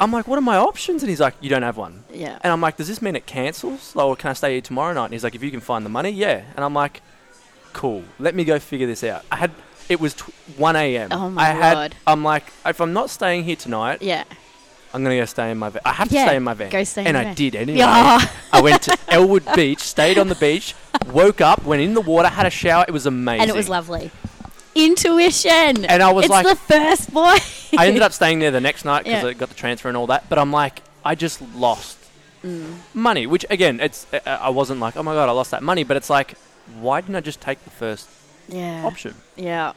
I'm 0.00 0.10
like, 0.12 0.26
what 0.28 0.36
are 0.38 0.42
my 0.42 0.56
options? 0.56 1.02
And 1.02 1.08
he's 1.08 1.20
like, 1.20 1.34
you 1.40 1.48
don't 1.48 1.62
have 1.62 1.76
one. 1.76 2.04
yeah. 2.12 2.38
And 2.42 2.52
I'm 2.52 2.60
like, 2.60 2.76
does 2.76 2.88
this 2.88 3.00
mean 3.00 3.16
it 3.16 3.24
cancels? 3.26 3.94
Or 3.96 4.16
can 4.16 4.30
I 4.30 4.32
stay 4.34 4.52
here 4.52 4.60
tomorrow 4.60 4.92
night? 4.92 5.04
And 5.06 5.12
he's 5.14 5.24
like, 5.24 5.34
if 5.34 5.42
you 5.42 5.50
can 5.50 5.60
find 5.60 5.84
the 5.86 5.90
money, 5.90 6.10
yeah. 6.10 6.42
And 6.56 6.64
I'm 6.64 6.74
like, 6.74 7.00
cool. 7.72 8.02
Let 8.18 8.34
me 8.34 8.44
go 8.44 8.58
figure 8.58 8.86
this 8.86 9.02
out. 9.04 9.24
I 9.30 9.36
had. 9.36 9.50
It 9.88 9.98
was 10.00 10.14
tw 10.14 10.30
1 10.56 10.76
a.m. 10.76 11.08
Oh 11.12 11.28
my 11.30 11.42
I 11.42 11.46
had, 11.52 11.74
God. 11.74 11.94
I'm 12.06 12.22
like, 12.22 12.44
if 12.66 12.80
I'm 12.80 12.92
not 12.92 13.10
staying 13.10 13.44
here 13.44 13.56
tonight, 13.56 14.00
Yeah. 14.02 14.24
I'm 14.94 15.02
gonna 15.02 15.16
go 15.16 15.24
stay 15.24 15.50
in 15.50 15.56
my 15.58 15.70
van. 15.70 15.80
I 15.86 15.92
have 15.94 16.08
to 16.10 16.14
Yeah, 16.14 16.26
stay 16.26 16.36
in 16.36 16.42
my 16.42 16.54
van. 16.54 16.70
go 16.70 16.84
stay 16.84 17.00
in 17.02 17.06
and 17.08 17.16
I 17.16 17.24
van. 17.24 17.34
did 17.34 17.54
anyway. 17.56 17.78
Yeah. 17.78 18.20
I 18.52 18.60
went 18.60 18.82
to 18.82 18.98
Elwood 19.08 19.44
Beach, 19.54 19.80
stayed 19.80 20.18
on 20.18 20.28
the 20.28 20.34
beach, 20.34 20.74
woke 21.06 21.40
up, 21.40 21.64
went 21.64 21.80
in 21.82 21.94
the 21.94 22.00
water, 22.02 22.28
had 22.28 22.44
a 22.46 22.50
shower. 22.50 22.84
It 22.86 22.92
was 22.92 23.06
amazing. 23.06 23.40
And 23.42 23.50
it 23.50 23.56
was 23.56 23.68
lovely. 23.70 24.10
Intuition. 24.74 25.84
And 25.84 26.02
I 26.02 26.12
was 26.12 26.24
it's 26.26 26.30
like- 26.30 26.46
the 26.46 26.56
first 26.56 27.12
boy. 27.12 27.36
I 27.78 27.86
ended 27.86 28.02
up 28.02 28.12
staying 28.12 28.38
there 28.40 28.50
the 28.50 28.60
next 28.60 28.84
night 28.84 29.04
because 29.04 29.22
Yeah. 29.22 29.28
I 29.30 29.32
got 29.34 29.48
the 29.48 29.54
transfer 29.54 29.88
and 29.88 29.96
all 29.96 30.06
that. 30.08 30.28
But 30.28 30.38
I'm 30.38 30.52
like, 30.52 30.82
I 31.04 31.14
just 31.14 31.40
lost 31.54 31.98
Mm. 32.44 32.74
money. 32.92 33.26
Which 33.26 33.44
again, 33.50 33.78
it's 33.80 34.06
uh, 34.12 34.18
I 34.26 34.50
wasn't 34.50 34.80
like, 34.80 34.96
oh 34.96 35.02
my 35.02 35.14
god, 35.14 35.28
I 35.28 35.32
lost 35.32 35.50
that 35.52 35.62
money. 35.62 35.84
But 35.84 35.96
it's 35.96 36.10
like, 36.10 36.34
why 36.80 37.00
didn't 37.00 37.16
I 37.16 37.20
just 37.20 37.40
take 37.40 37.62
the 37.64 37.70
first 37.70 38.08
Yeah. 38.48 38.84
option? 38.84 39.14
Yeah. 39.36 39.72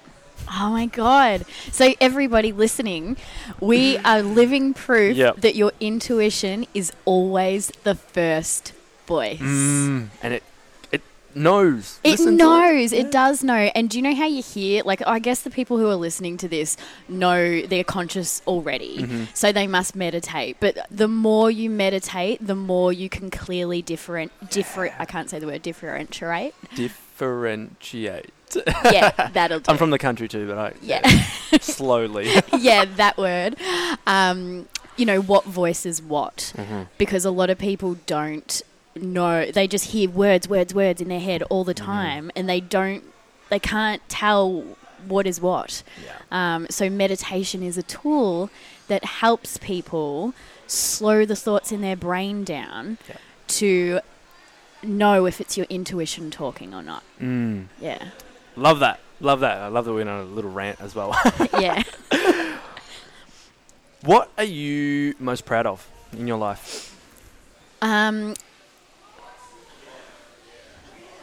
Oh 0.52 0.70
my 0.72 0.88
god. 0.88 1.46
So 1.72 1.94
everybody 2.02 2.52
listening, 2.52 3.18
we 3.60 3.98
are 4.06 4.22
living 4.22 4.74
proof 4.74 5.16
Yep. 5.16 5.42
that 5.42 5.56
your 5.56 5.72
intuition 5.80 6.66
is 6.74 6.92
always 7.06 7.72
the 7.84 7.96
first 7.96 8.74
voice. 9.08 9.40
Mm, 9.40 10.08
and 10.24 10.34
it 10.34 10.44
knows. 11.36 12.00
It 12.04 12.12
Listen 12.12 12.38
knows. 12.38 12.92
It, 12.94 13.06
Yeah. 13.06 13.10
does 13.12 13.44
know. 13.44 13.70
And 13.76 13.90
do 13.90 13.98
you 13.98 14.02
know 14.04 14.16
how 14.16 14.26
you 14.26 14.42
hear? 14.42 14.84
Like, 14.84 15.06
I 15.06 15.20
guess 15.20 15.42
the 15.42 15.50
people 15.50 15.78
who 15.78 15.88
are 15.90 15.96
listening 15.96 16.38
to 16.38 16.48
this 16.48 16.78
know 17.10 17.62
they're 17.62 17.84
conscious 17.84 18.42
already. 18.48 19.00
Mhm. 19.00 19.28
So 19.34 19.52
they 19.52 19.68
must 19.68 19.96
meditate. 19.96 20.58
But 20.60 20.78
the 20.90 21.08
more 21.08 21.52
you 21.52 21.70
meditate, 21.70 22.46
the 22.46 22.56
more 22.56 22.94
you 22.94 23.10
can 23.10 23.30
clearly 23.30 23.82
different, 23.82 24.32
different. 24.50 24.94
I 25.00 25.06
can't 25.06 25.30
say 25.30 25.40
the 25.40 25.48
word 25.48 25.62
differentiate. 25.62 26.54
Differentiate. 26.76 28.30
Yeah, 28.86 29.12
that'll 29.34 29.60
do. 29.60 29.72
I'm 29.72 29.78
from 29.78 29.90
the 29.90 30.00
country 30.00 30.28
too, 30.28 30.48
but 30.48 30.58
I 30.58 30.74
Yeah. 30.82 31.02
slowly. 31.60 32.30
yeah, 32.58 32.86
that 32.96 33.18
word. 33.18 33.56
Um, 34.08 34.68
you 34.98 35.06
know, 35.06 35.20
what 35.22 35.44
voice 35.46 35.86
is 35.86 36.02
what? 36.02 36.54
hmm 36.56 36.84
Because 36.98 37.26
a 37.26 37.32
lot 37.32 37.50
of 37.50 37.58
people 37.58 37.98
don't 38.06 38.62
know. 38.96 39.52
They 39.52 39.68
just 39.68 39.86
hear 39.88 40.10
words, 40.10 40.48
words, 40.48 40.74
words 40.74 41.02
in 41.02 41.10
their 41.10 41.20
head 41.20 41.44
all 41.44 41.64
the 41.64 41.74
Mhm. 41.74 41.86
time, 41.86 42.32
and 42.36 42.48
they 42.50 42.60
don't, 42.62 43.04
they 43.50 43.60
can't 43.60 44.02
tell 44.10 44.64
what 45.08 45.28
is 45.28 45.40
what. 45.40 45.84
Yeah. 46.04 46.12
Um, 46.32 46.68
so 46.70 46.90
meditation 46.90 47.62
is 47.62 47.78
a 47.78 47.84
tool 47.84 48.50
that 48.88 49.04
helps 49.06 49.58
people 49.58 50.34
slow 50.68 51.26
the 51.26 51.36
thoughts 51.36 51.72
in 51.72 51.82
their 51.82 51.96
brain 51.96 52.44
down 52.44 52.98
Yeah. 53.08 53.16
to 53.48 54.00
know 54.82 55.26
if 55.26 55.40
it's 55.42 55.58
your 55.58 55.68
intuition 55.70 56.32
talking 56.32 56.74
or 56.74 56.82
not. 56.82 57.04
Mm. 57.22 57.66
Yeah. 57.80 58.10
Love 58.56 58.80
that. 58.80 59.00
Love 59.20 59.40
that. 59.42 59.58
I 59.58 59.68
love 59.68 59.86
that 59.86 59.94
we're 59.94 60.02
in 60.02 60.08
a 60.08 60.24
little 60.24 60.52
rant 60.52 60.80
as 60.82 60.96
well. 60.96 61.16
yeah. 61.60 61.84
what 64.04 64.30
are 64.38 64.44
you 64.44 65.16
most 65.20 65.46
proud 65.46 65.66
of 65.66 65.88
in 66.14 66.28
your 66.28 66.38
life? 66.38 66.92
Um, 67.82 68.34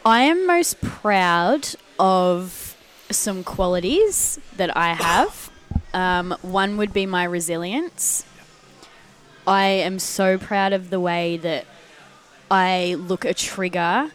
I 0.05 0.23
am 0.23 0.47
most 0.49 0.81
proud 0.81 1.69
of 1.99 2.77
some 3.11 3.45
qualities 3.45 4.41
that 4.57 4.77
I 4.77 4.95
have. 4.95 5.51
Um, 5.95 6.37
one 6.43 6.77
would 6.77 6.93
be 6.93 7.07
my 7.07 7.23
resilience. 7.23 8.25
I 9.47 9.67
am 9.67 10.01
so 10.01 10.39
proud 10.39 10.73
of 10.73 10.91
the 10.91 10.99
way 10.99 11.37
that 11.37 11.67
I 12.51 12.95
look 12.99 13.25
a 13.25 13.33
trigger 13.33 14.11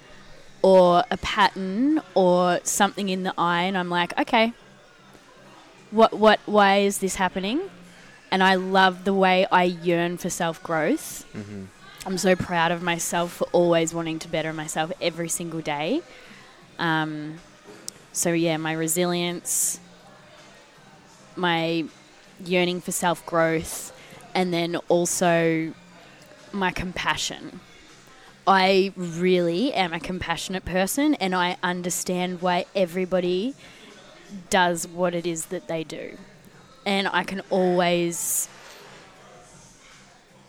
or 0.61 1.03
a 1.09 1.17
pattern 1.17 2.01
or 2.15 2.59
something 2.63 3.07
in 3.07 3.23
the 3.23 3.33
eye 3.37 3.63
and 3.63 3.77
I'm 3.77 3.89
like, 3.89 4.17
okay, 4.19 4.53
what 5.91 6.13
what 6.13 6.39
why 6.45 6.77
is 6.79 6.97
this 6.97 7.15
happening? 7.15 7.61
And 8.29 8.43
I 8.43 8.55
love 8.55 9.05
the 9.05 9.13
way 9.13 9.45
I 9.51 9.63
yearn 9.63 10.17
for 10.17 10.29
self 10.29 10.61
growth. 10.61 11.25
Mm-hmm. 11.33 11.65
I'm 12.07 12.17
so 12.17 12.37
proud 12.37 12.71
of 12.71 12.81
myself 12.81 13.33
for 13.33 13.49
always 13.51 13.93
wanting 13.93 14.17
to 14.19 14.29
better 14.29 14.53
myself 14.53 14.93
every 15.01 15.27
single 15.27 15.59
day. 15.59 16.01
Um, 16.79 17.39
so 18.13 18.31
yeah, 18.31 18.55
my 18.55 18.71
resilience, 18.71 19.81
my 21.35 21.83
yearning 22.45 22.79
for 22.79 22.93
self 22.93 23.25
growth, 23.25 23.91
and 24.33 24.53
then 24.53 24.77
also 24.87 25.73
my 26.53 26.71
compassion. 26.71 27.59
I 28.47 28.93
really 28.95 29.73
am 29.73 29.91
a 29.91 29.99
compassionate 29.99 30.63
person, 30.63 31.13
and 31.15 31.35
I 31.35 31.57
understand 31.61 32.41
why 32.41 32.67
everybody 32.73 33.53
does 34.49 34.87
what 34.87 35.13
it 35.13 35.25
is 35.25 35.47
that 35.47 35.67
they 35.67 35.83
do. 35.83 36.17
And 36.85 37.09
I 37.09 37.25
can 37.25 37.41
always 37.49 38.47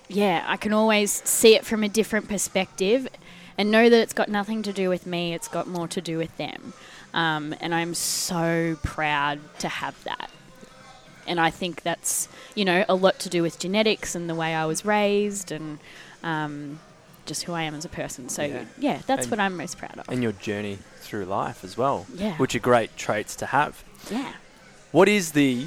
yeah, 0.08 0.44
I 0.46 0.56
can 0.56 0.72
always 0.72 1.10
see 1.28 1.54
it 1.54 1.64
from 1.64 1.82
a 1.84 1.88
different 1.88 2.28
perspective 2.28 3.08
and 3.56 3.70
know 3.70 3.88
that 3.88 4.00
it's 4.00 4.12
got 4.12 4.28
nothing 4.28 4.62
to 4.62 4.72
do 4.72 4.88
with 4.88 5.06
me, 5.06 5.34
it's 5.34 5.48
got 5.48 5.66
more 5.66 5.88
to 5.88 6.00
do 6.00 6.16
with 6.18 6.36
them. 6.36 6.72
Um, 7.14 7.54
and 7.60 7.74
I'm 7.74 7.94
so 7.94 8.76
proud 8.82 9.40
to 9.60 9.68
have 9.68 10.02
that. 10.04 10.30
And 11.26 11.38
I 11.40 11.50
think 11.50 11.82
that's, 11.82 12.28
you 12.54 12.64
know, 12.64 12.84
a 12.88 12.94
lot 12.94 13.18
to 13.20 13.28
do 13.28 13.42
with 13.42 13.58
genetics 13.58 14.14
and 14.14 14.30
the 14.30 14.34
way 14.34 14.54
I 14.54 14.64
was 14.64 14.84
raised 14.84 15.50
and 15.52 15.78
um, 16.22 16.80
just 17.26 17.42
who 17.44 17.52
I 17.52 17.62
am 17.62 17.74
as 17.74 17.84
a 17.84 17.88
person. 17.88 18.28
So, 18.28 18.42
Yeah. 18.44 18.64
yeah, 18.78 18.98
that's 19.06 19.22
And- 19.22 19.30
what 19.32 19.40
I'm 19.40 19.56
most 19.56 19.76
proud 19.76 19.98
of. 19.98 20.08
And 20.08 20.22
your 20.22 20.32
journey 20.32 20.78
through 21.00 21.24
life 21.26 21.64
as 21.64 21.76
well, 21.76 22.06
Yeah. 22.14 22.36
which 22.36 22.54
are 22.54 22.58
great 22.60 22.96
traits 22.96 23.34
to 23.36 23.46
have. 23.46 23.82
yeah. 24.10 24.32
What 24.90 25.08
is 25.08 25.32
the 25.32 25.66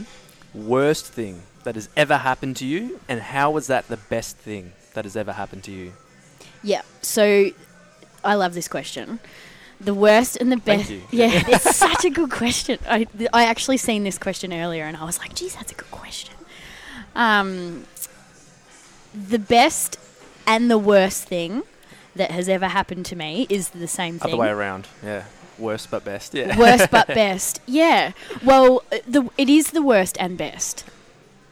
worst 0.54 1.06
thing 1.06 1.44
that 1.64 1.76
has 1.76 1.90
ever 1.96 2.18
happened 2.18 2.58
to 2.58 2.66
you, 2.66 3.00
and 3.08 3.20
how 3.22 3.52
was 3.52 3.68
that 3.68 3.88
the 3.88 3.98
best 3.98 4.38
thing 4.38 4.74
that 4.94 5.06
has 5.06 5.16
ever 5.16 5.34
happened 5.34 5.64
to 5.66 5.72
you? 5.72 5.94
Yeah. 6.64 6.82
So 7.02 7.52
I 8.24 8.36
love 8.36 8.54
this 8.54 8.68
question. 8.68 9.20
The 9.80 9.94
worst 9.94 10.38
and 10.38 10.52
the 10.52 10.58
best. 10.58 10.92
Yeah, 11.12 11.30
it's 11.48 11.76
such 11.76 12.06
a 12.06 12.10
good 12.10 12.30
question. 12.30 12.78
I 12.88 13.06
th- 13.06 13.30
I 13.34 13.46
actually 13.46 13.78
seen 13.78 14.04
this 14.04 14.18
question 14.18 14.54
earlier, 14.54 14.86
and 14.86 14.96
I 14.96 15.04
was 15.06 15.18
like, 15.18 15.34
"Geez, 15.34 15.56
that's 15.56 15.72
a 15.72 15.76
good 15.76 15.90
question." 15.92 16.36
Um, 17.16 17.86
the 19.14 19.40
best 19.40 19.98
and 20.46 20.70
the 20.70 20.78
worst 20.78 21.24
thing 21.26 21.64
that 22.16 22.32
has 22.32 22.48
ever 22.48 22.68
happened 22.68 23.06
to 23.08 23.16
me 23.16 23.48
is 23.50 23.70
the 23.70 23.88
same 23.88 24.20
thing. 24.20 24.34
Other 24.34 24.42
way 24.42 24.50
around, 24.50 24.88
yeah. 25.04 25.26
Worst 25.58 25.92
but 25.92 26.04
best, 26.04 26.34
yeah. 26.34 26.58
worst 26.58 26.90
but 26.92 27.08
best. 27.24 27.62
Yeah. 27.66 28.12
Well, 28.44 28.84
the 29.08 29.30
it 29.38 29.50
is 29.50 29.72
the 29.72 29.82
worst 29.82 30.18
and 30.20 30.38
best, 30.38 30.86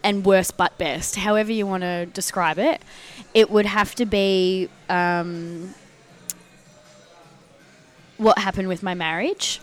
and 0.04 0.26
worst 0.26 0.58
but 0.58 0.78
best. 0.78 1.18
However 1.18 1.52
you 1.52 1.66
want 1.68 1.84
to 1.84 2.06
describe 2.08 2.58
it, 2.60 2.82
it 3.34 3.50
would 3.50 3.66
have 3.66 3.96
to 3.96 4.06
be 4.06 4.70
um, 4.90 5.74
what 8.18 8.38
happened 8.40 8.68
with 8.68 8.82
my 8.84 8.94
marriage. 8.94 9.60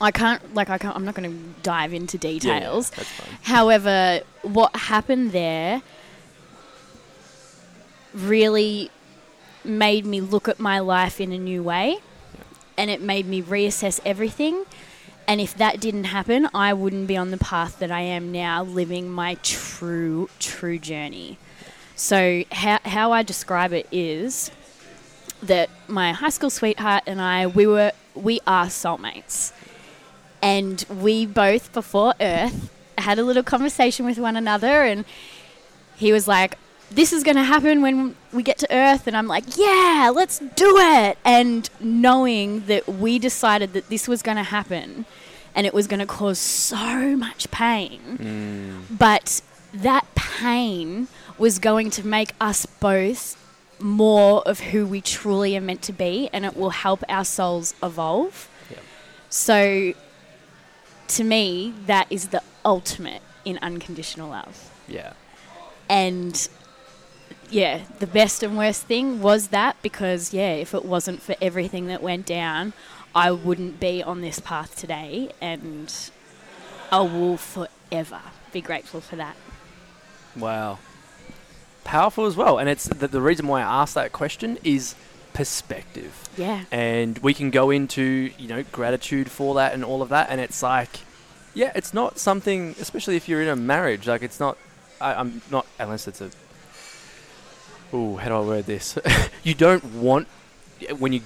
I 0.00 0.10
can't 0.12 0.54
like 0.54 0.70
I 0.70 0.78
can't. 0.78 0.94
I'm 0.94 1.04
not 1.04 1.14
going 1.14 1.28
to 1.30 1.60
dive 1.62 1.92
into 1.92 2.18
Yeah, 2.18 2.30
yeah, 2.30 2.38
details. 2.38 2.90
fine. 2.90 3.38
However, 3.42 4.20
what 4.42 4.74
happened 4.76 5.32
there 5.32 5.82
really 8.14 8.90
made 9.64 10.06
me 10.06 10.20
look 10.20 10.48
at 10.48 10.58
my 10.58 10.78
life 10.78 11.20
in 11.20 11.32
a 11.32 11.38
new 11.38 11.62
way 11.62 11.98
and 12.76 12.90
it 12.90 13.00
made 13.02 13.26
me 13.26 13.42
reassess 13.42 14.00
everything. 14.04 14.64
And 15.28 15.42
if 15.42 15.54
that 15.58 15.78
didn't 15.78 16.04
happen, 16.04 16.48
I 16.54 16.72
wouldn't 16.72 17.06
be 17.06 17.14
on 17.14 17.30
the 17.30 17.36
path 17.36 17.78
that 17.80 17.90
I 17.90 18.00
am 18.00 18.32
now, 18.32 18.62
living 18.62 19.10
my 19.10 19.34
true, 19.42 20.30
true 20.38 20.78
journey. 20.78 21.36
So, 21.96 22.44
how, 22.50 22.78
how 22.86 23.12
I 23.12 23.22
describe 23.22 23.74
it 23.74 23.86
is 23.92 24.50
that 25.42 25.68
my 25.86 26.12
high 26.12 26.30
school 26.30 26.48
sweetheart 26.48 27.04
and 27.06 27.20
I, 27.20 27.46
we 27.46 27.66
were, 27.66 27.92
we 28.14 28.40
are 28.46 28.66
soulmates. 28.66 29.52
And 30.40 30.82
we 30.88 31.26
both, 31.26 31.74
before 31.74 32.14
Earth, 32.18 32.70
had 32.96 33.18
a 33.18 33.22
little 33.22 33.42
conversation 33.42 34.06
with 34.06 34.18
one 34.18 34.34
another, 34.34 34.82
and 34.82 35.04
he 35.96 36.10
was 36.10 36.26
like, 36.26 36.56
This 36.90 37.12
is 37.12 37.22
going 37.22 37.36
to 37.36 37.44
happen 37.44 37.82
when 37.82 38.16
we 38.32 38.42
get 38.42 38.58
to 38.58 38.74
Earth. 38.74 39.06
And 39.06 39.16
I'm 39.16 39.26
like, 39.26 39.56
Yeah, 39.56 40.10
let's 40.14 40.38
do 40.38 40.76
it. 40.78 41.18
And 41.24 41.68
knowing 41.80 42.66
that 42.66 42.88
we 42.88 43.18
decided 43.18 43.72
that 43.74 43.88
this 43.88 44.08
was 44.08 44.22
going 44.22 44.36
to 44.38 44.42
happen 44.42 45.04
and 45.54 45.66
it 45.66 45.74
was 45.74 45.86
going 45.86 46.00
to 46.00 46.06
cause 46.06 46.38
so 46.38 47.16
much 47.16 47.50
pain, 47.50 48.00
Mm, 48.18 48.82
but 48.98 49.42
that 49.74 50.06
pain 50.14 51.08
was 51.36 51.58
going 51.58 51.90
to 51.90 52.06
make 52.06 52.32
us 52.40 52.64
both 52.66 53.36
more 53.80 54.42
of 54.46 54.60
who 54.60 54.86
we 54.86 55.00
truly 55.00 55.56
are 55.56 55.60
meant 55.60 55.82
to 55.82 55.92
be, 55.92 56.28
and 56.32 56.44
it 56.44 56.56
will 56.56 56.70
help 56.70 57.02
our 57.08 57.24
souls 57.24 57.74
evolve. 57.82 58.48
Yep. 58.70 58.80
So, 59.30 59.92
to 61.08 61.24
me, 61.24 61.74
that 61.86 62.06
is 62.10 62.28
the 62.28 62.42
ultimate 62.64 63.22
in 63.44 63.58
unconditional 63.62 64.30
love. 64.30 64.70
yeah. 64.88 65.12
And 65.88 66.48
yeah, 67.50 67.82
the 67.98 68.06
best 68.06 68.42
and 68.42 68.56
worst 68.56 68.82
thing 68.84 69.20
was 69.20 69.48
that 69.48 69.76
because, 69.82 70.32
yeah, 70.34 70.52
if 70.52 70.74
it 70.74 70.84
wasn't 70.84 71.22
for 71.22 71.34
everything 71.40 71.86
that 71.86 72.02
went 72.02 72.26
down, 72.26 72.72
I 73.14 73.30
wouldn't 73.30 73.80
be 73.80 74.02
on 74.02 74.20
this 74.20 74.38
path 74.38 74.76
today, 74.76 75.30
and 75.40 75.92
I 76.92 77.00
will 77.00 77.36
forever 77.36 78.20
be 78.52 78.60
grateful 78.60 79.00
for 79.00 79.16
that. 79.16 79.36
Wow. 80.36 80.78
Powerful 81.84 82.26
as 82.26 82.36
well. 82.36 82.58
And 82.58 82.68
it's 82.68 82.84
the, 82.84 83.08
the 83.08 83.20
reason 83.20 83.46
why 83.46 83.60
I 83.60 83.82
asked 83.82 83.94
that 83.94 84.12
question 84.12 84.58
is 84.62 84.94
perspective. 85.32 86.28
Yeah. 86.36 86.64
And 86.70 87.18
we 87.18 87.34
can 87.34 87.50
go 87.50 87.70
into, 87.70 88.30
you 88.38 88.48
know, 88.48 88.62
gratitude 88.64 89.30
for 89.30 89.54
that 89.54 89.74
and 89.74 89.84
all 89.84 90.02
of 90.02 90.08
that. 90.10 90.28
And 90.30 90.40
it's 90.40 90.62
like, 90.62 91.00
yeah, 91.54 91.72
it's 91.74 91.94
not 91.94 92.18
something, 92.18 92.74
especially 92.80 93.16
if 93.16 93.28
you're 93.28 93.42
in 93.42 93.48
a 93.48 93.56
marriage, 93.56 94.06
like 94.06 94.22
it's 94.22 94.38
not, 94.38 94.58
I, 95.00 95.14
I'm 95.14 95.42
not, 95.50 95.66
unless 95.78 96.06
it's 96.06 96.20
a, 96.20 96.30
ooh, 97.94 98.16
how 98.16 98.28
do 98.28 98.34
I 98.36 98.40
word 98.40 98.66
this? 98.66 98.98
you 99.42 99.54
don't 99.54 99.84
want, 99.94 100.28
when 100.98 101.12
you, 101.12 101.22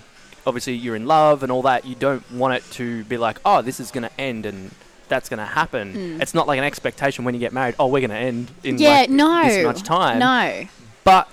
obviously 0.47 0.75
you're 0.75 0.97
in 0.97 1.07
love 1.07 1.43
and 1.43 1.53
all 1.53 1.63
that, 1.63 1.85
you 1.85 1.95
don't 1.95 2.31
want 2.33 2.55
it 2.55 2.65
to 2.73 3.05
be 3.05 3.17
like, 3.17 3.39
oh, 3.45 3.63
this 3.63 3.81
is 3.81 3.91
going 3.91 4.05
to 4.05 4.21
end 4.21 4.47
and 4.47 4.71
that's 5.09 5.29
going 5.29 5.39
to 5.39 5.45
happen. 5.45 5.93
Mm. 5.93 6.23
It's 6.23 6.35
not 6.35 6.47
like 6.47 6.59
an 6.59 6.65
expectation 6.65 7.25
when 7.25 7.35
you 7.35 7.41
get 7.41 7.53
married, 7.53 7.75
oh, 7.79 7.87
we're 7.87 8.01
going 8.01 8.11
to 8.11 8.17
end 8.17 8.51
in 8.65 8.79
yeah, 8.79 9.01
like 9.01 9.11
no. 9.11 9.45
this 9.45 9.65
much 9.65 9.83
time. 9.83 10.19
No. 10.19 10.69
But 11.05 11.29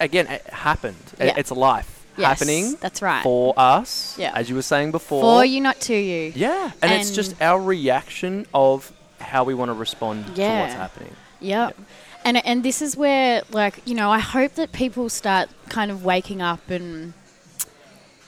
again, 0.00 0.26
it 0.26 0.46
happened. 0.48 0.96
Yeah. 1.18 1.34
It's 1.36 1.50
a 1.50 1.54
life 1.54 2.02
Yes, 2.16 2.26
happening 2.38 2.76
That's 2.80 3.00
right. 3.00 3.22
for 3.22 3.54
us, 3.56 4.16
Yeah. 4.18 4.32
as 4.34 4.50
you 4.50 4.54
were 4.54 4.62
saying 4.62 4.90
before. 4.90 5.22
For 5.22 5.44
you, 5.44 5.60
not 5.60 5.80
to 5.82 5.94
you. 5.94 6.32
Yeah, 6.34 6.72
and, 6.82 6.92
it's 6.92 7.10
just 7.10 7.40
our 7.40 7.60
reaction 7.60 8.46
of 8.52 8.92
how 9.18 9.44
we 9.44 9.54
want 9.54 9.70
to 9.70 9.74
respond 9.74 10.24
to 10.24 10.30
what's 10.30 10.38
Yeah. 10.38 10.76
happening. 10.76 11.16
Yep. 11.40 11.76
And 12.24 12.44
and 12.46 12.62
this 12.62 12.82
is 12.82 12.96
where 12.96 13.42
like, 13.50 13.80
you 13.84 13.94
know, 13.94 14.10
I 14.10 14.18
hope 14.18 14.54
that 14.54 14.72
people 14.72 15.08
start 15.08 15.48
kind 15.68 15.90
of 15.90 16.04
waking 16.04 16.40
up 16.40 16.70
and 16.70 17.14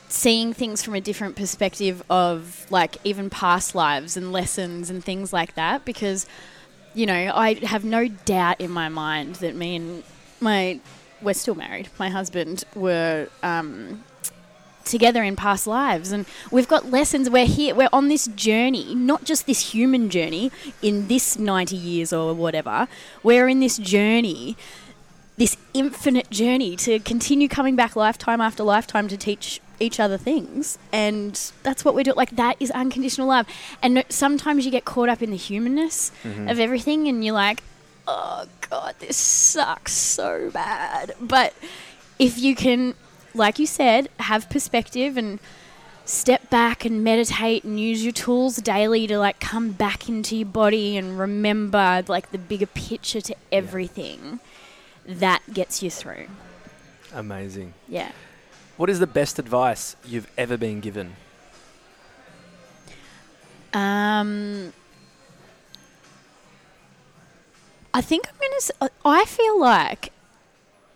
seeing 0.09 0.53
things 0.53 0.82
from 0.82 0.95
a 0.95 1.01
different 1.01 1.36
perspective 1.36 2.03
of 2.09 2.66
like 2.70 2.97
even 3.05 3.30
past 3.30 3.74
lives 3.74 4.16
and 4.16 4.32
lessons 4.32 4.90
and 4.90 5.05
things 5.05 5.32
like 5.32 5.55
that 5.55 5.84
because 5.84 6.26
you 6.95 7.07
know, 7.07 7.32
I 7.34 7.55
have 7.66 7.84
no 7.84 8.07
doubt 8.07 8.61
in 8.61 8.70
my 8.70 8.88
mind 8.88 9.36
that 9.36 9.57
me 9.57 9.76
and 9.76 10.05
my 10.40 10.80
we're 11.20 11.34
still 11.34 11.55
married. 11.55 11.88
My 11.99 12.09
husband 12.09 12.64
were 12.74 13.28
um, 13.42 14.05
together 14.85 15.22
in 15.22 15.37
past 15.37 15.66
lives. 15.66 16.12
And 16.12 16.26
we've 16.51 16.68
got 16.68 16.91
lessons. 16.91 17.28
We're 17.30 17.47
here 17.47 17.74
we're 17.74 17.89
on 17.93 18.09
this 18.09 18.26
journey 18.28 18.95
not 18.95 19.24
just 19.24 19.47
this 19.47 19.72
human 19.72 20.11
journey 20.11 20.51
in 20.82 21.09
this 21.09 21.39
90 21.39 21.76
years 21.76 22.12
or 22.12 22.35
whatever. 22.35 22.89
We're 23.22 23.49
in 23.49 23.61
this 23.61 23.76
journey 23.78 24.57
this 25.37 25.57
infinite 25.72 26.30
journey 26.30 26.76
to 26.76 27.01
continue 27.01 27.49
coming 27.49 27.74
back 27.74 27.97
lifetime 27.97 28.41
after 28.41 28.62
lifetime 28.62 29.09
to 29.09 29.16
teach 29.16 29.61
each 29.80 29.99
other 29.99 30.16
things. 30.16 30.78
And 30.93 31.32
that's 31.64 31.85
what 31.85 31.97
we 31.97 32.05
do. 32.05 32.12
Like 32.12 32.37
that 32.37 32.57
is 32.61 32.70
unconditional 32.70 33.26
love. 33.26 33.47
And 33.82 33.95
no- 33.95 34.03
sometimes 34.09 34.64
you 34.64 34.70
get 34.70 34.85
caught 34.85 35.09
up 35.09 35.22
in 35.22 35.30
the 35.30 35.37
humanness 35.37 36.12
Mm-hmm. 36.22 36.49
of 36.49 36.61
everything 36.61 37.09
and 37.09 37.24
you're 37.24 37.35
like 37.35 37.62
oh 38.07 38.45
god, 38.70 38.95
this 39.01 39.16
sucks 39.16 39.93
so 39.93 40.51
bad. 40.53 41.14
But 41.20 41.55
if 42.18 42.39
you 42.39 42.55
can, 42.55 42.95
like 43.35 43.59
you 43.59 43.66
said, 43.66 44.09
have 44.20 44.49
perspective 44.49 45.16
and 45.16 45.39
step 46.05 46.51
back 46.51 46.85
and 46.85 47.03
meditate 47.03 47.64
and 47.64 47.80
use 47.80 48.05
your 48.05 48.12
tools 48.12 48.57
daily 48.57 49.07
to 49.07 49.18
like 49.18 49.41
come 49.41 49.72
back 49.72 50.09
into 50.09 50.37
your 50.37 50.47
body 50.47 50.97
and 50.97 51.18
remember 51.18 52.05
like 52.09 52.30
the 52.30 52.39
bigger 52.39 52.66
picture 52.66 53.20
to 53.20 53.35
everything, 53.51 54.41
that 55.07 55.43
gets 55.53 55.82
you 55.82 55.91
through. 55.91 56.26
Amazing. 57.12 57.74
Yeah. 57.89 58.12
What 58.76 58.91
is 58.91 58.99
the 58.99 59.07
best 59.07 59.39
advice 59.39 59.97
you've 60.05 60.28
ever 60.37 60.57
been 60.57 60.80
given? 60.80 61.16
Um, 63.72 64.72
I 67.93 68.01
think 68.01 68.28
I'm 68.28 68.35
gonna. 68.41 68.61
uh, 68.80 68.89
I 69.05 69.24
feel 69.24 69.61
like 69.61 70.12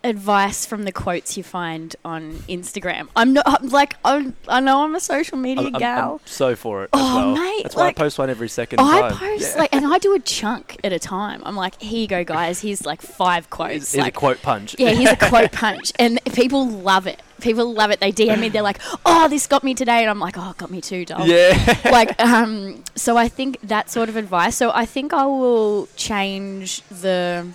advice 0.08 0.66
from 0.66 0.84
the 0.84 0.92
quotes 0.92 1.36
you 1.36 1.42
find 1.42 1.94
on 2.04 2.32
Instagram. 2.48 3.08
I'm 3.14 3.32
not 3.32 3.44
I'm 3.46 3.68
like 3.68 3.96
I'm, 4.04 4.34
I 4.48 4.60
know 4.60 4.82
I'm 4.84 4.94
a 4.94 5.00
social 5.00 5.36
media 5.38 5.66
I'm, 5.66 5.72
gal. 5.74 6.14
I'm 6.14 6.20
so 6.26 6.56
for 6.56 6.84
it 6.84 6.90
as 6.92 7.00
Oh, 7.00 7.16
well. 7.16 7.34
mate, 7.36 7.62
That's 7.62 7.76
why 7.76 7.84
like, 7.86 7.98
I 7.98 8.02
post 8.02 8.18
one 8.18 8.30
every 8.30 8.48
second 8.48 8.80
I 8.80 9.00
time. 9.02 9.12
post 9.16 9.52
Yeah. 9.54 9.60
like, 9.60 9.74
and 9.74 9.86
I 9.86 9.98
do 9.98 10.14
a 10.14 10.18
chunk 10.20 10.78
at 10.82 10.92
a 10.92 10.98
time. 10.98 11.42
I'm 11.44 11.56
like, 11.56 11.80
here 11.80 12.00
you 12.00 12.06
go, 12.08 12.24
guys. 12.24 12.60
Here's 12.60 12.84
like 12.86 13.02
five 13.02 13.50
quotes. 13.50 13.76
It's, 13.76 13.94
it's 13.94 14.02
like, 14.02 14.16
a 14.16 14.18
quote 14.18 14.42
punch. 14.42 14.74
yeah, 14.78 14.90
here's 14.90 15.12
a 15.12 15.16
quote 15.28 15.52
punch, 15.52 15.92
and 15.98 16.18
people 16.34 16.66
love 16.68 17.06
it. 17.06 17.22
People 17.40 17.72
love 17.72 17.90
it. 17.92 18.00
They 18.00 18.10
DM 18.10 18.40
me. 18.40 18.48
They're 18.48 18.62
like, 18.62 18.80
"Oh, 19.06 19.28
this 19.28 19.46
got 19.46 19.62
me 19.62 19.72
today," 19.72 20.00
and 20.00 20.10
I'm 20.10 20.18
like, 20.18 20.36
"Oh, 20.36 20.50
it 20.50 20.58
got 20.58 20.72
me 20.72 20.80
too, 20.80 21.04
doll." 21.04 21.24
yeah. 21.24 21.54
like 21.92 22.20
um 22.20 22.82
so 22.96 23.16
i 23.16 23.28
think 23.28 23.58
that 23.62 23.88
sort 23.90 24.08
of 24.08 24.16
advice 24.16 24.56
so 24.56 24.70
i 24.74 24.84
think 24.84 25.12
i 25.12 25.24
will 25.24 25.86
change 25.96 26.82
the 26.90 27.46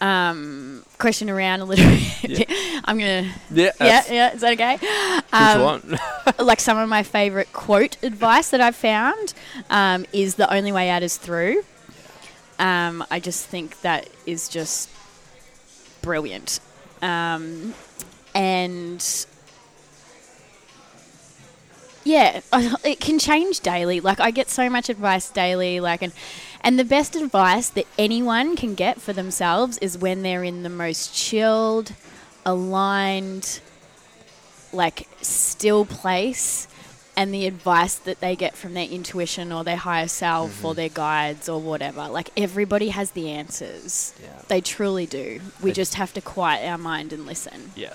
um 0.00 0.84
question 0.98 1.30
around 1.30 1.60
a 1.60 1.64
little 1.64 1.84
bit 2.22 2.48
i'm 2.84 2.98
gonna 2.98 3.30
yeah. 3.50 3.70
yeah 3.80 4.02
yeah 4.10 4.34
is 4.34 4.40
that 4.40 4.52
okay 4.52 4.78
um, 5.32 5.60
one? 5.60 5.98
like 6.38 6.60
some 6.60 6.78
of 6.78 6.88
my 6.88 7.02
favorite 7.02 7.52
quote 7.52 7.96
advice 8.02 8.50
that 8.50 8.60
i've 8.60 8.76
found 8.76 9.34
um, 9.70 10.04
is 10.12 10.34
the 10.34 10.52
only 10.52 10.72
way 10.72 10.90
out 10.90 11.02
is 11.02 11.16
through 11.16 11.62
um, 12.58 13.04
i 13.10 13.20
just 13.20 13.46
think 13.46 13.80
that 13.82 14.08
is 14.26 14.48
just 14.48 14.90
brilliant 16.02 16.60
um, 17.02 17.74
and 18.34 19.26
yeah, 22.04 22.40
it 22.84 23.00
can 23.00 23.18
change 23.18 23.60
daily. 23.60 24.00
Like 24.00 24.20
I 24.20 24.30
get 24.30 24.50
so 24.50 24.70
much 24.70 24.88
advice 24.88 25.30
daily, 25.30 25.80
like 25.80 26.02
and 26.02 26.12
and 26.64 26.78
the 26.78 26.84
best 26.84 27.14
advice 27.14 27.68
that 27.68 27.86
anyone 27.98 28.56
can 28.56 28.74
get 28.74 29.00
for 29.00 29.12
themselves 29.12 29.78
is 29.78 29.98
when 29.98 30.22
they're 30.22 30.42
in 30.42 30.62
the 30.62 30.70
most 30.70 31.14
chilled, 31.14 31.92
aligned, 32.44 33.60
like 34.72 35.06
still 35.20 35.84
place 35.84 36.66
and 37.16 37.32
the 37.32 37.46
advice 37.46 37.94
that 37.94 38.20
they 38.20 38.34
get 38.34 38.56
from 38.56 38.74
their 38.74 38.88
intuition 38.88 39.52
or 39.52 39.62
their 39.62 39.76
higher 39.76 40.08
self 40.08 40.64
or 40.64 40.70
mm-hmm. 40.70 40.76
their 40.76 40.88
guides 40.88 41.48
or 41.48 41.60
whatever. 41.60 42.08
Like 42.08 42.30
everybody 42.36 42.88
has 42.88 43.12
the 43.12 43.30
answers. 43.30 44.14
Yeah. 44.20 44.42
They 44.48 44.60
truly 44.60 45.06
do. 45.06 45.40
We 45.62 45.72
just 45.72 45.94
have 45.94 46.12
to 46.14 46.20
quiet 46.20 46.68
our 46.68 46.78
mind 46.78 47.12
and 47.12 47.26
listen. 47.26 47.72
yeah. 47.76 47.92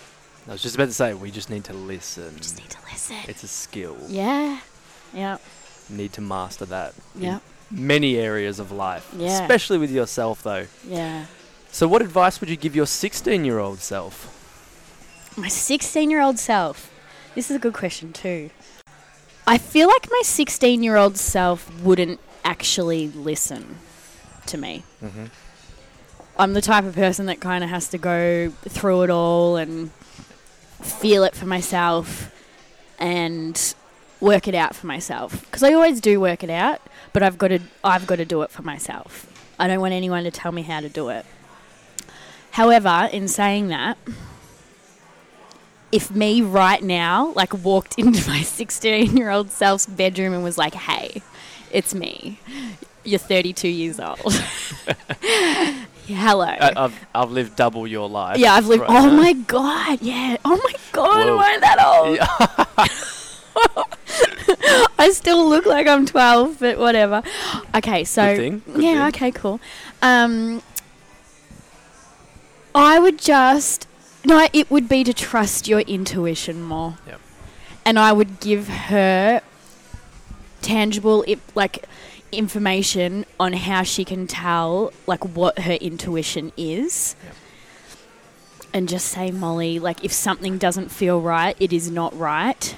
I 0.47 0.53
was 0.53 0.63
just 0.63 0.73
about 0.73 0.85
to 0.85 0.93
say 0.93 1.13
we 1.13 1.29
just 1.29 1.51
need 1.51 1.65
to 1.65 1.73
listen. 1.73 2.37
Just 2.37 2.57
need 2.57 2.69
to 2.71 2.79
listen. 2.91 3.17
It's 3.27 3.43
a 3.43 3.47
skill. 3.47 3.97
Yeah. 4.07 4.61
Yeah. 5.13 5.37
Need 5.89 6.13
to 6.13 6.21
master 6.21 6.65
that. 6.65 6.95
Yeah. 7.13 7.39
Many 7.71 8.17
areas 8.17 8.59
of 8.59 8.71
life, 8.71 9.07
Yeah. 9.15 9.41
especially 9.41 9.77
with 9.77 9.91
yourself, 9.91 10.41
though. 10.43 10.65
Yeah. 10.87 11.25
So, 11.71 11.87
what 11.87 12.01
advice 12.01 12.39
would 12.41 12.49
you 12.49 12.55
give 12.55 12.75
your 12.75 12.87
16 12.87 13.45
year 13.45 13.59
old 13.59 13.79
self? 13.79 14.35
My 15.37 15.47
16 15.47 16.09
year 16.09 16.21
old 16.21 16.39
self. 16.39 16.91
This 17.35 17.49
is 17.51 17.55
a 17.55 17.59
good 17.59 17.73
question, 17.73 18.11
too. 18.11 18.49
I 19.45 19.57
feel 19.57 19.87
like 19.87 20.07
my 20.09 20.21
16 20.23 20.81
year 20.83 20.95
old 20.95 21.17
self 21.17 21.71
wouldn't 21.81 22.19
actually 22.43 23.07
listen 23.09 23.77
to 24.47 24.57
me. 24.57 24.83
Mm-hmm. 25.03 25.25
I'm 26.37 26.53
the 26.53 26.61
type 26.61 26.85
of 26.85 26.95
person 26.95 27.25
that 27.27 27.39
kind 27.39 27.63
of 27.63 27.69
has 27.69 27.89
to 27.89 27.97
go 27.97 28.49
through 28.67 29.03
it 29.03 29.09
all 29.09 29.57
and 29.57 29.91
feel 30.81 31.23
it 31.23 31.35
for 31.35 31.45
myself 31.45 32.33
and 32.97 33.75
work 34.21 34.47
it 34.47 34.55
out 34.55 34.75
for 34.75 34.87
myself 34.87 35.41
because 35.45 35.63
I 35.63 35.73
always 35.73 35.99
do 36.01 36.19
work 36.19 36.43
it 36.43 36.49
out 36.49 36.81
but 37.13 37.23
I've 37.23 37.37
got 37.37 37.49
to 37.49 37.59
I've 37.83 38.07
got 38.07 38.17
to 38.17 38.25
do 38.25 38.41
it 38.41 38.51
for 38.51 38.61
myself. 38.61 39.25
I 39.59 39.67
don't 39.67 39.81
want 39.81 39.93
anyone 39.93 40.23
to 40.23 40.31
tell 40.31 40.51
me 40.51 40.61
how 40.61 40.79
to 40.79 40.89
do 40.89 41.09
it. 41.09 41.25
However, 42.51 43.09
in 43.11 43.27
saying 43.27 43.67
that, 43.67 43.97
if 45.91 46.11
me 46.11 46.41
right 46.41 46.81
now 46.81 47.33
like 47.35 47.53
walked 47.53 47.93
into 47.97 48.27
my 48.29 48.39
16-year-old 48.39 49.51
self's 49.51 49.85
bedroom 49.85 50.33
and 50.33 50.43
was 50.43 50.57
like, 50.57 50.73
"Hey, 50.73 51.21
it's 51.71 51.93
me. 51.93 52.39
You're 53.03 53.19
32 53.19 53.67
years 53.67 53.99
old." 53.99 54.33
Hello. 56.07 56.45
I, 56.45 56.73
I've, 56.75 57.05
I've 57.13 57.29
lived 57.29 57.55
double 57.55 57.85
your 57.85 58.09
life. 58.09 58.39
Yeah, 58.39 58.53
I've 58.53 58.65
lived. 58.65 58.81
right 58.81 58.89
oh 58.89 59.09
now. 59.09 59.15
my 59.15 59.33
god! 59.33 60.01
Yeah. 60.01 60.37
Oh 60.43 60.59
my 60.63 60.73
god! 60.91 61.27
Whoa. 61.27 61.33
Am 61.33 61.39
I 61.39 61.57
that 61.59 61.79
old? 61.85 62.17
I 64.99 65.09
still 65.13 65.47
look 65.47 65.65
like 65.65 65.87
I'm 65.87 66.05
12, 66.05 66.59
but 66.59 66.77
whatever. 66.77 67.21
Okay, 67.75 68.03
so 68.03 68.35
Good 68.35 68.37
thing, 68.37 68.61
good 68.73 68.83
yeah. 68.83 68.93
thing. 68.93 69.07
Okay, 69.07 69.31
cool. 69.31 69.59
Um, 70.01 70.61
I 72.75 72.99
would 72.99 73.17
just 73.19 73.87
no. 74.25 74.47
It 74.53 74.69
would 74.69 74.87
be 74.89 75.03
to 75.03 75.13
trust 75.13 75.67
your 75.67 75.79
intuition 75.81 76.61
more. 76.61 76.97
Yep. 77.07 77.19
And 77.85 77.97
I 77.99 78.11
would 78.11 78.39
give 78.39 78.67
her 78.67 79.41
tangible, 80.61 81.23
i 81.27 81.37
like 81.55 81.85
information 82.31 83.25
on 83.39 83.53
how 83.53 83.81
she 83.81 84.05
can 84.05 84.27
tell 84.27 84.91
like 85.07 85.23
what 85.25 85.59
her 85.59 85.73
intuition 85.73 86.51
is 86.57 87.15
Yep. 87.23 87.35
and 88.73 88.89
just 88.89 89.07
say 89.07 89.31
molly 89.31 89.79
like 89.79 90.03
if 90.05 90.11
something 90.11 90.59
doesn't 90.59 90.89
feel 90.89 91.21
right 91.21 91.55
it 91.59 91.73
is 91.73 91.89
not 91.89 92.15
right 92.15 92.75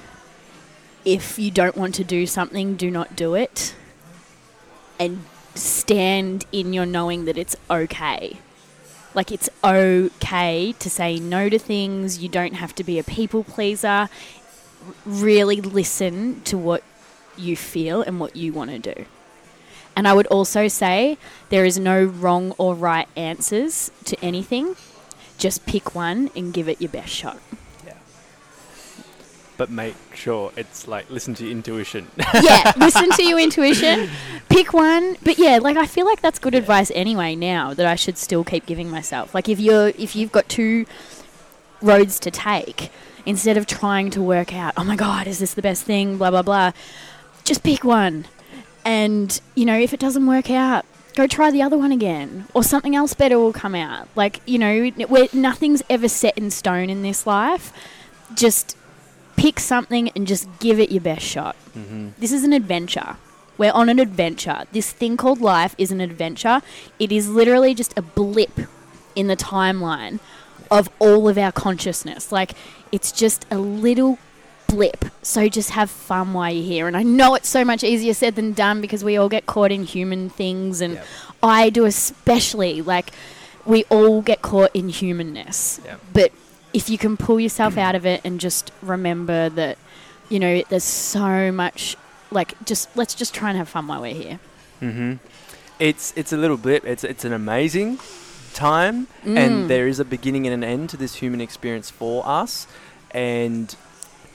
if 1.06 1.39
you 1.39 1.52
don't 1.52 1.76
want 1.76 1.95
to 1.95 2.04
do 2.04 2.26
something 2.26 2.76
do 2.76 2.91
not 2.91 3.16
do 3.16 3.36
it. 3.36 3.76
And 4.99 5.26
stand 5.56 6.45
in 6.52 6.74
your 6.74 6.86
knowing 6.86 7.26
that 7.26 7.38
it's 7.38 7.56
okay. 7.70 8.38
Like 9.14 9.32
it's 9.32 9.49
okay 9.64 10.74
to 10.80 10.89
say 10.89 11.20
no 11.20 11.49
to 11.49 11.60
things. 11.60 12.20
You 12.20 12.30
don't 12.30 12.54
have 12.54 12.74
to 12.76 12.84
be 12.84 12.97
a 12.99 13.04
people 13.04 13.43
pleaser. 13.43 14.10
Really 15.06 15.60
listen 15.60 16.41
to 16.43 16.58
what 16.58 16.84
you 17.38 17.56
feel 17.56 18.02
and 18.02 18.20
what 18.20 18.36
you 18.36 18.54
want 18.54 18.72
to 18.72 18.93
do. 18.93 19.06
And 19.95 20.08
I 20.08 20.14
would 20.14 20.28
also 20.28 20.68
say 20.68 21.18
there 21.49 21.66
is 21.66 21.78
no 21.78 22.04
wrong 22.04 22.54
or 22.58 22.76
right 22.76 23.08
answers 23.16 23.91
to 24.06 24.18
anything. 24.24 24.76
Just 25.38 25.66
pick 25.66 25.93
one 25.93 26.30
and 26.36 26.54
give 26.54 26.70
it 26.70 26.82
your 26.82 26.89
best 26.89 27.10
shot. 27.10 27.39
Yeah. 29.62 29.66
But 29.66 29.70
make 29.72 29.95
sure 30.16 30.51
it's 30.57 30.88
like 30.88 31.09
listen 31.09 31.36
to 31.36 31.43
your 31.43 31.51
intuition. 31.51 32.07
yeah, 32.41 32.74
listen 32.78 33.09
to 33.12 33.24
your 33.24 33.39
intuition. 33.39 34.09
Pick 34.49 34.74
one. 34.74 35.18
But 35.24 35.38
yeah, 35.38 35.59
like 35.62 35.78
I 35.78 35.86
feel 35.86 36.05
like 36.05 36.22
that's 36.22 36.39
good 36.39 36.55
advice 36.55 36.91
anyway 36.95 37.36
now 37.36 37.74
that 37.74 37.86
I 37.86 37.95
should 37.95 38.18
still 38.18 38.43
keep 38.43 38.66
giving 38.66 38.89
myself. 38.89 39.34
Like 39.36 39.47
if 39.47 39.59
you're 39.59 39.89
if 39.89 40.16
you've 40.16 40.32
got 40.32 40.49
two 40.49 40.86
roads 41.82 42.20
to 42.22 42.32
take, 42.32 42.91
instead 43.26 43.57
of 43.57 43.68
trying 43.68 44.09
to 44.12 44.22
work 44.22 44.53
out, 44.53 44.74
oh 44.78 44.84
my 44.84 44.95
god, 44.95 45.28
is 45.28 45.39
this 45.39 45.53
the 45.53 45.62
best 45.62 45.84
thing, 45.84 46.18
blah 46.18 46.32
blah 46.32 46.41
blah, 46.41 46.72
just 47.43 47.64
pick 47.64 47.84
one. 47.84 48.26
And, 48.84 49.39
you 49.55 49.66
know, 49.66 49.78
if 49.78 49.93
it 49.93 49.99
doesn't 49.99 50.26
work 50.26 50.49
out, 50.49 50.86
go 51.16 51.28
try 51.28 51.51
the 51.51 51.62
other 51.62 51.78
one 51.78 51.91
again 51.91 52.47
or 52.53 52.64
something 52.64 52.95
else 52.95 53.14
better 53.14 53.38
will 53.38 53.53
come 53.53 53.76
out. 53.76 54.07
Like, 54.16 54.41
you 54.45 54.57
know, 54.57 54.88
where 55.07 55.28
nothing's 55.34 55.84
ever 55.89 56.07
set 56.07 56.38
in 56.38 56.51
stone 56.51 56.89
in 56.89 57.01
this 57.03 57.28
life. 57.28 57.74
Just 58.34 58.78
pick 59.36 59.60
something 59.60 60.10
and 60.16 60.28
just 60.28 60.48
give 60.60 60.80
it 60.80 60.92
your 60.92 61.02
best 61.02 61.24
shot. 61.26 61.56
mm-hmm. 61.78 62.10
This 62.20 62.32
is 62.32 62.44
an 62.44 62.54
adventure. 62.54 63.18
We're 63.58 63.72
on 63.74 63.90
an 63.90 64.00
adventure. 64.00 64.64
This 64.72 64.92
thing 64.92 65.18
called 65.18 65.40
life 65.40 65.76
is 65.78 65.92
an 65.92 66.02
adventure. 66.02 66.62
It 67.00 67.12
is 67.12 67.30
literally 67.30 67.74
just 67.76 67.98
a 67.98 68.02
blip 68.02 68.60
in 69.16 69.28
the 69.28 69.36
timeline 69.36 70.20
of 70.72 70.90
all 71.00 71.28
of 71.28 71.38
our 71.38 71.52
consciousness. 71.52 72.32
Like, 72.32 72.54
it's 72.92 73.12
just 73.12 73.46
a 73.52 73.58
little 73.60 74.18
blip. 74.68 75.06
So 75.22 75.48
just 75.50 75.72
have 75.72 75.92
fun 75.92 76.34
while 76.34 76.52
you're 76.52 76.64
here. 76.64 76.88
And 76.88 76.96
I 76.98 77.04
know 77.04 77.36
it's 77.36 77.50
so 77.50 77.64
much 77.66 77.84
easier 77.84 78.14
said 78.14 78.36
than 78.36 78.54
done 78.54 78.82
because 78.82 79.04
we 79.04 79.18
all 79.18 79.30
get 79.30 79.46
caught 79.46 79.72
in 79.72 79.84
human 79.84 80.30
things. 80.30 80.82
And 80.82 80.94
Yep. 80.96 81.06
I 81.44 81.70
do 81.70 81.86
especially. 81.86 82.82
Like, 82.82 83.12
we 83.66 83.84
all 83.90 84.22
get 84.22 84.42
caught 84.42 84.72
in 84.74 84.90
humanness. 84.90 85.82
Yep. 85.86 86.02
But 86.14 86.32
if 86.74 86.89
you 86.89 86.97
can 86.97 87.17
pull 87.17 87.39
yourself 87.39 87.78
out 87.78 87.95
of 87.95 88.05
it 88.05 88.22
and 88.24 88.39
just 88.39 88.72
remember 88.82 89.49
that, 89.49 89.78
you 90.30 90.39
know, 90.39 90.63
there's 90.69 90.84
so 90.84 91.51
much, 91.51 91.95
like, 92.32 92.53
just 92.65 92.89
let's 92.95 93.13
just 93.13 93.34
try 93.34 93.49
and 93.49 93.57
have 93.57 93.69
fun 93.69 93.88
while 93.88 94.01
we're 94.01 94.13
here. 94.13 94.39
Mm-hmm. 94.82 95.13
it's 95.80 96.11
it's 96.15 96.34
a 96.34 96.38
little 96.38 96.57
blip. 96.57 96.86
It's 96.86 97.03
it's 97.03 97.24
an 97.26 97.34
amazing 97.34 97.99
time, 98.53 99.07
Mm. 99.26 99.38
and 99.38 99.69
there 99.69 99.88
is 99.88 99.99
a 99.99 100.05
beginning 100.05 100.47
and 100.47 100.53
an 100.53 100.63
end 100.63 100.89
to 100.91 100.97
this 100.97 101.15
human 101.15 101.39
experience 101.41 101.89
for 101.89 102.24
us, 102.28 102.65
and 103.11 103.76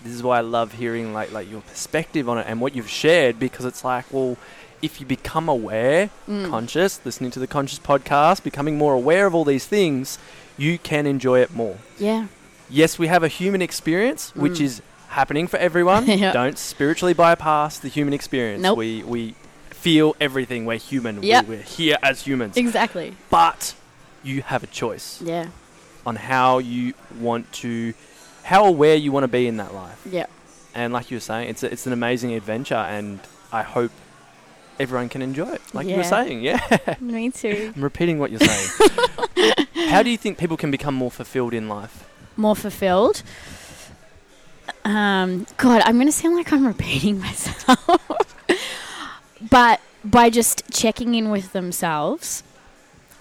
this 0.05 0.13
is 0.15 0.23
why 0.23 0.39
I 0.39 0.41
love 0.43 0.75
hearing 0.75 1.13
like 1.13 1.33
like 1.33 1.51
your 1.51 1.63
perspective 1.63 2.29
on 2.29 2.39
it 2.39 2.47
and 2.49 2.61
what 2.61 2.75
you've 2.77 2.89
shared 2.89 3.39
because 3.41 3.65
it's 3.65 3.83
like, 3.85 4.05
well, 4.13 4.37
if 4.83 5.01
you 5.01 5.07
become 5.07 5.49
aware, 5.49 6.11
Mm. 6.29 6.49
conscious, 6.51 7.01
listening 7.05 7.31
to 7.33 7.41
the 7.41 7.47
conscious 7.49 7.79
podcast, 7.81 8.43
becoming 8.45 8.77
more 8.79 8.95
aware 8.95 9.27
of 9.27 9.35
all 9.35 9.45
these 9.45 9.67
things, 9.67 10.19
you 10.59 10.79
can 10.79 11.07
enjoy 11.07 11.41
it 11.41 11.55
more. 11.55 11.77
yeah. 11.99 12.27
Yes, 12.69 12.99
we 12.99 13.07
have 13.07 13.23
a 13.23 13.29
human 13.29 13.63
experience, 13.63 14.35
which 14.35 14.55
Mm. 14.59 14.63
is 14.63 14.83
happening 15.09 15.47
for 15.47 15.57
everyone. 15.59 16.05
Yeah. 16.11 16.33
Don't 16.33 16.59
spiritually 16.59 17.15
bypass 17.15 17.79
the 17.79 17.87
human 17.89 18.13
experience. 18.13 18.61
Nope. 18.63 18.77
We 18.79 19.05
we 19.05 19.35
feel 19.71 20.17
everything. 20.21 20.67
We're 20.67 20.79
human. 20.79 21.21
We- 21.21 21.29
Yep. 21.29 21.47
we're 21.47 21.63
here 21.63 21.97
as 22.03 22.23
humans. 22.27 22.57
Exactly. 22.57 23.15
But 23.31 23.75
you 24.25 24.43
have 24.43 24.65
a 24.65 24.67
choice 24.67 25.23
Yeah. 25.23 25.47
on 26.05 26.17
how 26.17 26.59
you 26.59 26.95
want 27.21 27.53
to, 27.63 27.95
how 28.43 28.65
aware 28.65 28.97
you 28.97 29.13
want 29.13 29.23
to 29.25 29.29
be 29.29 29.47
in 29.47 29.59
that 29.59 29.73
life. 29.73 30.01
Yeah. 30.11 30.27
And 30.75 30.93
like 30.93 31.09
you 31.13 31.19
were 31.19 31.21
saying, 31.31 31.49
it's 31.49 31.63
a, 31.63 31.71
it's 31.73 31.87
an 31.87 31.93
amazing 31.93 32.33
adventure, 32.35 32.75
and 32.97 33.21
I 33.53 33.63
hope 33.63 33.93
everyone 34.79 35.09
can 35.09 35.23
enjoy 35.23 35.51
it. 35.53 35.63
Like 35.75 35.87
you 35.87 35.97
were 35.97 36.05
saying, 36.05 36.43
yeah. 36.43 36.97
Me 37.01 37.31
too. 37.31 37.73
I'm 37.75 37.83
repeating 37.83 38.19
what 38.19 38.31
you're 38.31 38.41
saying. 38.41 39.67
how 39.89 40.03
do 40.03 40.11
you 40.11 40.17
think 40.17 40.39
people 40.39 40.57
can 40.57 40.71
become 40.71 40.95
more 40.95 41.11
fulfilled 41.11 41.55
in 41.55 41.69
life? 41.69 42.09
More 42.37 42.57
fulfilled. 42.57 43.23
Um, 44.85 45.47
God, 45.57 45.83
I'm 45.85 45.97
going 45.97 46.07
to 46.07 46.13
sound 46.13 46.37
like 46.37 46.53
I'm 46.53 46.67
repeating 46.67 47.21
myself. 47.21 48.01
but 49.51 49.81
by 50.05 50.31
just 50.31 50.71
checking 50.71 51.15
in 51.15 51.31
with 51.31 51.53
themselves 51.53 52.43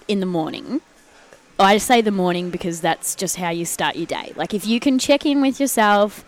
in 0.06 0.20
the 0.20 0.26
morning, 0.26 0.80
I 1.58 1.78
say 1.78 2.00
the 2.02 2.10
morning 2.10 2.50
because 2.50 2.80
that's 2.80 3.14
just 3.14 3.36
how 3.36 3.50
you 3.50 3.64
start 3.64 3.96
your 3.96 4.06
day. 4.06 4.32
Like, 4.36 4.52
if 4.52 4.66
you 4.66 4.78
can 4.78 4.98
check 4.98 5.24
in 5.24 5.40
with 5.40 5.58
yourself, 5.58 6.24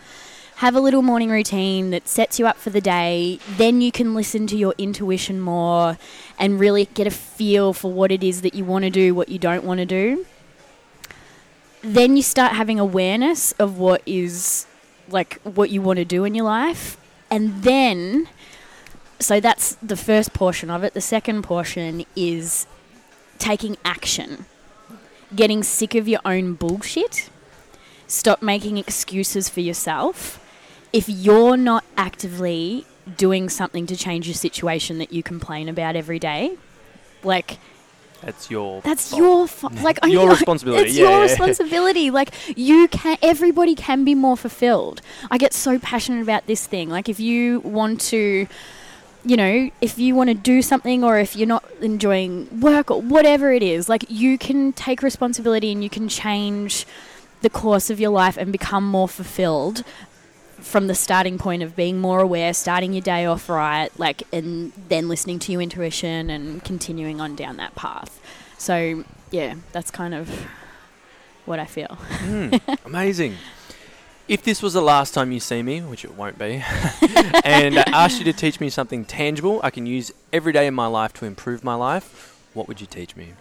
have 0.59 0.75
a 0.75 0.79
little 0.81 1.01
morning 1.01 1.29
routine 1.29 1.89
that 1.91 2.05
sets 2.05 2.37
you 2.37 2.45
up 2.45 2.57
for 2.57 2.69
the 2.69 2.81
day, 2.81 3.39
then 3.55 3.79
you 3.79 3.93
can 3.93 4.13
listen 4.13 4.45
to 4.45 4.57
your 4.57 4.73
intuition 4.77 5.39
more 5.39 5.97
and 6.37 6.59
really 6.59 6.83
get 6.93 7.07
a 7.07 7.11
feel 7.11 7.71
for 7.71 7.93
what 7.93 8.11
it 8.11 8.21
is 8.21 8.41
that 8.41 8.53
you 8.53 8.65
want 8.65 8.83
to 8.83 8.89
do, 8.89 9.15
what 9.15 9.29
you 9.29 9.39
don't 9.39 9.63
want 9.63 9.77
to 9.77 9.85
do. 9.85 10.25
Then 11.81 12.17
you 12.17 12.21
start 12.21 12.51
having 12.51 12.77
awareness 12.77 13.53
of 13.53 13.77
what 13.77 14.01
is 14.05 14.65
like 15.07 15.39
what 15.43 15.69
you 15.69 15.81
want 15.81 15.95
to 15.95 16.03
do 16.03 16.25
in 16.25 16.35
your 16.35 16.43
life. 16.43 16.97
And 17.31 17.63
then, 17.63 18.27
so 19.17 19.39
that's 19.39 19.75
the 19.75 19.95
first 19.95 20.33
portion 20.33 20.69
of 20.69 20.83
it. 20.83 20.93
The 20.93 20.99
second 20.99 21.41
portion 21.41 22.05
is 22.17 22.67
taking 23.37 23.77
action, 23.85 24.45
getting 25.33 25.63
sick 25.63 25.95
of 25.95 26.05
your 26.05 26.19
own 26.25 26.55
bullshit. 26.55 27.29
Stop 28.07 28.41
making 28.41 28.77
excuses 28.77 29.47
for 29.47 29.61
yourself. 29.61 30.45
If 30.91 31.07
you're 31.07 31.57
not 31.57 31.83
actively 31.97 32.85
doing 33.17 33.49
something 33.49 33.85
to 33.87 33.95
change 33.95 34.27
your 34.27 34.35
situation 34.35 34.97
that 34.99 35.11
you 35.13 35.23
complain 35.23 35.69
about 35.69 35.95
every 35.95 36.19
day, 36.19 36.57
like 37.23 37.57
That's 38.21 38.49
your. 38.51 38.81
that's 38.81 39.09
fault. 39.09 39.21
your 39.21 39.47
fu- 39.47 39.67
like 39.83 39.99
Your 40.05 40.29
responsibility, 40.29 40.89
It's 40.89 40.97
yeah, 40.97 41.03
your 41.03 41.11
yeah. 41.17 41.21
responsibility. 41.23 42.09
Like 42.19 42.31
you 42.57 42.87
can, 42.87 43.17
everybody 43.21 43.75
can 43.75 44.03
be 44.03 44.15
more 44.15 44.35
fulfilled. 44.37 45.01
I 45.31 45.37
get 45.37 45.53
so 45.53 45.79
passionate 45.79 46.21
about 46.21 46.47
this 46.47 46.65
thing. 46.65 46.89
Like 46.89 47.07
if 47.09 47.19
you 47.19 47.59
want 47.61 48.01
to, 48.01 48.47
you 49.25 49.37
know, 49.37 49.69
if 49.81 49.97
you 49.99 50.15
want 50.15 50.29
to 50.29 50.33
do 50.33 50.61
something, 50.61 51.03
or 51.03 51.19
if 51.19 51.35
you're 51.35 51.47
not 51.47 51.63
enjoying 51.81 52.59
work 52.61 52.89
or 52.89 53.01
whatever 53.01 53.51
it 53.51 53.61
is, 53.63 53.89
like 53.89 54.05
you 54.09 54.37
can 54.37 54.73
take 54.73 55.01
responsibility 55.03 55.71
and 55.71 55.83
you 55.83 55.89
can 55.89 56.07
change 56.07 56.85
the 57.41 57.49
course 57.49 57.89
of 57.89 57.99
your 57.99 58.09
life 58.11 58.37
and 58.37 58.51
become 58.51 58.85
more 58.85 59.07
fulfilled 59.07 59.83
from 60.61 60.87
the 60.87 60.95
starting 60.95 61.37
point 61.37 61.63
of 61.63 61.75
being 61.75 61.99
more 61.99 62.19
aware, 62.19 62.53
starting 62.53 62.93
your 62.93 63.01
day 63.01 63.25
off 63.25 63.49
right, 63.49 63.89
like, 63.99 64.23
and 64.33 64.71
then 64.89 65.07
listening 65.07 65.39
to 65.39 65.51
your 65.51 65.61
intuition 65.61 66.29
and 66.29 66.63
continuing 66.63 67.19
on 67.21 67.35
down 67.35 67.57
that 67.57 67.75
path. 67.75 68.19
So, 68.57 69.03
yeah, 69.31 69.55
that's 69.71 69.91
kind 69.91 70.13
of 70.13 70.29
what 71.45 71.59
I 71.59 71.65
feel. 71.65 71.97
Mm, 72.19 72.77
amazing. 72.85 73.35
If 74.27 74.43
this 74.43 74.61
was 74.61 74.73
the 74.73 74.81
last 74.81 75.13
time 75.13 75.31
you 75.31 75.39
see 75.39 75.63
me, 75.63 75.81
which 75.81 76.05
it 76.05 76.13
won't 76.13 76.37
be, 76.37 76.63
and 77.43 77.79
I 77.79 77.83
asked 77.87 78.19
you 78.19 78.25
to 78.25 78.33
teach 78.33 78.59
me 78.59 78.69
something 78.69 79.03
tangible 79.03 79.59
I 79.63 79.71
can 79.71 79.87
use 79.87 80.11
every 80.31 80.53
day 80.53 80.67
in 80.67 80.75
my 80.75 80.85
life 80.85 81.13
to 81.13 81.25
improve 81.25 81.63
my 81.63 81.73
life, 81.73 82.45
what 82.53 82.67
would 82.67 82.79
you 82.79 82.85
teach 82.85 83.15
me? 83.15 83.33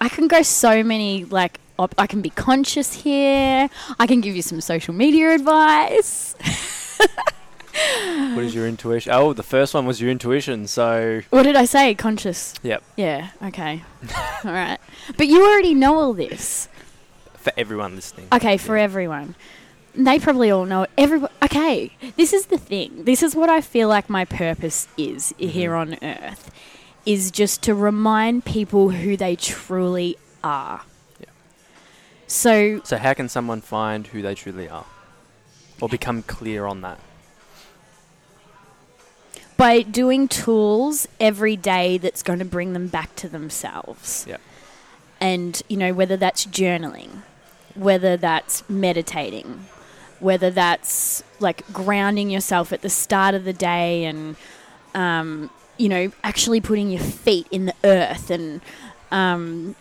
I 0.00 0.08
can 0.08 0.26
go 0.26 0.40
so 0.40 0.82
many, 0.82 1.24
like, 1.24 1.60
op- 1.78 1.94
I 1.98 2.06
can 2.06 2.22
be 2.22 2.30
conscious 2.30 2.92
here. 3.02 3.68
I 3.98 4.06
can 4.06 4.20
give 4.20 4.34
you 4.36 4.42
some 4.42 4.60
social 4.60 4.94
media 4.94 5.34
advice. 5.34 6.34
What 8.34 8.44
is 8.44 8.54
your 8.54 8.66
intuition? 8.66 9.12
Oh, 9.12 9.32
the 9.34 9.42
first 9.42 9.74
one 9.74 9.84
was 9.86 10.00
your 10.00 10.10
intuition. 10.10 10.66
So, 10.66 11.20
What 11.30 11.42
did 11.42 11.56
I 11.56 11.66
say? 11.66 11.94
Conscious. 11.94 12.54
yep, 12.62 12.82
Yeah, 12.96 13.28
okay. 13.42 13.82
all 14.44 14.52
right. 14.52 14.78
But 15.18 15.26
you 15.28 15.44
already 15.44 15.74
know 15.74 15.96
all 15.98 16.12
this. 16.14 16.68
for 17.34 17.52
everyone 17.56 17.94
listening. 17.94 18.26
Okay, 18.32 18.56
for 18.56 18.76
Yeah. 18.76 18.82
everyone. 18.84 19.34
They 19.94 20.18
probably 20.18 20.50
all 20.50 20.64
know 20.64 20.86
everybody. 20.98 21.32
Okay, 21.44 21.92
this 22.16 22.32
is 22.32 22.46
the 22.46 22.58
thing. 22.58 23.04
This 23.04 23.22
is 23.22 23.34
what 23.36 23.48
I 23.48 23.60
feel 23.60 23.88
like 23.88 24.10
my 24.10 24.24
purpose 24.24 24.88
is 24.98 25.32
here 25.38 25.70
Mhm. 25.72 25.80
on 25.80 25.98
earth 26.02 26.50
is 27.06 27.30
just 27.30 27.62
to 27.62 27.74
remind 27.74 28.44
people 28.44 28.90
who 28.90 29.16
they 29.16 29.36
truly 29.36 30.16
are. 30.42 30.80
So, 32.26 32.80
So, 32.84 32.96
how 32.98 33.14
can 33.14 33.28
someone 33.28 33.60
find 33.60 34.06
who 34.08 34.22
they 34.22 34.34
truly 34.34 34.68
are? 34.68 34.86
Or 35.80 35.88
become 35.88 36.22
clear 36.22 36.66
on 36.66 36.80
that? 36.80 36.98
by 39.56 39.82
doing 39.82 40.28
tools 40.28 41.08
every 41.18 41.56
day 41.56 41.98
that's 41.98 42.22
going 42.22 42.38
to 42.38 42.44
bring 42.44 42.72
them 42.72 42.88
back 42.88 43.14
to 43.16 43.28
themselves. 43.28 44.26
Yeah. 44.28 44.36
And, 45.20 45.62
you 45.68 45.76
know, 45.76 45.94
whether 45.94 46.16
that's 46.16 46.46
journaling, 46.46 47.22
whether 47.74 48.16
that's 48.16 48.68
meditating, 48.68 49.66
whether 50.20 50.50
that's 50.50 51.22
like 51.40 51.66
grounding 51.72 52.30
yourself 52.30 52.72
at 52.72 52.82
the 52.82 52.90
start 52.90 53.34
of 53.34 53.44
the 53.44 53.52
day 53.52 54.04
and, 54.04 54.36
um, 54.94 55.50
you 55.78 55.88
know, 55.88 56.12
actually 56.22 56.60
putting 56.60 56.90
your 56.90 57.02
feet 57.02 57.46
in 57.50 57.66
the 57.66 57.74
earth 57.84 58.30
and, 58.30 58.60
um, 59.10 59.74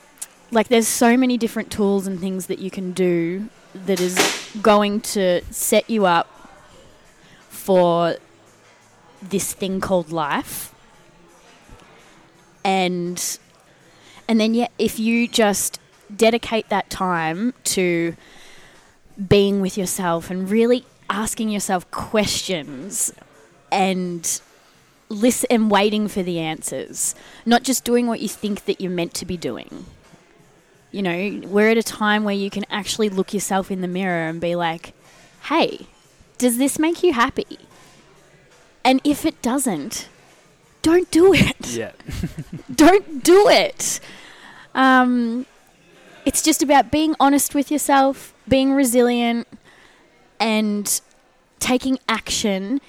like, 0.51 0.67
there's 0.67 0.87
so 0.87 1.17
many 1.17 1.37
different 1.37 1.71
tools 1.71 2.07
and 2.07 2.19
things 2.19 2.47
that 2.47 2.59
you 2.59 2.71
can 2.71 2.91
do 2.91 3.49
that 3.73 3.99
is 3.99 4.17
going 4.61 5.01
to 5.01 5.41
set 5.51 5.89
you 5.89 6.05
up 6.05 6.27
for 7.49 8.15
this 9.21 9.53
thing 9.53 9.81
called 9.81 10.11
life. 10.11 10.73
And 12.63 13.39
and 14.27 14.39
then 14.39 14.53
yeah 14.53 14.67
if 14.77 14.99
you 14.99 15.27
just 15.27 15.79
dedicate 16.15 16.69
that 16.69 16.89
time 16.89 17.53
to 17.63 18.15
being 19.27 19.61
with 19.61 19.77
yourself 19.77 20.29
and 20.29 20.49
really 20.49 20.85
asking 21.09 21.49
yourself 21.49 21.89
questions 21.91 23.13
and 23.71 24.41
listen 25.09 25.47
and 25.49 25.69
waiting 25.71 26.07
for 26.07 26.23
the 26.23 26.39
answers 26.39 27.15
not 27.45 27.63
just 27.63 27.83
doing 27.83 28.07
what 28.07 28.19
you 28.19 28.27
think 28.27 28.65
that 28.65 28.81
you're 28.81 28.91
meant 28.91 29.13
to 29.13 29.25
be 29.25 29.37
doing 29.37 29.85
you 30.95 31.01
know 31.01 31.47
we're 31.47 31.69
at 31.69 31.77
a 31.77 31.83
time 31.83 32.23
where 32.23 32.35
you 32.35 32.49
can 32.49 32.65
actually 32.69 33.09
look 33.09 33.33
yourself 33.33 33.69
in 33.69 33.81
the 33.81 33.87
mirror 33.87 34.27
and 34.27 34.39
be 34.39 34.55
like 34.55 34.93
hey 35.49 35.87
does 36.37 36.57
this 36.57 36.79
make 36.79 37.03
you 37.03 37.13
happy 37.13 37.59
and 38.85 39.01
if 39.03 39.25
it 39.25 39.41
doesn't, 39.41 40.07
don't 40.83 41.09
do 41.09 41.33
it. 41.33 41.75
Yeah. 41.75 41.91
Don't 42.75 43.23
do 43.23 43.49
it. 43.49 43.99
Um, 44.75 45.47
it's 46.25 46.43
just 46.43 46.61
about 46.61 46.91
being 46.91 47.15
honest 47.19 47.55
with 47.55 47.71
yourself, 47.71 48.33
being 48.47 48.73
resilient, 48.73 49.47
and 50.39 51.01
taking 51.59 51.97
action 52.07 52.79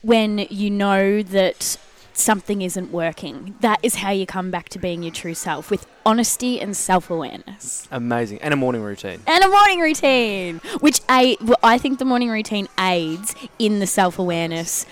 when 0.00 0.46
you 0.50 0.70
know 0.70 1.22
that 1.22 1.76
something 2.18 2.62
isn't 2.62 2.90
working. 2.90 3.54
That 3.60 3.78
is 3.82 3.96
how 3.96 4.10
you 4.10 4.26
come 4.26 4.50
back 4.50 4.68
to 4.70 4.78
being 4.78 5.02
your 5.02 5.12
true 5.12 5.34
self 5.34 5.70
with 5.70 5.86
honesty 6.04 6.60
and 6.60 6.76
self 6.76 7.10
awareness. 7.10 7.86
Amazing. 7.90 8.40
And 8.42 8.52
a 8.52 8.56
morning 8.56 8.82
routine. 8.82 9.20
And 9.26 9.44
a 9.44 9.48
morning 9.48 9.80
routine, 9.80 10.58
which 10.80 11.00
aid, 11.10 11.38
well, 11.42 11.56
I 11.62 11.78
think 11.78 11.98
the 11.98 12.04
morning 12.04 12.28
routine 12.30 12.68
aids 12.78 13.34
in 13.58 13.78
the 13.80 13.86
self 13.86 14.18
awareness 14.18 14.86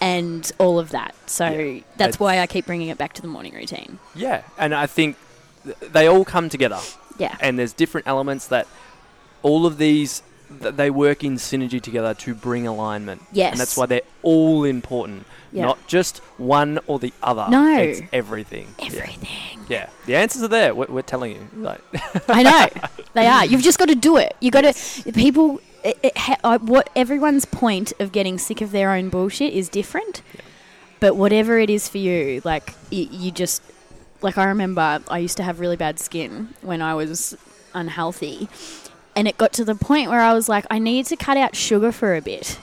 and 0.00 0.50
all 0.58 0.78
of 0.78 0.90
that. 0.90 1.14
So 1.28 1.48
Yeah, 1.48 1.74
that's 1.74 1.96
that's- 1.96 2.20
why 2.20 2.40
I 2.40 2.46
keep 2.46 2.66
bringing 2.66 2.88
it 2.88 2.98
back 2.98 3.12
to 3.14 3.22
the 3.22 3.28
morning 3.28 3.54
routine. 3.54 3.98
Yeah. 4.14 4.42
And 4.58 4.74
I 4.74 4.86
think 4.86 5.16
th- 5.64 5.76
they 5.92 6.06
all 6.06 6.24
come 6.24 6.48
together. 6.48 6.78
Yeah. 7.18 7.36
and 7.40 7.58
there's 7.58 7.74
different 7.74 8.06
elements 8.06 8.46
that 8.46 8.66
all 9.42 9.66
of 9.66 9.76
these 9.76 10.22
th- 10.60 10.74
they 10.74 10.90
work 10.90 11.22
in 11.24 11.36
synergy 11.36 11.80
together 11.80 12.14
to 12.14 12.34
bring 12.34 12.66
alignment. 12.66 13.22
Yes. 13.32 13.52
And 13.52 13.60
that's 13.60 13.76
why 13.76 13.86
they're 13.86 14.02
all 14.22 14.64
important. 14.64 15.26
Yeah. 15.52 15.64
Not 15.66 15.86
just 15.88 16.18
one 16.38 16.78
or 16.86 16.98
the 16.98 17.12
other. 17.22 17.46
No. 17.50 17.76
It's 17.78 18.00
everything. 18.12 18.68
Yeah. 18.78 18.86
Everything. 18.86 19.60
Yeah. 19.68 19.88
The 20.06 20.16
answers 20.16 20.42
are 20.42 20.48
there. 20.48 20.74
We're, 20.74 20.86
we're 20.86 21.02
telling 21.02 21.32
you. 21.32 21.48
Like, 21.56 21.80
I 22.28 22.42
know. 22.42 22.68
They 23.12 23.26
are. 23.26 23.44
You've 23.44 23.62
just 23.62 23.80
got 23.80 23.88
to 23.88 23.96
do 23.96 24.18
it. 24.18 24.36
You've 24.40 24.52
got 24.52 24.60
to. 24.60 25.12
People. 25.12 25.60
It, 25.82 25.98
it, 26.00 26.16
ha, 26.16 26.58
what 26.58 26.88
everyone's 26.94 27.44
point 27.44 27.92
of 27.98 28.12
getting 28.12 28.38
sick 28.38 28.60
of 28.60 28.70
their 28.70 28.92
own 28.92 29.08
bullshit 29.08 29.52
is 29.52 29.68
different. 29.68 30.22
But 31.00 31.16
whatever 31.16 31.58
it 31.58 31.70
is 31.70 31.88
for 31.88 31.98
you, 31.98 32.40
like 32.44 32.74
y- 32.92 33.08
you 33.10 33.32
just 33.32 33.62
like 34.22 34.38
I 34.38 34.44
remember 34.44 35.02
I 35.10 35.18
used 35.18 35.38
to 35.38 35.42
have 35.42 35.58
really 35.58 35.76
bad 35.76 35.98
skin 35.98 36.50
when 36.62 36.82
I 36.82 36.94
was 36.94 37.36
unhealthy, 37.74 38.48
and 39.20 39.28
it 39.28 39.36
got 39.36 39.52
to 39.52 39.66
the 39.66 39.74
point 39.74 40.08
where 40.08 40.22
I 40.22 40.32
was 40.32 40.48
like, 40.48 40.64
I 40.70 40.78
need 40.78 41.04
to 41.06 41.16
cut 41.16 41.36
out 41.36 41.54
sugar 41.54 41.92
for 41.92 42.16
a 42.16 42.22
bit. 42.22 42.58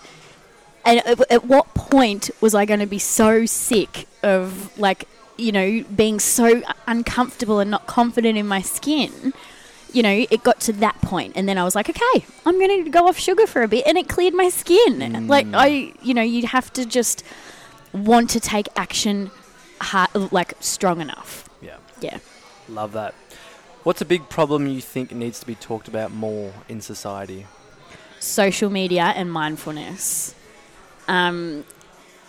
And 0.83 1.05
at, 1.05 1.31
at 1.31 1.45
what 1.45 1.71
point 1.75 2.31
was 2.41 2.55
I 2.55 2.65
going 2.65 2.79
to 2.79 2.87
be 2.87 2.97
so 2.97 3.45
sick 3.45 4.07
of 4.23 4.75
like 4.79 5.07
you 5.37 5.51
know 5.51 5.83
being 5.95 6.19
so 6.19 6.63
uncomfortable 6.87 7.59
and 7.59 7.69
not 7.69 7.85
confident 7.85 8.39
in 8.39 8.47
my 8.47 8.63
skin? 8.63 9.33
you 9.93 10.03
know, 10.03 10.25
it 10.29 10.43
got 10.43 10.59
to 10.61 10.73
that 10.73 10.99
point, 11.01 11.33
and 11.35 11.47
then 11.47 11.57
I 11.57 11.63
was 11.63 11.73
like, 11.73 11.89
okay, 11.89 12.25
I'm 12.45 12.59
going 12.59 12.83
to 12.83 12.89
go 12.89 13.07
off 13.07 13.17
sugar 13.17 13.47
for 13.47 13.61
a 13.61 13.67
bit, 13.67 13.87
and 13.87 13.97
it 13.97 14.09
cleared 14.09 14.33
my 14.33 14.49
skin. 14.49 14.99
Mm. 14.99 15.29
Like 15.29 15.47
I, 15.53 15.93
you 16.01 16.13
know, 16.13 16.21
you'd 16.21 16.45
have 16.45 16.73
to 16.73 16.85
just 16.85 17.23
want 17.93 18.29
to 18.31 18.39
take 18.39 18.67
action, 18.75 19.31
hard, 19.79 20.09
like 20.33 20.55
strong 20.59 20.99
enough. 21.01 21.49
yeah. 21.61 21.77
Yeah. 22.01 22.19
Love 22.67 22.91
that. 22.93 23.15
What's 23.83 24.01
a 24.01 24.05
big 24.05 24.29
problem 24.29 24.67
you 24.67 24.81
think 24.81 25.11
needs 25.11 25.39
to 25.39 25.47
be 25.47 25.55
talked 25.55 25.87
about 25.87 26.11
more 26.11 26.53
in 26.67 26.81
society? 26.81 27.45
social 28.19 28.69
media 28.69 29.13
and 29.15 29.31
mindfulness. 29.31 30.35
Um, 31.07 31.65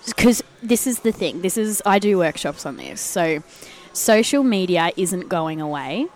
because 0.07 0.43
this 0.63 0.87
is 0.87 1.01
the 1.01 1.13
thing. 1.13 1.43
This 1.43 1.57
is 1.59 1.83
I 1.85 1.99
do 1.99 2.19
workshops 2.19 2.65
on 2.65 2.77
this. 2.77 3.01
So, 3.01 3.43
social 3.93 4.43
media 4.43 4.93
isn't 4.97 5.29
going 5.29 5.61
away. 5.61 6.07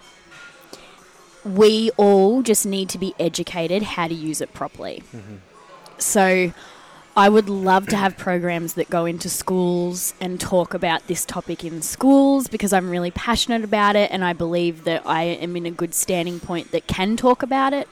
We 1.45 1.91
all 1.97 2.43
just 2.43 2.65
need 2.65 2.89
to 2.91 2.99
be 2.99 3.15
educated 3.19 3.83
how 3.83 4.07
to 4.09 4.15
use 4.15 4.41
it 4.41 4.55
properly. 4.55 5.03
So, 5.99 6.53
I 7.15 7.29
would 7.29 7.51
love 7.51 7.89
to 7.89 7.97
have 7.97 8.17
programs 8.17 8.73
that 8.75 8.89
go 8.89 9.05
into 9.05 9.29
schools 9.29 10.15
and 10.19 10.41
talk 10.41 10.73
about 10.73 11.09
this 11.09 11.27
topic 11.27 11.63
in 11.63 11.83
schools 11.83 12.49
because 12.49 12.73
I'm 12.73 12.89
really 12.89 13.11
passionate 13.11 13.63
about 13.65 13.97
it 13.97 14.11
and 14.11 14.25
I 14.25 14.33
believe 14.33 14.85
that 14.85 15.03
I 15.05 15.25
am 15.25 15.55
in 15.55 15.67
a 15.67 15.71
good 15.71 15.93
standing 15.95 16.41
point 16.41 16.71
that 16.71 16.87
can 16.87 17.19
talk 17.19 17.43
about 17.43 17.75
it. 17.75 17.87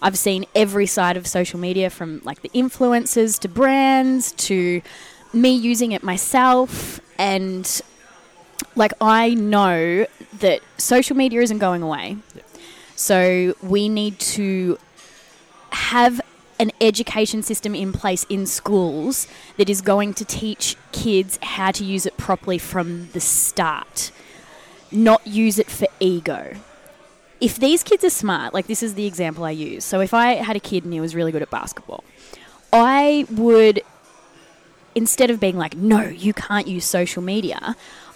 I've 0.00 0.16
seen 0.16 0.44
every 0.54 0.86
side 0.86 1.16
of 1.16 1.26
social 1.26 1.58
media 1.58 1.90
from 1.90 2.20
like 2.24 2.42
the 2.42 2.50
influencers 2.50 3.38
to 3.40 3.48
brands 3.48 4.30
to 4.32 4.80
me 5.32 5.52
using 5.56 5.90
it 5.90 6.04
myself 6.04 7.00
and 7.18 7.82
like 8.76 8.92
I 9.00 9.34
know 9.34 10.06
that 10.38 10.60
social 10.78 11.16
media 11.16 11.40
isn't 11.42 11.58
going 11.58 11.82
away. 11.82 12.18
So 12.94 13.56
we 13.60 13.88
need 13.88 14.20
to 14.20 14.78
have 15.70 16.20
an 16.62 16.70
education 16.80 17.42
system 17.42 17.74
in 17.74 17.92
place 17.92 18.24
in 18.28 18.46
schools 18.46 19.26
that 19.56 19.68
is 19.68 19.80
going 19.80 20.14
to 20.14 20.24
teach 20.24 20.76
kids 20.92 21.36
how 21.42 21.72
to 21.72 21.84
use 21.84 22.06
it 22.06 22.16
properly 22.16 22.56
from 22.56 23.08
the 23.14 23.18
start, 23.18 24.12
not 24.92 25.26
use 25.26 25.58
it 25.58 25.68
for 25.68 25.88
ego. 25.98 26.54
If 27.40 27.56
these 27.56 27.82
kids 27.82 28.04
are 28.04 28.10
smart, 28.10 28.54
like 28.54 28.68
this 28.68 28.80
is 28.80 28.94
the 28.94 29.06
example 29.06 29.44
I 29.44 29.50
use. 29.50 29.84
So 29.84 29.98
if 29.98 30.14
I 30.14 30.34
had 30.34 30.54
a 30.54 30.60
kid 30.60 30.84
and 30.84 30.92
he 30.92 31.00
was 31.00 31.16
really 31.16 31.32
good 31.32 31.42
at 31.42 31.50
basketball, 31.50 32.04
I 32.72 33.26
would, 33.28 33.82
instead 34.94 35.30
of 35.30 35.40
being 35.40 35.58
like, 35.58 35.76
no, 35.76 36.02
you 36.02 36.32
can't 36.32 36.68
use 36.68 36.84
social 36.84 37.24
media, 37.24 37.74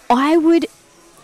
I 0.09 0.37
would 0.37 0.67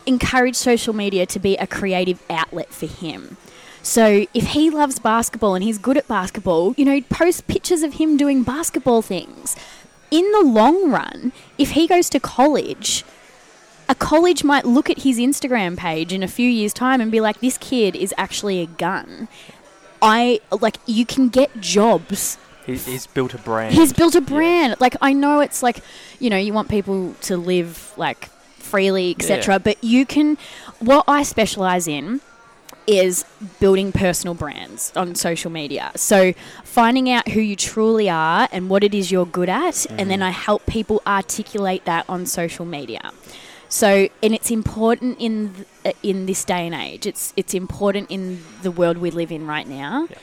encourage 0.05 0.57
social 0.57 0.93
media 0.93 1.25
to 1.27 1.39
be 1.39 1.55
a 1.55 1.67
creative 1.67 2.21
outlet 2.29 2.73
for 2.73 2.87
him. 2.87 3.37
So 3.83 4.25
if 4.33 4.47
he 4.47 4.69
loves 4.69 4.97
basketball 4.97 5.55
and 5.55 5.63
he's 5.63 5.77
good 5.77 5.97
at 5.97 6.07
basketball, 6.07 6.73
you 6.77 6.85
know, 6.85 7.01
post 7.09 7.47
pictures 7.47 7.83
of 7.83 7.95
him 7.95 8.15
doing 8.15 8.41
basketball 8.41 9.01
things. 9.01 9.57
In 10.09 10.31
the 10.31 10.41
long 10.41 10.89
run, 10.89 11.33
if 11.57 11.71
he 11.71 11.85
goes 11.85 12.09
to 12.11 12.19
college, 12.19 13.03
a 13.89 13.95
college 13.95 14.43
might 14.43 14.63
look 14.63 14.89
at 14.89 14.99
his 14.99 15.17
Instagram 15.17 15.75
page 15.75 16.13
in 16.13 16.23
a 16.23 16.27
few 16.27 16.49
years' 16.49 16.73
time 16.73 17.01
and 17.01 17.11
be 17.11 17.19
like, 17.19 17.41
this 17.41 17.57
kid 17.57 17.95
is 17.95 18.13
actually 18.17 18.61
a 18.61 18.67
gun. 18.67 19.27
I 20.01 20.39
like 20.61 20.77
you 20.85 21.05
can 21.05 21.29
get 21.29 21.59
jobs 21.59 22.37
He, 22.65 22.77
he's 22.77 23.07
built 23.07 23.33
a 23.33 23.37
brand. 23.37 23.73
He's 23.73 23.91
built 23.91 24.15
a 24.15 24.21
brand. 24.21 24.75
Like 24.79 24.95
I 25.01 25.13
know 25.13 25.41
it's 25.41 25.61
like, 25.61 25.79
you 26.19 26.29
know, 26.29 26.37
you 26.37 26.53
want 26.53 26.69
people 26.69 27.15
to 27.21 27.35
live 27.35 27.93
like 27.97 28.29
freely, 28.57 29.11
etc. 29.11 29.55
Yeah. 29.55 29.57
But 29.57 29.83
you 29.83 30.05
can. 30.05 30.37
What 30.79 31.05
I 31.07 31.23
specialize 31.23 31.87
in 31.87 32.21
is 32.87 33.25
building 33.59 33.91
personal 33.91 34.33
brands 34.33 34.91
on 34.95 35.15
social 35.15 35.51
media. 35.51 35.91
So 35.95 36.33
finding 36.63 37.09
out 37.09 37.29
who 37.29 37.39
you 37.39 37.55
truly 37.55 38.09
are 38.09 38.47
and 38.51 38.69
what 38.69 38.83
it 38.83 38.93
is 38.93 39.11
you're 39.11 39.25
good 39.25 39.49
at, 39.49 39.85
and 39.91 40.09
then 40.09 40.21
I 40.21 40.31
help 40.31 40.65
people 40.65 41.01
articulate 41.07 41.85
that 41.85 42.05
on 42.09 42.25
social 42.25 42.65
media. 42.65 43.11
So, 43.69 44.07
and 44.21 44.35
it's 44.35 44.51
important 44.51 45.17
in 45.19 45.53
th- 45.55 45.67
uh, 45.85 45.91
in 46.03 46.27
this 46.27 46.45
day 46.45 46.67
and 46.67 46.75
age. 46.75 47.07
It's 47.07 47.33
it's 47.35 47.55
important 47.55 48.11
in 48.11 48.43
the 48.61 48.69
world 48.69 48.97
we 48.99 49.09
live 49.09 49.31
in 49.31 49.47
right 49.47 49.67
now, 49.67 50.07
Yeah. 50.11 50.17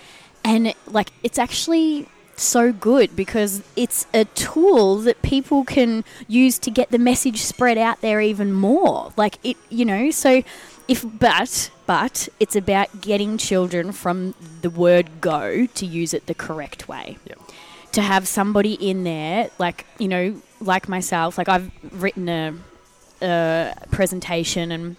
and 0.44 0.74
like 0.86 1.10
it's 1.24 1.38
actually 1.38 2.08
so 2.36 2.72
good 2.72 3.14
because 3.16 3.62
it's 3.76 4.06
a 4.14 4.24
tool 4.24 4.98
that 5.00 5.20
people 5.22 5.64
can 5.64 6.04
use 6.28 6.58
to 6.60 6.70
get 6.70 6.90
the 6.90 6.98
message 6.98 7.42
spread 7.42 7.76
out 7.76 8.00
there 8.02 8.20
even 8.20 8.52
more. 8.52 9.12
Like 9.16 9.38
it, 9.42 9.56
you 9.68 9.84
know. 9.84 10.12
So, 10.12 10.42
if 10.86 11.04
but 11.18 11.70
but 11.90 12.28
it's 12.38 12.54
about 12.54 13.00
getting 13.00 13.36
children 13.36 13.90
from 13.90 14.32
the 14.62 14.70
word 14.70 15.20
go 15.20 15.66
to 15.66 15.84
use 15.84 16.14
it 16.14 16.26
the 16.26 16.34
correct 16.34 16.88
way 16.88 17.18
Yep. 17.26 17.40
to 17.90 18.00
have 18.00 18.28
somebody 18.28 18.74
in 18.74 19.02
there, 19.02 19.50
like 19.58 19.86
you 19.98 20.06
know, 20.06 20.40
like 20.60 20.88
myself, 20.88 21.36
like 21.36 21.48
I've 21.48 21.68
written 21.90 22.28
a, 22.28 22.54
a 23.20 23.74
presentation 23.90 24.70
and. 24.70 24.96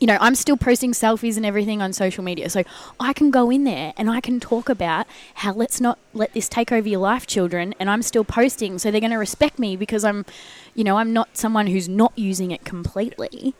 You 0.00 0.08
know, 0.08 0.18
I'm 0.20 0.34
still 0.34 0.56
posting 0.56 0.90
selfies 0.90 1.36
and 1.36 1.46
everything 1.46 1.80
on 1.80 1.92
social 1.92 2.24
media. 2.24 2.50
So 2.50 2.64
I 2.98 3.12
can 3.12 3.30
go 3.30 3.50
in 3.50 3.62
there 3.62 3.92
and 3.96 4.10
I 4.10 4.20
can 4.20 4.40
talk 4.40 4.68
about 4.68 5.06
how 5.34 5.52
let's 5.52 5.80
not 5.80 5.96
let 6.12 6.32
this 6.32 6.48
take 6.48 6.72
over 6.72 6.88
your 6.88 6.98
life, 6.98 7.24
children. 7.24 7.72
And 7.78 7.88
I'm 7.88 8.02
still 8.02 8.24
posting. 8.24 8.80
So 8.80 8.90
they're 8.90 9.00
going 9.00 9.12
to 9.12 9.16
respect 9.16 9.60
me 9.60 9.76
because 9.76 10.02
I'm, 10.02 10.26
you 10.74 10.82
know, 10.82 10.96
I'm 10.96 11.12
not 11.12 11.36
someone 11.36 11.68
who's 11.68 11.88
not 11.88 12.12
using 12.16 12.50
it 12.50 12.64
completely. 12.64 13.54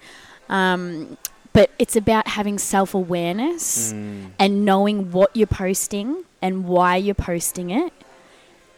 Um, 0.48 1.16
but 1.52 1.70
it's 1.78 1.96
about 1.96 2.28
having 2.28 2.58
self 2.58 2.94
awareness 2.94 3.92
Mm. 3.92 4.30
and 4.38 4.64
knowing 4.64 5.12
what 5.12 5.30
you're 5.36 5.46
posting 5.46 6.24
and 6.40 6.66
why 6.66 6.96
you're 6.96 7.14
posting 7.14 7.70
it. 7.70 7.92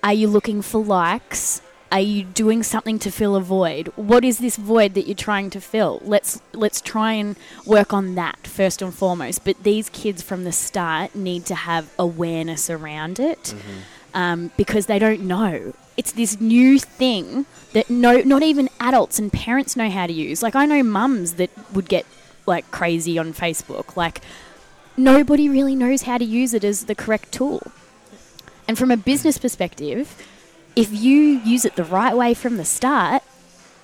Are 0.02 0.12
you 0.12 0.28
looking 0.28 0.60
for 0.62 0.82
likes? 0.84 1.62
Are 1.92 2.00
you 2.00 2.24
doing 2.24 2.62
something 2.64 2.98
to 3.00 3.10
fill 3.10 3.36
a 3.36 3.40
void? 3.40 3.86
What 3.94 4.24
is 4.24 4.38
this 4.38 4.56
void 4.56 4.94
that 4.94 5.06
you're 5.06 5.14
trying 5.14 5.48
to 5.50 5.60
fill? 5.60 6.00
Let's 6.04 6.40
let's 6.52 6.80
try 6.80 7.12
and 7.12 7.36
work 7.64 7.92
on 7.92 8.16
that 8.16 8.46
first 8.46 8.82
and 8.82 8.92
foremost. 8.92 9.44
But 9.44 9.62
these 9.62 9.88
kids 9.90 10.20
from 10.20 10.42
the 10.44 10.50
start 10.52 11.14
need 11.14 11.46
to 11.46 11.54
have 11.54 11.92
awareness 11.98 12.68
around 12.68 13.20
it 13.20 13.54
um, 14.12 14.50
because 14.56 14.86
they 14.86 14.98
don't 14.98 15.20
know. 15.22 15.72
It's 15.96 16.10
this 16.10 16.40
new 16.40 16.80
thing 16.80 17.46
that 17.72 17.88
no, 17.88 18.16
not 18.22 18.42
even 18.42 18.68
adults 18.80 19.20
and 19.20 19.32
parents 19.32 19.76
know 19.76 19.88
how 19.88 20.08
to 20.08 20.12
use. 20.12 20.42
Like 20.42 20.56
I 20.56 20.66
know 20.66 20.82
mums 20.82 21.34
that 21.34 21.50
would 21.72 21.88
get 21.88 22.04
like 22.46 22.70
crazy 22.70 23.18
on 23.18 23.32
Facebook. 23.32 23.96
Like 23.96 24.20
nobody 24.96 25.48
really 25.48 25.74
knows 25.74 26.02
how 26.02 26.18
to 26.18 26.24
use 26.24 26.54
it 26.54 26.64
as 26.64 26.84
the 26.84 26.94
correct 26.94 27.32
tool. 27.32 27.62
And 28.66 28.78
from 28.78 28.90
a 28.90 28.96
business 28.96 29.38
perspective, 29.38 30.16
if 30.74 30.92
you 30.92 31.14
use 31.44 31.64
it 31.64 31.76
the 31.76 31.84
right 31.84 32.16
way 32.16 32.34
from 32.34 32.56
the 32.56 32.64
start, 32.64 33.22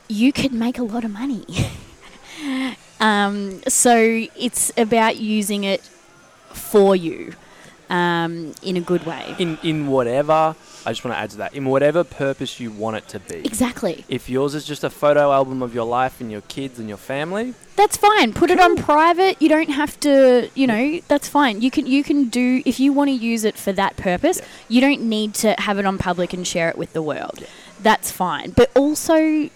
you 0.08 0.32
could 0.32 0.52
make 0.52 0.78
a 0.78 0.82
lot 0.82 1.04
of 1.04 1.10
money. 1.10 1.44
um, 3.00 3.62
so 3.68 4.26
it's 4.36 4.72
about 4.76 5.18
using 5.18 5.64
it 5.64 5.82
for 6.52 6.96
you 6.96 7.34
um, 7.90 8.54
in 8.62 8.76
a 8.76 8.80
good 8.80 9.04
way. 9.04 9.34
In 9.38 9.58
in 9.62 9.88
whatever, 9.88 10.56
I 10.86 10.92
just 10.92 11.04
want 11.04 11.14
to 11.14 11.18
add 11.18 11.30
to 11.30 11.36
that. 11.38 11.54
In 11.54 11.66
whatever 11.66 12.04
purpose 12.04 12.58
you 12.58 12.70
want 12.70 12.96
it 12.96 13.06
to 13.08 13.20
be. 13.20 13.36
Exactly. 13.44 14.04
If 14.08 14.30
yours 14.30 14.54
is 14.54 14.64
just 14.64 14.82
a 14.82 14.88
photo 14.90 15.30
album 15.32 15.62
of 15.62 15.74
your 15.74 15.84
life 15.84 16.20
and 16.20 16.30
your 16.30 16.40
kids 16.42 16.78
and 16.78 16.88
your 16.88 16.96
family, 16.98 17.54
That's 17.76 17.96
fine. 17.96 18.32
Put 18.32 18.50
it 18.50 18.58
on 18.60 18.76
private. 18.76 19.40
You 19.42 19.48
don't 19.50 19.70
have 19.70 19.98
to, 20.00 20.48
you 20.54 20.66
know, 20.66 21.00
that's 21.08 21.28
fine. 21.28 21.60
You 21.60 21.70
can 21.70 21.86
you 21.86 22.02
can 22.02 22.28
do 22.28 22.62
if 22.64 22.80
you 22.80 22.92
want 22.92 23.08
to 23.08 23.14
use 23.14 23.44
it 23.44 23.56
for 23.56 23.72
that 23.72 23.96
purpose, 23.96 24.38
Yeah. 24.38 24.46
you 24.68 24.80
don't 24.80 25.02
need 25.02 25.34
to 25.34 25.54
have 25.58 25.78
it 25.78 25.84
on 25.86 25.98
public 25.98 26.32
and 26.32 26.46
share 26.46 26.68
it 26.70 26.78
with 26.78 26.92
the 26.94 27.02
world. 27.02 27.44
That's 27.82 28.10
fine. 28.10 28.50
But 28.50 28.70
also 28.76 29.50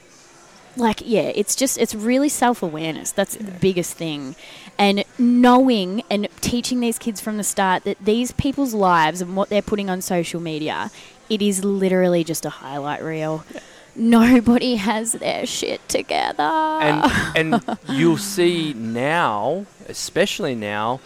like 0.76 1.02
yeah, 1.04 1.30
it's 1.34 1.54
just 1.54 1.78
it's 1.78 1.94
really 1.94 2.28
self-awareness. 2.28 3.12
That's 3.12 3.36
the 3.36 3.50
biggest 3.52 3.94
thing. 3.96 4.34
And 4.76 5.04
knowing 5.18 6.02
and 6.10 6.26
teaching 6.40 6.80
these 6.80 6.98
kids 6.98 7.20
from 7.20 7.36
the 7.36 7.44
start 7.44 7.84
that 7.84 7.96
these 8.04 8.32
people's 8.32 8.74
lives 8.74 9.20
and 9.20 9.36
what 9.36 9.48
they're 9.50 9.62
putting 9.62 9.88
on 9.88 10.00
social 10.00 10.40
media, 10.40 10.90
it 11.28 11.42
is 11.42 11.64
literally 11.64 12.24
just 12.24 12.44
a 12.44 12.50
highlight 12.50 13.02
reel. 13.02 13.44
Nobody 13.96 14.74
has 14.76 15.12
their 15.12 15.46
shit 15.46 15.88
together. 15.88 16.42
and 16.42 17.12
and 17.36 17.78
you'll 17.88 18.16
see 18.16 18.72
now, 18.74 19.66
especially 19.88 20.54
now, 20.56 21.00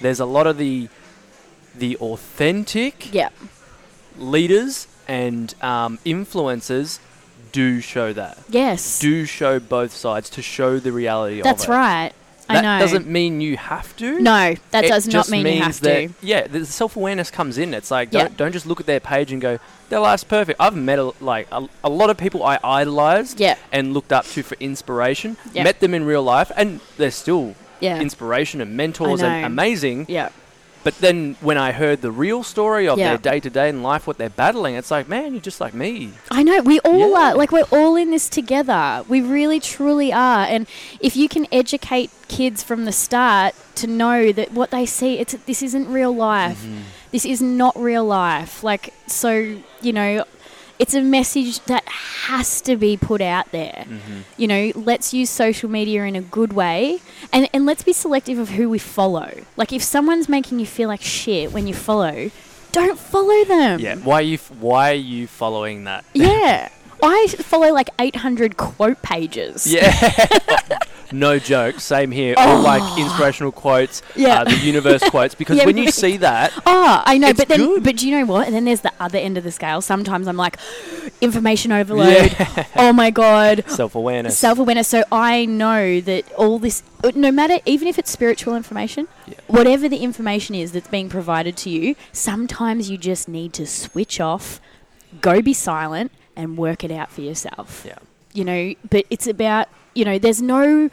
there's 0.00 0.20
a 0.20 0.26
lot 0.26 0.46
of 0.46 0.58
the 0.58 0.88
the 1.74 1.96
authentic 1.96 3.12
yeah, 3.12 3.30
leaders 4.18 4.86
and 5.08 5.54
um, 5.62 5.98
influencers 6.04 6.98
do 7.52 7.80
show 7.80 8.12
that. 8.12 8.38
yes, 8.50 8.98
Do 8.98 9.24
show 9.24 9.58
both 9.58 9.92
sides 9.92 10.28
to 10.30 10.42
show 10.42 10.78
the 10.78 10.92
reality 10.92 11.40
that's 11.40 11.64
of 11.64 11.68
it. 11.70 11.72
That's 11.72 11.78
right. 11.78 12.12
That 12.48 12.58
I 12.64 12.78
know. 12.78 12.78
doesn't 12.84 13.08
mean 13.08 13.40
you 13.40 13.56
have 13.56 13.96
to. 13.96 14.20
no, 14.20 14.54
that 14.70 14.84
It 14.84 14.88
does 14.88 15.08
not 15.08 15.28
mean 15.28 15.46
you 15.46 15.62
have 15.62 15.80
that, 15.80 16.08
to. 16.08 16.14
Yeah, 16.22 16.46
the 16.46 16.64
self 16.64 16.94
awareness 16.96 17.30
comes 17.30 17.58
in. 17.58 17.74
It's 17.74 17.90
like 17.90 18.10
don't 18.10 18.36
don't 18.36 18.52
just 18.52 18.66
look 18.66 18.78
at 18.80 18.86
their 18.86 19.00
page 19.00 19.32
and 19.32 19.40
go 19.42 19.58
their 19.88 19.98
life's 20.00 20.24
perfect. 20.24 20.60
I've 20.60 20.76
met 20.76 20.98
a, 20.98 21.12
like 21.20 21.48
a, 21.52 21.68
a 21.84 21.88
lot 21.90 22.10
of 22.10 22.16
people 22.16 22.42
I 22.44 22.58
idolized 22.62 23.40
Yeah, 23.40 23.56
and 23.72 23.94
looked 23.94 24.12
up 24.12 24.24
to 24.26 24.42
for 24.42 24.56
inspiration. 24.60 25.36
Yeah. 25.52 25.64
Met 25.64 25.80
them 25.80 25.92
in 25.94 26.04
real 26.04 26.22
life, 26.22 26.50
and 26.56 26.80
they're 26.96 27.10
still 27.10 27.54
yeah, 27.80 28.00
inspiration 28.00 28.60
and 28.60 28.76
mentors 28.76 29.22
and 29.22 29.44
amazing. 29.44 30.06
yeah, 30.08 30.30
But 30.86 31.00
then 31.00 31.34
when 31.40 31.58
I 31.58 31.72
heard 31.72 32.00
the 32.00 32.12
real 32.12 32.44
story 32.44 32.86
of 32.86 32.96
Yeah. 32.96 33.08
their 33.08 33.18
day 33.18 33.40
to 33.40 33.50
day 33.50 33.68
in 33.68 33.82
life, 33.82 34.06
what 34.06 34.18
they're 34.18 34.30
battling, 34.30 34.76
it's 34.76 34.92
like, 34.92 35.08
man, 35.08 35.32
you're 35.32 35.40
just 35.40 35.60
like 35.60 35.74
me. 35.74 36.12
I 36.30 36.44
know. 36.44 36.60
We 36.60 36.78
all 36.80 37.10
Yeah. 37.10 37.30
are. 37.32 37.34
Like, 37.34 37.50
we're 37.50 37.64
all 37.72 37.96
in 37.96 38.12
this 38.12 38.28
together. 38.28 39.02
We 39.08 39.20
really, 39.20 39.58
truly 39.58 40.12
are. 40.12 40.46
And 40.46 40.68
if 41.00 41.16
you 41.16 41.28
can 41.28 41.48
educate 41.50 42.10
kids 42.28 42.62
from 42.62 42.84
the 42.84 42.92
start 42.92 43.56
to 43.74 43.88
know 43.88 44.30
that 44.30 44.52
what 44.52 44.70
they 44.70 44.86
see, 44.86 45.18
it's 45.18 45.34
this 45.44 45.60
isn't 45.60 45.88
real 45.88 46.14
life. 46.14 46.62
Mm-hmm. 46.62 46.82
This 47.10 47.24
is 47.24 47.42
not 47.42 47.74
real 47.76 48.04
life. 48.04 48.62
Like, 48.62 48.94
so, 49.08 49.56
you 49.82 49.92
know, 49.92 50.22
it's 50.78 50.94
a 50.94 51.02
message 51.02 51.60
that 51.64 51.84
has 51.88 52.60
to 52.62 52.76
be 52.76 52.96
put 52.96 53.20
out 53.20 53.50
there. 53.52 53.84
Mm-hmm. 53.88 54.20
You 54.36 54.48
know, 54.48 54.72
let's 54.74 55.14
use 55.14 55.30
social 55.30 55.68
media 55.70 56.04
in 56.04 56.16
a 56.16 56.20
good 56.20 56.52
way 56.52 57.00
and, 57.32 57.48
and 57.52 57.66
let's 57.66 57.82
be 57.82 57.92
selective 57.92 58.38
of 58.38 58.50
who 58.50 58.68
we 58.68 58.78
follow. 58.78 59.42
Like, 59.56 59.72
if 59.72 59.82
someone's 59.82 60.28
making 60.28 60.58
you 60.58 60.66
feel 60.66 60.88
like 60.88 61.02
shit 61.02 61.52
when 61.52 61.66
you 61.66 61.74
follow, 61.74 62.30
don't 62.72 62.98
follow 62.98 63.44
them. 63.44 63.80
Yeah. 63.80 63.96
Why 63.96 64.16
are 64.16 64.22
you 64.22 64.34
f- 64.34 64.50
Why 64.50 64.90
are 64.90 64.94
you 64.94 65.26
following 65.26 65.84
that? 65.84 66.04
Yeah. 66.12 66.68
I 67.02 67.26
follow 67.28 67.72
like 67.72 67.90
800 67.98 68.56
quote 68.56 69.02
pages. 69.02 69.66
Yeah. 69.66 69.92
no 71.12 71.38
joke. 71.38 71.80
Same 71.80 72.10
here. 72.10 72.34
All 72.36 72.60
like 72.60 72.98
inspirational 72.98 73.52
quotes. 73.52 74.02
Oh. 74.10 74.12
Yeah. 74.16 74.40
Uh, 74.40 74.44
the 74.44 74.56
universe 74.56 75.02
quotes. 75.10 75.34
Because 75.34 75.58
Yeah, 75.58 75.66
when 75.66 75.76
you 75.76 75.90
see 75.90 76.16
that, 76.18 76.52
Oh, 76.66 77.02
I 77.04 77.18
know, 77.18 77.28
It's 77.28 77.38
but 77.38 77.48
then, 77.48 77.58
good. 77.60 77.84
but 77.84 77.96
do 77.96 78.08
you 78.08 78.18
know 78.18 78.26
what? 78.26 78.46
And 78.46 78.54
then 78.54 78.64
there's 78.64 78.80
the 78.82 78.92
other 79.00 79.18
end 79.18 79.38
of 79.38 79.44
the 79.44 79.52
scale. 79.52 79.80
Sometimes 79.80 80.26
I'm 80.28 80.36
like, 80.36 80.58
information 81.20 81.72
overload. 81.72 82.34
Oh 82.78 82.92
my 82.92 83.10
god, 83.10 83.64
self 83.68 83.94
awareness. 83.94 84.36
self 84.38 84.58
awareness. 84.58 84.86
So 84.88 85.02
I 85.10 85.44
know 85.46 86.00
that 86.02 86.30
all 86.34 86.58
this, 86.58 86.82
uh, 87.02 87.10
no 87.14 87.30
matter, 87.32 87.58
even 87.64 87.88
if 87.88 87.98
it's 87.98 88.10
spiritual 88.10 88.54
information, 88.54 89.08
Yeah. 89.26 89.34
whatever 89.46 89.88
the 89.88 89.98
information 89.98 90.54
is 90.54 90.72
that's 90.72 90.88
being 90.88 91.08
provided 91.08 91.56
to 91.58 91.70
you, 91.70 91.96
sometimes 92.12 92.90
you 92.90 92.98
just 92.98 93.28
need 93.28 93.52
to 93.54 93.66
switch 93.66 94.20
off, 94.20 94.60
go 95.20 95.40
be 95.40 95.52
silent, 95.54 96.12
and 96.36 96.58
work 96.58 96.84
it 96.84 96.90
out 96.90 97.10
for 97.10 97.22
yourself. 97.22 97.84
Yeah. 97.86 97.98
you 98.34 98.44
know, 98.44 98.74
but 98.90 99.06
it's 99.08 99.26
about, 99.26 99.68
you 99.96 100.04
know, 100.04 100.18
there's 100.18 100.42
no 100.42 100.90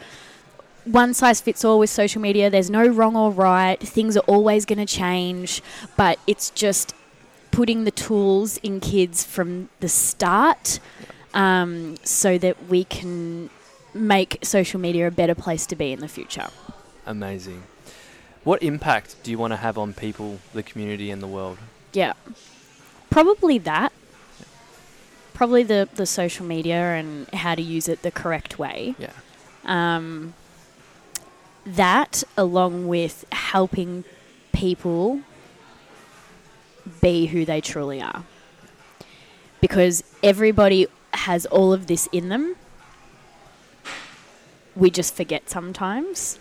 one 0.85 1.13
size 1.13 1.41
fits 1.41 1.63
all 1.63 1.79
with 1.79 1.89
social 1.89 2.21
media. 2.21 2.49
There's 2.49 2.69
no 2.69 2.87
wrong 2.87 3.15
or 3.15 3.31
right. 3.31 3.79
Things 3.79 4.17
are 4.17 4.25
always 4.27 4.65
going 4.65 4.79
to 4.79 4.85
change, 4.85 5.61
but 5.95 6.19
it's 6.27 6.49
just 6.49 6.93
putting 7.51 7.83
the 7.83 7.91
tools 7.91 8.57
in 8.57 8.79
kids 8.79 9.23
from 9.23 9.69
the 9.79 9.89
start 9.89 10.79
um, 11.33 11.97
so 12.03 12.37
that 12.37 12.67
we 12.67 12.83
can 12.83 13.49
make 13.93 14.39
social 14.41 14.79
media 14.79 15.07
a 15.07 15.11
better 15.11 15.35
place 15.35 15.65
to 15.67 15.75
be 15.75 15.91
in 15.91 15.99
the 15.99 16.07
future. 16.07 16.47
Amazing. 17.05 17.63
What 18.43 18.61
impact 18.63 19.15
do 19.23 19.31
you 19.31 19.37
want 19.37 19.51
to 19.51 19.57
have 19.57 19.77
on 19.77 19.93
people, 19.93 20.39
the 20.53 20.63
community, 20.63 21.11
and 21.11 21.21
the 21.21 21.27
world? 21.27 21.59
Yeah. 21.93 22.13
Probably 23.09 23.57
that. 23.59 23.93
Probably 25.33 25.63
the, 25.63 25.89
the 25.95 26.05
social 26.05 26.45
media 26.45 26.93
and 26.93 27.27
how 27.33 27.55
to 27.55 27.61
use 27.61 27.87
it 27.87 28.01
the 28.01 28.11
correct 28.11 28.59
way. 28.59 28.95
Yeah. 28.99 29.11
um, 29.65 30.33
that 31.65 32.23
along 32.37 32.87
with 32.87 33.25
helping 33.31 34.03
people 34.51 35.21
be 37.01 37.27
who 37.27 37.45
they 37.45 37.61
truly 37.61 38.01
are 38.01 38.23
because 39.61 40.03
everybody 40.21 40.87
has 41.13 41.45
all 41.45 41.71
of 41.71 41.87
this 41.87 42.07
in 42.11 42.27
them 42.29 42.55
we 44.75 44.89
just 44.89 45.15
forget 45.15 45.49
sometimes 45.49 46.37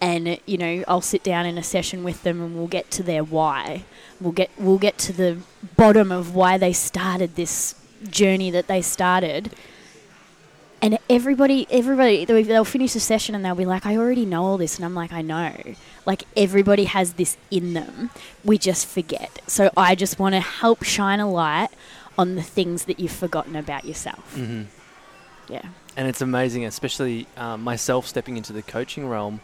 and 0.00 0.38
you 0.44 0.58
know 0.58 0.84
I'll 0.86 1.00
sit 1.00 1.22
down 1.22 1.46
in 1.46 1.56
a 1.56 1.62
session 1.62 2.04
with 2.04 2.22
them 2.22 2.42
and 2.42 2.54
we'll 2.54 2.66
get 2.66 2.90
to 2.92 3.02
their 3.02 3.24
why 3.24 3.84
we'll 4.20 4.32
get 4.32 4.50
we'll 4.58 4.78
get 4.78 4.98
to 4.98 5.12
the 5.12 5.38
bottom 5.76 6.12
of 6.12 6.34
why 6.34 6.58
they 6.58 6.72
started 6.74 7.36
this 7.36 7.74
journey 8.10 8.50
that 8.50 8.66
they 8.66 8.82
started. 8.82 9.50
And 10.80 10.98
everybody 11.10 11.66
everybody 11.70 12.24
they'll 12.24 12.64
finish 12.64 12.92
the 12.92 13.00
session 13.00 13.34
and 13.34 13.44
they'll 13.44 13.56
be 13.56 13.64
like 13.64 13.84
i 13.84 13.96
already 13.96 14.24
know 14.24 14.44
all 14.44 14.58
this. 14.58 14.76
And 14.76 14.84
i'm 14.84 14.94
like 14.94 15.12
i 15.12 15.22
know. 15.22 15.52
Like 16.06 16.22
everybody 16.36 16.84
has 16.84 17.14
this 17.14 17.36
in 17.50 17.74
them. 17.74 18.10
We 18.44 18.58
just 18.58 18.86
forget. 18.86 19.40
So 19.48 19.70
i 19.76 19.94
just 19.94 20.18
want 20.18 20.34
to 20.34 20.40
help 20.40 20.84
shine 20.84 21.20
a 21.20 21.30
light 21.30 21.68
on 22.16 22.34
the 22.36 22.42
things 22.42 22.84
that 22.84 22.98
you've 23.00 23.12
forgotten 23.12 23.56
about 23.56 23.84
yourself. 23.84 24.34
Mm-hmm. 24.36 24.62
yeah. 25.52 25.62
And 25.96 26.06
it's 26.08 26.20
amazing, 26.20 26.64
especially 26.64 27.26
um, 27.36 27.62
myself 27.62 28.06
stepping 28.06 28.36
into 28.36 28.52
the 28.52 28.62
coaching 28.62 29.08
realm. 29.08 29.40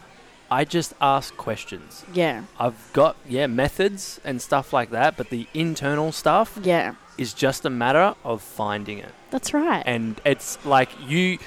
I 0.50 0.64
just 0.64 0.94
ask 1.00 1.36
questions. 1.36 2.04
yeah. 2.12 2.44
I've 2.60 2.90
got 2.92 3.16
yeah 3.28 3.48
methods 3.48 4.20
and 4.24 4.40
stuff 4.40 4.72
like 4.72 4.90
that, 4.90 5.16
but 5.16 5.30
the 5.30 5.48
internal 5.52 6.12
stuff 6.12 6.58
yeah 6.62 6.94
is 7.18 7.32
just 7.34 7.64
a 7.64 7.70
matter 7.70 8.14
of 8.24 8.42
finding 8.42 8.98
it. 8.98 9.12
that's 9.30 9.52
right 9.54 9.82
And 9.86 10.20
it's 10.24 10.58
like 10.64 10.88
you, 11.08 11.38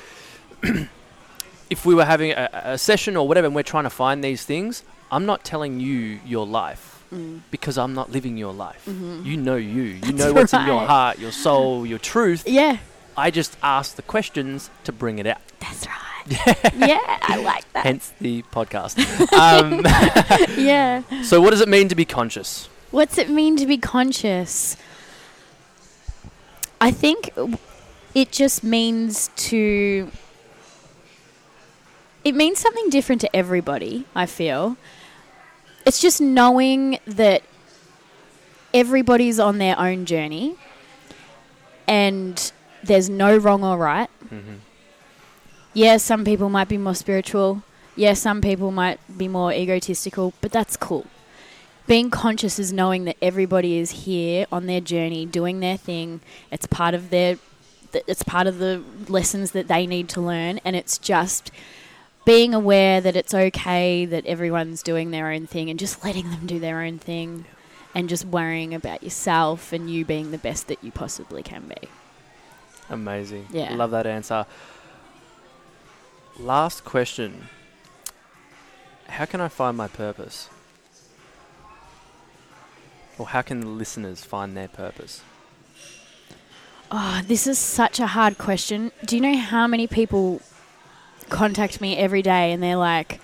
if 1.70 1.86
we 1.86 1.93
were 1.95 2.05
having 2.05 2.32
a, 2.32 2.49
a 2.53 2.78
session 2.78 3.18
or 3.18 3.28
whatever, 3.28 3.47
and 3.47 3.55
we're 3.55 3.63
trying 3.63 3.84
to 3.84 3.89
find 3.89 4.24
these 4.24 4.45
things, 4.45 4.84
I'm 5.11 5.26
not 5.26 5.43
telling 5.43 5.80
you 5.80 6.20
your 6.26 6.45
life 6.45 6.93
Mm. 7.09 7.39
because 7.51 7.78
I'm 7.78 7.93
not 7.93 8.11
living 8.11 8.36
your 8.36 8.51
life. 8.51 8.84
Mhm. 8.86 9.24
You 9.24 9.38
know 9.38 9.55
you. 9.55 9.82
You 9.84 9.99
That's 10.01 10.13
know 10.18 10.34
what's 10.34 10.53
in 10.53 10.65
your 10.65 10.82
heart, 10.86 11.18
your 11.20 11.32
soul, 11.32 11.86
your 11.86 11.99
truth. 11.99 12.43
yeah 12.45 12.80
I 13.15 13.32
just 13.32 13.55
ask 13.63 13.95
the 13.95 14.01
questions 14.01 14.70
to 14.84 14.91
bring 14.91 15.18
it 15.18 15.26
out. 15.26 15.38
that's 15.61 15.88
right 15.88 16.74
yeah 16.76 16.99
i 17.22 17.38
like 17.38 17.63
that 17.72 17.86
Hence 17.86 18.11
the 18.20 18.43
podcast. 18.51 18.99
um, 19.45 19.80
yeah 20.61 21.01
so, 21.24 21.39
what 21.39 21.51
does 21.51 21.61
it 21.61 21.70
mean 21.70 21.88
to 21.88 21.95
be 21.95 22.03
conscious? 22.03 22.68
What's 22.91 23.18
it 23.18 23.30
mean 23.30 23.55
to 23.55 23.65
be 23.65 23.78
conscious? 23.78 24.76
I 26.80 26.91
think 26.91 27.32
it 28.13 28.32
just 28.32 28.63
means 28.63 29.30
to. 29.49 30.11
It 32.23 32.36
means 32.36 32.59
something 32.59 32.89
different 32.89 33.21
to 33.21 33.36
everybody, 33.36 34.05
I 34.13 34.25
feel. 34.25 34.75
It's 35.86 36.01
just 36.01 36.19
knowing 36.19 36.99
that 37.05 37.41
everybody's 38.73 39.39
on 39.39 39.59
their 39.59 39.80
own 39.80 40.05
journey 40.05 40.55
and 41.88 42.51
there's 42.84 43.09
no 43.09 43.38
wrong 43.38 43.63
or 43.63 43.78
right. 43.78 44.09
Mm-hmm. 44.25 44.55
Yeah, 45.73 45.97
some 45.97 46.25
people 46.25 46.49
might 46.49 46.67
be 46.67 46.78
more 46.78 46.95
spiritual. 46.95 47.63
Yeah, 47.95 48.13
some 48.13 48.41
people 48.41 48.71
might 48.71 48.99
be 49.17 49.28
more 49.28 49.53
egotistical, 49.53 50.34
but 50.41 50.51
that's 50.51 50.75
cool. 50.75 51.05
Being 51.88 52.09
conscious 52.09 52.59
is 52.59 52.73
knowing 52.73 53.05
that 53.05 53.15
everybody 53.21 53.77
is 53.77 54.03
here 54.03 54.45
on 54.51 54.65
their 54.65 54.81
journey, 54.81 55.25
doing 55.25 55.61
their 55.61 55.77
thing. 55.77 56.19
It's 56.51 56.67
part 56.67 56.93
of 56.93 57.09
their, 57.09 57.38
it's 57.93 58.23
part 58.23 58.45
of 58.45 58.59
the 58.59 58.83
lessons 59.07 59.51
that 59.51 59.69
they 59.69 59.88
need 59.88 60.09
to 60.09 60.21
learn, 60.21 60.59
and 60.65 60.75
it's 60.75 60.97
just 60.97 61.49
being 62.25 62.53
aware 62.53 62.99
that 62.99 63.15
it's 63.15 63.33
okay 63.33 64.05
that 64.05 64.25
everyone's 64.25 64.83
doing 64.83 65.11
their 65.11 65.31
own 65.31 65.47
thing, 65.47 65.69
and 65.69 65.79
just 65.79 66.03
letting 66.03 66.29
them 66.29 66.45
do 66.45 66.59
their 66.59 66.81
own 66.81 66.99
thing, 66.99 67.45
and 67.95 68.09
just 68.09 68.25
worrying 68.25 68.73
about 68.73 69.01
yourself 69.01 69.71
and 69.71 69.89
you 69.89 70.03
being 70.03 70.31
the 70.31 70.38
best 70.38 70.67
that 70.67 70.83
you 70.83 70.91
possibly 70.91 71.41
can 71.41 71.69
be. 71.69 71.88
Amazing. 72.89 73.47
Yeah. 73.49 73.73
Love 73.73 73.91
that 73.91 74.05
answer. 74.05 74.45
Last 76.38 76.83
question 76.83 77.47
How 79.07 79.25
can 79.25 79.39
I 79.39 79.47
find 79.47 79.77
my 79.77 79.88
purpose? 79.88 80.49
Or 83.18 83.28
how 83.28 83.41
can 83.41 83.61
the 83.61 83.68
listeners 83.68 84.24
find 84.24 84.55
their 84.55 84.68
purpose? 84.68 85.22
Oh, 86.91 87.22
this 87.26 87.47
is 87.47 87.57
such 87.57 87.99
a 87.99 88.07
hard 88.07 88.38
question. 88.38 88.91
Do 89.05 89.15
you 89.15 89.22
know 89.22 89.38
how 89.38 89.68
many 89.68 89.88
people 89.88 90.41
contact 91.30 91.82
me 91.82 91.97
every 91.97 92.22
day 92.22 92.51
and 92.51 92.63
they're 92.63 92.78
like, 92.78 93.20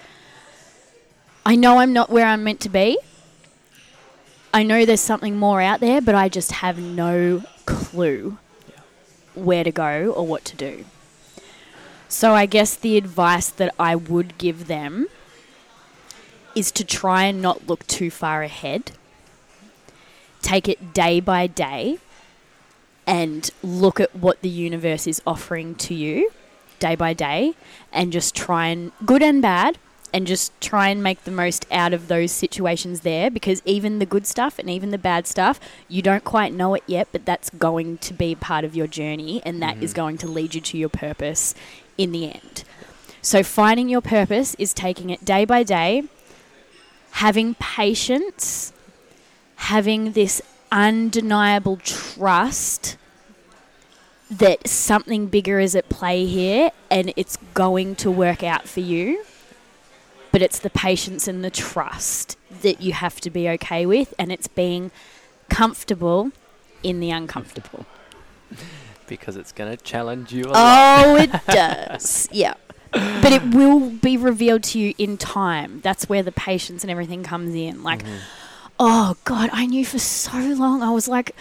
I 1.45 1.55
know 1.55 1.79
I'm 1.79 1.93
not 1.93 2.09
where 2.09 2.25
I'm 2.25 2.43
meant 2.43 2.59
to 2.61 2.69
be. 2.69 2.97
I 4.53 4.63
know 4.63 4.85
there's 4.85 5.01
something 5.01 5.37
more 5.37 5.61
out 5.61 5.79
there, 5.79 6.01
but 6.01 6.13
I 6.15 6.29
just 6.29 6.51
have 6.51 6.77
no 6.77 7.43
clue 7.65 8.37
where 9.33 9.63
to 9.63 9.71
go 9.71 10.13
or 10.15 10.27
what 10.27 10.45
to 10.45 10.55
do. 10.55 10.85
So 12.07 12.33
I 12.33 12.45
guess 12.45 12.75
the 12.75 12.97
advice 12.97 13.49
that 13.49 13.73
I 13.79 13.95
would 13.95 14.37
give 14.37 14.67
them 14.67 15.07
is 16.55 16.71
to 16.73 16.85
try 16.85 17.23
and 17.23 17.41
not 17.41 17.67
look 17.67 17.87
too 17.87 18.11
far 18.11 18.43
ahead. 18.43 18.91
Take 20.43 20.69
it 20.69 20.93
day 20.93 21.19
by 21.19 21.47
day 21.47 21.97
and 23.07 23.49
look 23.63 23.99
at 23.99 24.15
what 24.15 24.41
the 24.41 24.49
universe 24.49 25.07
is 25.07 25.21
offering 25.25 25.73
to 25.75 25.95
you 25.95 26.31
day 26.79 26.95
by 26.95 27.13
day 27.13 27.53
and 27.91 28.11
just 28.11 28.35
try 28.35 28.67
and 28.67 28.91
good 29.05 29.23
and 29.23 29.41
bad 29.41 29.77
and 30.13 30.27
just 30.27 30.51
try 30.61 30.89
and 30.89 31.01
make 31.01 31.23
the 31.23 31.31
most 31.31 31.65
out 31.71 31.91
of 31.91 32.07
those 32.07 32.31
situations 32.31 33.01
there 33.01 33.31
because 33.31 33.61
even 33.65 33.99
the 33.99 34.05
good 34.05 34.27
stuff 34.27 34.59
and 34.59 34.69
even 34.69 34.91
the 34.91 34.97
bad 34.97 35.25
stuff 35.25 35.59
you 35.87 36.01
don't 36.01 36.23
quite 36.23 36.53
know 36.53 36.75
it 36.75 36.83
yet 36.85 37.07
but 37.11 37.25
that's 37.25 37.49
going 37.51 37.97
to 37.97 38.13
be 38.13 38.35
part 38.35 38.63
of 38.63 38.75
your 38.75 38.85
journey 38.85 39.41
and 39.45 39.61
that 39.61 39.81
is 39.81 39.91
mm-hmm. 39.91 40.01
going 40.01 40.17
to 40.17 40.27
lead 40.27 40.53
you 40.53 40.61
to 40.61 40.77
your 40.77 40.89
purpose 40.89 41.55
in 41.97 42.11
the 42.11 42.25
end. 42.25 42.63
So 43.21 43.41
finding 43.43 43.89
your 43.89 44.01
purpose 44.01 44.55
is 44.59 44.73
taking 44.73 45.09
it 45.09 45.25
day 45.25 45.45
by 45.45 45.63
day 45.63 46.03
having 47.11 47.55
patience 47.55 48.73
having 49.63 50.11
this 50.11 50.41
undeniable 50.73 51.77
trust 51.77 52.97
that 54.29 54.67
something 54.67 55.27
bigger 55.27 55.57
is 55.57 55.73
at 55.73 55.87
play 55.87 56.25
here 56.25 56.69
and 56.91 57.13
it's 57.15 57.37
going 57.53 57.95
to 57.95 58.11
work 58.11 58.43
out 58.43 58.67
for 58.67 58.81
you. 58.81 59.23
But 60.33 60.41
it's 60.41 60.59
the 60.59 60.69
patience 60.69 61.29
and 61.29 61.45
the 61.45 61.49
trust 61.49 62.37
that 62.61 62.81
you 62.81 62.91
have 62.91 63.21
to 63.21 63.29
be 63.29 63.47
okay 63.49 63.85
with, 63.85 64.15
and 64.17 64.31
it's 64.31 64.47
being 64.47 64.89
comfortable 65.47 66.31
in 66.81 66.99
the 66.99 67.11
uncomfortable. 67.11 67.85
Because 69.05 69.35
it's 69.35 69.51
going 69.51 69.69
to 69.69 69.83
challenge 69.83 70.31
you 70.31 70.45
a 70.45 70.47
lot. 70.47 71.05
Oh, 71.05 71.15
it 71.17 71.29
does. 71.47 72.29
yeah. 72.31 72.53
But 72.91 73.33
it 73.33 73.43
will 73.53 73.89
be 73.89 74.15
revealed 74.15 74.63
to 74.63 74.79
you 74.79 74.93
in 74.97 75.17
time. 75.17 75.81
That's 75.81 76.07
where 76.07 76.23
the 76.23 76.31
patience 76.31 76.85
and 76.85 76.89
everything 76.89 77.21
comes 77.21 77.53
in. 77.53 77.83
Like, 77.83 78.01
mm-hmm. 78.01 78.42
Oh, 78.79 79.15
God, 79.23 79.49
I 79.53 79.65
knew 79.65 79.85
for 79.85 79.99
so 79.99 80.37
long. 80.37 80.81
I 80.81 80.91
was 80.91 81.07
like, 81.07 81.35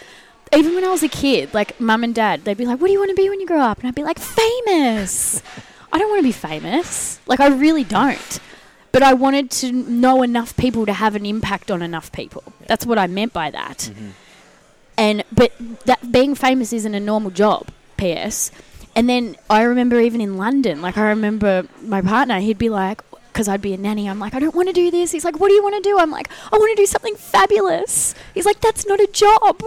even 0.55 0.74
when 0.74 0.85
I 0.85 0.91
was 0.91 1.03
a 1.03 1.09
kid, 1.09 1.55
like 1.55 1.80
mum 1.80 2.05
and 2.05 2.14
dad, 2.14 2.45
they'd 2.45 2.57
be 2.57 2.66
like, 2.66 2.80
"What 2.80 2.89
do 2.89 2.93
you 2.93 2.99
want 2.99 3.11
to 3.11 3.16
be 3.16 3.28
when 3.28 3.41
you 3.41 3.47
grow 3.47 3.61
up?" 3.61 3.78
And 3.78 3.89
I'd 3.89 3.95
be 3.95 4.05
like, 4.05 4.18
"Famous." 4.18 5.43
I 5.93 5.99
don't 5.99 6.09
want 6.09 6.20
to 6.20 6.28
be 6.28 6.33
famous. 6.33 7.20
Like 7.26 7.41
I 7.41 7.49
really 7.49 7.85
don't. 7.85 8.41
But 8.93 9.03
I 9.03 9.14
wanted 9.14 9.51
to 9.53 9.72
know 9.72 10.22
enough 10.22 10.57
people 10.57 10.85
to 10.87 10.93
have 10.93 11.14
an 11.14 11.24
impact 11.24 11.70
on 11.70 11.80
enough 11.80 12.12
people. 12.12 12.45
That's 12.66 12.85
what 12.85 12.99
I 12.99 13.07
meant 13.07 13.33
by 13.33 13.51
that. 13.51 13.78
Mm-hmm. 13.78 14.09
And 14.99 15.24
but 15.33 15.53
that 15.87 16.12
being 16.12 16.35
famous 16.35 16.72
isn't 16.72 16.95
a 16.95 17.01
normal 17.01 17.30
job. 17.30 17.68
P.S. 17.97 18.51
And 18.95 19.09
then 19.09 19.37
I 19.49 19.62
remember 19.62 20.01
even 20.01 20.20
in 20.20 20.37
London, 20.37 20.83
like 20.83 20.99
I 20.99 21.09
remember 21.09 21.66
my 21.80 22.03
partner, 22.03 22.41
he'd 22.41 22.59
be 22.59 22.68
like, 22.68 23.03
because 23.33 23.49
I'd 23.49 23.62
be 23.62 23.72
a 23.72 23.78
nanny, 23.78 24.09
I'm 24.09 24.18
like, 24.18 24.35
I 24.35 24.39
don't 24.39 24.55
want 24.55 24.68
to 24.68 24.74
do 24.74 24.91
this. 24.91 25.12
He's 25.12 25.24
like, 25.24 25.41
What 25.41 25.49
do 25.49 25.55
you 25.55 25.62
want 25.62 25.83
to 25.83 25.89
do? 25.89 25.99
I'm 25.99 26.11
like, 26.11 26.28
I 26.53 26.57
want 26.57 26.76
to 26.76 26.83
do 26.83 26.87
something 26.87 27.16
fabulous. 27.16 28.14
He's 28.35 28.47
like, 28.47 28.61
That's 28.61 28.87
not 28.87 29.01
a 29.01 29.07
job. 29.07 29.62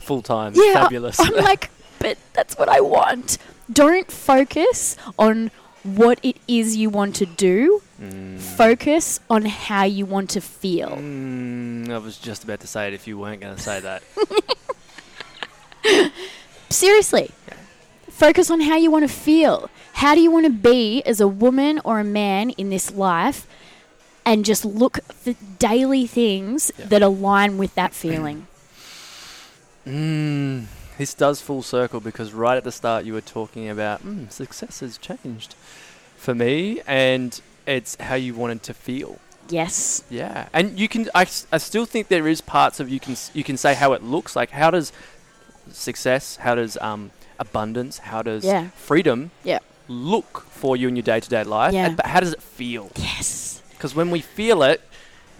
Full 0.00 0.22
time. 0.22 0.52
Yeah. 0.54 0.74
Fabulous. 0.74 1.20
I'm 1.20 1.34
like, 1.34 1.70
but 1.98 2.18
that's 2.32 2.58
what 2.58 2.68
I 2.68 2.80
want. 2.80 3.38
Don't 3.72 4.10
focus 4.10 4.96
on 5.18 5.50
what 5.82 6.18
it 6.22 6.36
is 6.48 6.76
you 6.76 6.90
want 6.90 7.14
to 7.16 7.26
do. 7.26 7.82
Mm. 8.00 8.38
Focus 8.38 9.20
on 9.30 9.44
how 9.44 9.84
you 9.84 10.04
want 10.04 10.30
to 10.30 10.40
feel. 10.40 10.90
Mm, 10.90 11.90
I 11.90 11.98
was 11.98 12.18
just 12.18 12.44
about 12.44 12.60
to 12.60 12.66
say 12.66 12.88
it 12.88 12.94
if 12.94 13.06
you 13.06 13.18
weren't 13.18 13.40
going 13.40 13.54
to 13.54 13.62
say 13.62 13.80
that. 13.80 14.02
Seriously. 16.70 17.30
Focus 18.16 18.50
on 18.50 18.60
how 18.62 18.76
you 18.76 18.90
want 18.90 19.06
to 19.08 19.12
feel. 19.14 19.68
How 19.94 20.14
do 20.14 20.20
you 20.22 20.30
want 20.30 20.46
to 20.46 20.52
be 20.52 21.02
as 21.04 21.20
a 21.20 21.28
woman 21.28 21.80
or 21.84 22.00
a 22.00 22.04
man 22.04 22.50
in 22.50 22.70
this 22.70 22.90
life? 22.94 23.46
And 24.24 24.44
just 24.44 24.64
look 24.64 25.00
for 25.12 25.34
daily 25.58 26.06
things 26.06 26.72
Yeah. 26.78 26.86
that 26.86 27.02
align 27.02 27.58
with 27.58 27.74
that 27.74 27.92
feeling. 27.94 28.46
Mm, 29.86 30.64
this 30.98 31.14
does 31.14 31.40
full 31.40 31.62
circle 31.62 32.00
because 32.00 32.32
right 32.32 32.56
at 32.56 32.64
the 32.64 32.72
start 32.72 33.04
you 33.04 33.12
were 33.12 33.20
talking 33.20 33.68
about 33.68 34.04
mm, 34.04 34.28
success 34.32 34.80
has 34.80 34.98
changed 34.98 35.54
for 36.16 36.34
me 36.34 36.80
and 36.88 37.40
it's 37.66 37.96
how 38.00 38.16
you 38.16 38.34
wanted 38.34 38.64
to 38.64 38.74
feel. 38.74 39.20
yes. 39.48 40.02
Yeah, 40.10 40.48
and 40.52 40.76
you 40.76 40.88
can. 40.88 41.08
I, 41.14 41.20
I 41.52 41.58
still 41.58 41.86
think 41.86 42.08
there 42.08 42.26
is 42.26 42.40
parts 42.40 42.80
of 42.80 42.88
you 42.88 42.98
can 42.98 43.14
you 43.32 43.44
can 43.44 43.56
say 43.56 43.74
how 43.74 43.92
it 43.92 44.02
looks 44.02 44.34
like. 44.34 44.50
How 44.50 44.72
does 44.72 44.92
success? 45.70 46.34
How 46.36 46.56
does 46.56 46.76
um, 46.78 47.12
abundance? 47.38 47.98
How 47.98 48.22
does 48.22 48.44
Yeah. 48.44 48.68
freedom? 48.76 49.30
Yeah. 49.44 49.58
Look 49.88 50.46
for 50.50 50.76
you 50.76 50.88
in 50.88 50.96
your 50.96 51.02
day 51.02 51.20
to 51.20 51.28
day 51.28 51.44
life. 51.44 51.72
Yeah. 51.72 51.86
and- 51.86 51.96
but 51.96 52.06
how 52.06 52.20
does 52.20 52.32
it 52.32 52.42
feel? 52.42 52.90
Yes. 52.96 53.62
Because 53.70 53.94
when 53.94 54.10
we 54.10 54.20
feel 54.20 54.62
it, 54.62 54.80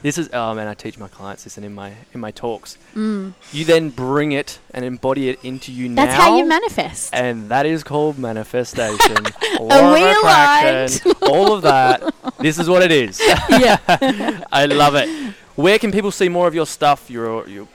this 0.02 0.18
is 0.18 0.28
oh 0.32 0.54
man, 0.54 0.68
I 0.68 0.74
teach 0.74 0.98
my 0.98 1.08
clients 1.08 1.44
this 1.44 1.56
and 1.56 1.64
in 1.66 1.74
my 1.74 1.92
in 2.12 2.20
my 2.20 2.30
talks. 2.30 2.76
Mm. 2.94 3.32
You 3.50 3.64
then 3.64 3.88
bring 3.90 4.30
it 4.32 4.58
and 4.74 4.84
embody 4.84 5.30
it 5.30 5.42
into 5.42 5.72
you 5.72 5.92
That's 5.94 6.12
now. 6.14 6.20
how 6.20 6.36
you 6.36 6.44
manifest. 6.44 7.14
and 7.14 7.48
that 7.48 7.64
is 7.66 7.82
called 7.82 8.18
manifestation. 8.18 9.16
Law 9.58 9.94
of 9.94 10.16
attraction, 10.16 11.12
all 11.22 11.54
of 11.54 11.62
that. 11.62 12.02
This 12.38 12.58
is 12.58 12.68
what 12.68 12.82
it 12.82 12.92
is. 12.92 13.18
yeah. 13.48 13.78
I 14.52 14.66
love 14.66 14.94
it. 14.96 15.08
Where 15.56 15.78
can 15.78 15.90
people 15.90 16.10
see 16.10 16.28
more 16.28 16.46
of 16.46 16.54
your 16.54 16.66
stuff? 16.66 17.10
Your 17.10 17.48
your 17.48 17.66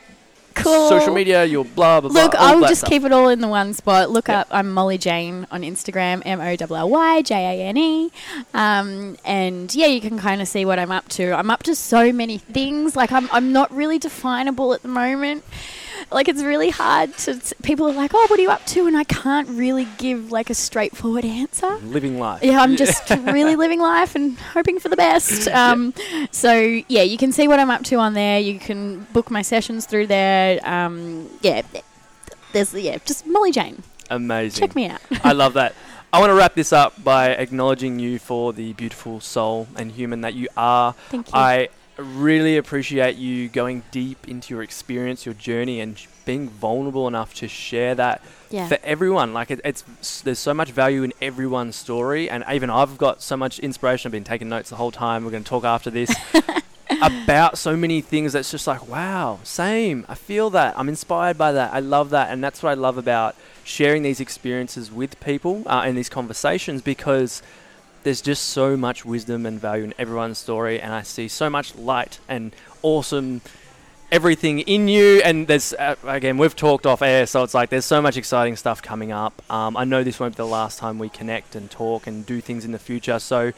Cool. 0.54 0.90
social 0.90 1.14
media, 1.14 1.46
your 1.46 1.64
blah 1.66 2.02
blah 2.02 2.10
blah. 2.10 2.24
Look, 2.24 2.36
all 2.36 2.42
I'll 2.42 2.60
just 2.62 2.82
stuff. 2.82 2.90
keep 2.90 3.04
it 3.04 3.12
all 3.12 3.30
in 3.30 3.40
the 3.42 3.48
one 3.48 3.74
spot. 3.74 4.10
Look 4.12 4.28
Yeah. 4.28 4.42
up, 4.42 4.48
I'm 4.52 4.72
Molly 4.72 4.98
Jane 4.98 5.48
on 5.52 5.62
Instagram, 5.62 6.22
M 6.26 6.40
O 6.42 6.44
L 6.60 6.76
L 6.76 6.90
Y 6.90 7.22
J 7.22 7.36
A 7.36 7.68
N 7.68 7.78
E. 7.78 8.12
Um, 8.54 9.18
and 9.26 9.74
yeah, 9.74 9.88
you 9.88 10.02
can 10.02 10.20
kind 10.20 10.42
of 10.42 10.48
see 10.48 10.66
what 10.66 10.78
I'm 10.80 10.92
up 10.92 11.08
to. 11.10 11.32
I'm 11.34 11.50
up 11.50 11.64
to 11.64 11.76
so 11.76 12.12
many 12.12 12.38
things. 12.38 12.96
Like, 12.96 13.12
I'm, 13.12 13.30
I'm 13.32 13.52
not 13.54 13.74
really 13.74 13.98
definable 14.00 14.74
at 14.74 14.82
the 14.82 14.88
moment. 14.88 15.44
Like, 16.12 16.28
it's 16.28 16.44
really 16.44 16.70
hard 16.70 17.16
to. 17.20 17.40
People 17.64 17.88
are 17.88 17.94
like, 17.94 18.12
oh, 18.14 18.26
what 18.30 18.38
are 18.38 18.42
you 18.42 18.50
up 18.52 18.66
to? 18.68 18.86
And 18.88 18.98
I 18.98 19.04
can't 19.06 19.48
really 19.50 19.88
give 19.98 20.32
like 20.32 20.50
a 20.50 20.54
straightforward 20.54 21.24
answer. 21.26 21.76
living 21.78 22.20
life. 22.20 22.44
Yeah, 22.44 22.62
I'm 22.62 22.76
just 22.76 23.10
really 23.10 23.56
living 23.56 23.80
life 23.80 24.16
and 24.16 24.38
hoping 24.38 24.80
for 24.80 24.90
the 24.90 24.98
best. 24.98 25.48
Um, 25.48 25.94
So 26.32 26.54
yeah, 26.88 27.04
you 27.04 27.18
can 27.18 27.32
see 27.32 27.48
what 27.48 27.60
I'm 27.60 27.70
up 27.70 27.84
to 27.86 27.96
on 27.96 28.14
there. 28.14 28.40
You 28.40 28.60
can 28.60 29.08
book 29.14 29.32
my 29.32 29.42
sessions 29.42 29.86
through 29.86 30.08
there. 30.08 30.60
Um, 30.68 31.30
yeah, 31.42 31.62
there's 32.54 32.74
yeah, 32.74 32.98
just 33.06 33.26
Molly 33.26 33.52
Jane. 33.52 33.84
amazing. 34.10 34.60
Check 34.60 34.76
me 34.76 34.88
out. 34.88 35.02
I 35.24 35.32
love 35.34 35.54
that. 35.54 35.74
I 36.14 36.20
want 36.20 36.30
to 36.32 36.36
wrap 36.36 36.56
this 36.56 36.74
up 36.74 37.02
by 37.02 37.30
acknowledging 37.30 37.98
you 37.98 38.20
for 38.20 38.52
the 38.52 38.74
beautiful 38.74 39.22
soul 39.22 39.68
and 39.78 39.94
human 39.94 40.20
that 40.22 40.34
you 40.34 40.50
are. 40.58 40.92
Thank 41.10 41.28
you. 41.28 41.34
I 41.34 41.70
really 42.02 42.58
appreciate 42.58 43.18
you 43.18 43.48
going 43.50 43.84
deep 43.92 44.28
into 44.28 44.54
your 44.54 44.64
experience, 44.64 45.26
your 45.26 45.36
journey, 45.36 45.80
and 45.80 46.00
being 46.26 46.50
vulnerable 46.50 47.08
enough 47.08 47.34
to 47.36 47.48
share 47.48 47.96
that 47.96 48.22
yeah, 48.50 48.68
for 48.68 48.78
everyone. 48.84 49.34
Like 49.34 49.52
it, 49.52 49.62
it's 49.64 50.22
there's 50.22 50.40
so 50.40 50.54
much 50.54 50.72
value 50.72 51.04
in 51.04 51.14
everyone's 51.22 51.76
story, 51.76 52.30
and 52.30 52.44
even 52.52 52.70
I've 52.70 52.98
got 52.98 53.22
so 53.22 53.38
much 53.38 53.60
inspiration. 53.60 54.10
I've 54.10 54.14
been 54.14 54.24
taking 54.24 54.50
notes 54.50 54.70
the 54.70 54.76
whole 54.76 54.92
time. 54.92 55.24
We're 55.24 55.32
going 55.32 55.44
to 55.44 55.50
talk 55.50 55.64
after 55.64 55.90
this 55.90 56.14
about 57.02 57.58
so 57.58 57.76
many 57.76 58.02
things. 58.02 58.34
That's 58.34 58.52
just 58.52 58.68
like 58.68 58.88
wow, 58.88 59.40
same. 59.44 60.06
I 60.08 60.16
feel 60.16 60.50
that. 60.52 60.78
I'm 60.78 60.90
inspired 60.90 61.38
by 61.38 61.52
that. 61.54 61.74
I 61.74 61.80
love 61.80 62.10
that, 62.12 62.30
and 62.32 62.44
that's 62.44 62.62
what 62.62 62.70
I 62.70 62.76
love 62.76 62.98
about 62.98 63.36
sharing 63.64 64.04
these 64.04 64.20
experiences 64.20 64.92
with 64.92 65.20
people 65.20 65.64
uh, 65.66 65.84
in 65.88 65.96
these 65.96 66.10
conversations 66.10 66.82
because 66.82 67.42
there's 68.04 68.22
just 68.22 68.50
so 68.50 68.76
much 68.78 69.06
wisdom 69.06 69.46
and 69.46 69.60
value 69.60 69.84
in 69.84 69.94
everyone's 69.98 70.38
story, 70.38 70.80
and 70.80 70.94
I 70.94 71.02
see 71.02 71.28
so 71.28 71.50
much 71.50 71.76
light 71.76 72.20
and 72.28 72.56
awesome 72.82 73.42
everything 74.12 74.60
in 74.60 74.88
you. 74.88 75.22
And 75.24 75.48
there's 75.48 75.74
uh, 75.74 75.96
again, 76.04 76.38
we've 76.38 76.56
talked 76.56 76.86
off 76.86 77.02
air, 77.02 77.26
so 77.26 77.44
it's 77.44 77.54
like 77.54 77.70
there's 77.70 77.86
so 77.86 78.02
much 78.02 78.18
exciting 78.18 78.56
stuff 78.56 78.82
coming 78.82 79.12
up. 79.12 79.42
Um, 79.50 79.78
I 79.78 79.86
know 79.86 80.04
this 80.04 80.20
won't 80.20 80.34
be 80.34 80.38
the 80.38 80.46
last 80.46 80.80
time 80.80 81.00
we 81.00 81.10
connect 81.10 81.56
and 81.56 81.70
talk 81.72 82.08
and 82.08 82.26
do 82.26 82.42
things 82.42 82.66
in 82.66 82.72
the 82.72 82.80
future. 82.80 83.20
So 83.20 83.52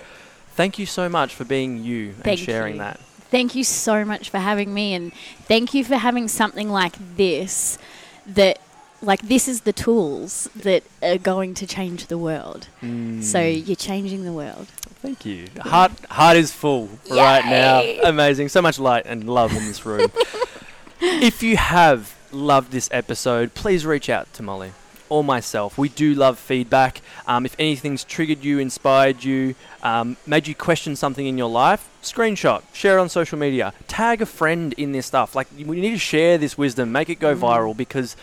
thank 0.50 0.78
you 0.78 0.86
so 0.86 1.10
much 1.10 1.34
for 1.36 1.44
being 1.44 1.84
you 1.84 2.14
and 2.24 2.40
sharing 2.40 2.76
you. 2.76 2.80
that. 2.80 3.00
thank 3.32 3.56
you 3.56 3.64
so 3.64 4.06
much 4.06 4.30
for 4.30 4.38
having 4.38 4.74
me, 4.74 4.94
and 4.94 5.14
thank 5.48 5.74
you 5.74 5.84
for 5.84 5.96
having 5.96 6.28
something 6.28 6.70
like 6.70 6.96
this. 7.16 7.78
That 8.26 8.60
like 9.04 9.22
this 9.22 9.48
is 9.48 9.62
the 9.62 9.74
tools 9.74 10.50
that 10.56 10.84
are 11.02 11.18
going 11.18 11.54
to 11.56 11.68
change 11.68 12.08
the 12.08 12.18
world. 12.18 12.68
So 12.82 12.88
Mm. 12.88 13.68
you're 13.68 13.76
changing 13.76 14.24
the 14.24 14.32
world. 14.34 14.68
Thank 15.02 15.26
you. 15.26 15.48
Heart, 15.60 15.92
heart 16.10 16.38
is 16.38 16.52
full 16.52 16.88
right 17.12 17.46
now. 17.46 17.82
Amazing. 18.10 18.48
So 18.50 18.62
much 18.62 18.80
light 18.80 19.06
and 19.06 19.20
love 19.30 19.52
in 19.56 19.66
this 19.66 19.86
room. 19.86 20.10
if 21.02 21.44
you 21.44 21.58
have 21.58 22.16
loved 22.32 22.72
this 22.72 22.88
episode, 22.92 23.54
please 23.54 23.86
reach 23.86 24.10
out 24.10 24.32
to 24.34 24.44
Molly. 24.44 24.72
or 25.10 25.24
myself. 25.24 25.78
We 25.78 25.90
do 25.90 26.16
love 26.16 26.40
feedback. 26.40 27.02
Um, 27.28 27.46
if 27.46 27.56
anything's 27.60 28.04
triggered 28.04 28.44
you, 28.44 28.58
inspired 28.58 29.24
you, 29.24 29.54
um, 29.84 30.18
made 30.26 30.48
you 30.48 30.56
question 30.56 30.96
something 30.96 31.28
in 31.28 31.38
your 31.38 31.50
life, 31.52 31.88
screenshot, 32.02 32.64
share 32.74 32.98
it 32.98 33.02
on 33.02 33.10
social 33.10 33.38
media, 33.38 33.74
tag 33.88 34.24
a 34.24 34.26
friend 34.26 34.74
in 34.76 34.92
this 34.92 35.06
stuff. 35.06 35.36
Like 35.36 35.48
we 35.56 35.80
need 35.82 35.92
to 35.92 36.00
share 36.00 36.40
this 36.40 36.58
wisdom, 36.58 36.92
make 36.92 37.10
it 37.10 37.20
go 37.20 37.36
Mm. 37.36 37.40
viral 37.42 37.78
because 37.78 38.16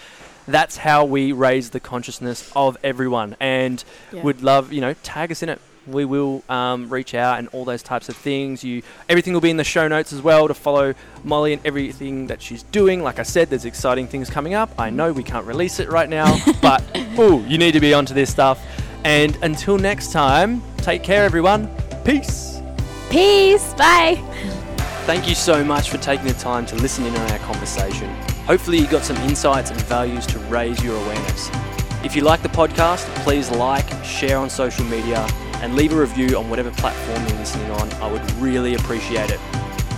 that's 0.51 0.77
how 0.77 1.05
we 1.05 1.33
raise 1.33 1.71
the 1.71 1.81
consciousness 1.81 2.51
of 2.55 2.77
everyone. 2.83 3.37
And 3.41 3.83
Yeah. 4.13 4.23
would 4.23 4.43
love 4.43 4.73
you 4.73 4.81
know 4.81 4.95
tag 5.03 5.31
us 5.33 5.43
in 5.43 5.49
it. 5.49 5.61
We 5.87 6.05
will 6.05 6.45
um, 6.49 6.89
reach 6.91 7.15
out 7.15 7.39
and 7.39 7.49
all 7.49 7.65
those 7.65 7.83
types 7.83 8.09
of 8.09 8.17
things. 8.17 8.63
You 8.63 8.83
everything 9.09 9.33
will 9.33 9.41
be 9.41 9.51
in 9.51 9.57
the 9.57 9.65
show 9.65 9.89
notes 9.89 10.13
as 10.13 10.21
well 10.23 10.47
to 10.47 10.55
follow 10.55 10.95
Molly 11.25 11.55
and 11.55 11.63
everything 11.65 12.27
that 12.29 12.41
she's 12.43 12.63
doing. 12.65 13.03
Like 13.03 13.19
I 13.19 13.23
said, 13.25 13.49
there's 13.51 13.65
exciting 13.65 14.07
things 14.07 14.29
coming 14.31 14.55
up. 14.55 14.71
I 14.79 14.91
know 14.91 15.11
we 15.13 15.23
can't 15.23 15.47
release 15.47 15.81
it 15.81 15.89
right 15.91 16.09
now, 16.09 16.39
but 16.63 16.83
ooh, 17.19 17.43
you 17.49 17.57
need 17.59 17.73
to 17.73 17.81
be 17.81 17.95
onto 17.95 18.15
this 18.15 18.31
stuff. 18.31 18.61
And 19.05 19.37
until 19.43 19.79
next 19.79 20.13
time, 20.13 20.63
take 20.77 21.03
care, 21.03 21.25
everyone. 21.25 21.69
Peace. 22.05 22.61
Peace. 23.09 23.73
Bye. 23.75 24.17
Thank 25.07 25.27
you 25.27 25.35
so 25.35 25.65
much 25.65 25.89
for 25.91 25.97
taking 25.99 26.27
the 26.27 26.35
time 26.35 26.67
to 26.67 26.77
listen 26.77 27.07
in 27.07 27.17
on 27.17 27.31
our 27.33 27.39
conversation. 27.39 28.15
Hopefully, 28.51 28.79
you 28.79 28.89
got 28.89 29.05
some 29.05 29.17
insights 29.19 29.71
and 29.71 29.81
values 29.83 30.27
to 30.27 30.37
raise 30.41 30.83
your 30.83 30.97
awareness. 31.05 31.49
If 32.03 32.17
you 32.17 32.23
like 32.23 32.43
the 32.43 32.49
podcast, 32.49 33.07
please 33.23 33.49
like, 33.49 33.89
share 34.05 34.39
on 34.39 34.51
social 34.51 34.85
media, 34.87 35.25
and 35.63 35.77
leave 35.77 35.93
a 35.93 35.97
review 35.97 36.37
on 36.37 36.51
whatever 36.51 36.73
platform 36.73 37.25
you're 37.29 37.39
listening 37.39 37.71
on. 37.71 37.89
I 38.03 38.11
would 38.11 38.29
really 38.39 38.75
appreciate 38.75 39.31
it. 39.31 39.39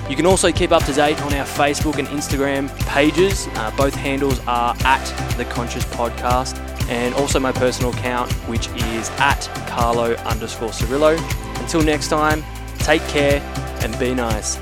You 0.07 0.17
can 0.17 0.27
also 0.27 0.53
keep 0.53 0.71
up 0.71 0.85
to 0.85 0.93
date 0.93 1.19
on 1.23 1.33
our 1.33 1.47
Facebook 1.47 1.99
and 1.99 2.07
Instagram 2.09 2.69
pages. 2.81 3.49
Uh, 3.55 3.73
both 3.75 3.95
handles 3.95 4.39
are 4.41 4.77
at 4.81 5.37
the 5.39 5.47
Conscious 5.47 5.87
Podcast, 5.87 6.59
and 6.91 7.15
also 7.15 7.41
my 7.41 7.53
personal 7.53 7.91
account, 7.95 8.31
which 8.51 8.69
is 8.69 9.09
at 9.13 9.49
Carlo 9.67 10.13
underscore 10.27 10.73
Cirillo. 10.73 11.17
Until 11.59 11.81
next 11.81 12.09
time, 12.09 12.45
take 12.81 13.01
care 13.09 13.41
and 13.81 13.99
be 13.99 14.15
nice. 14.15 14.59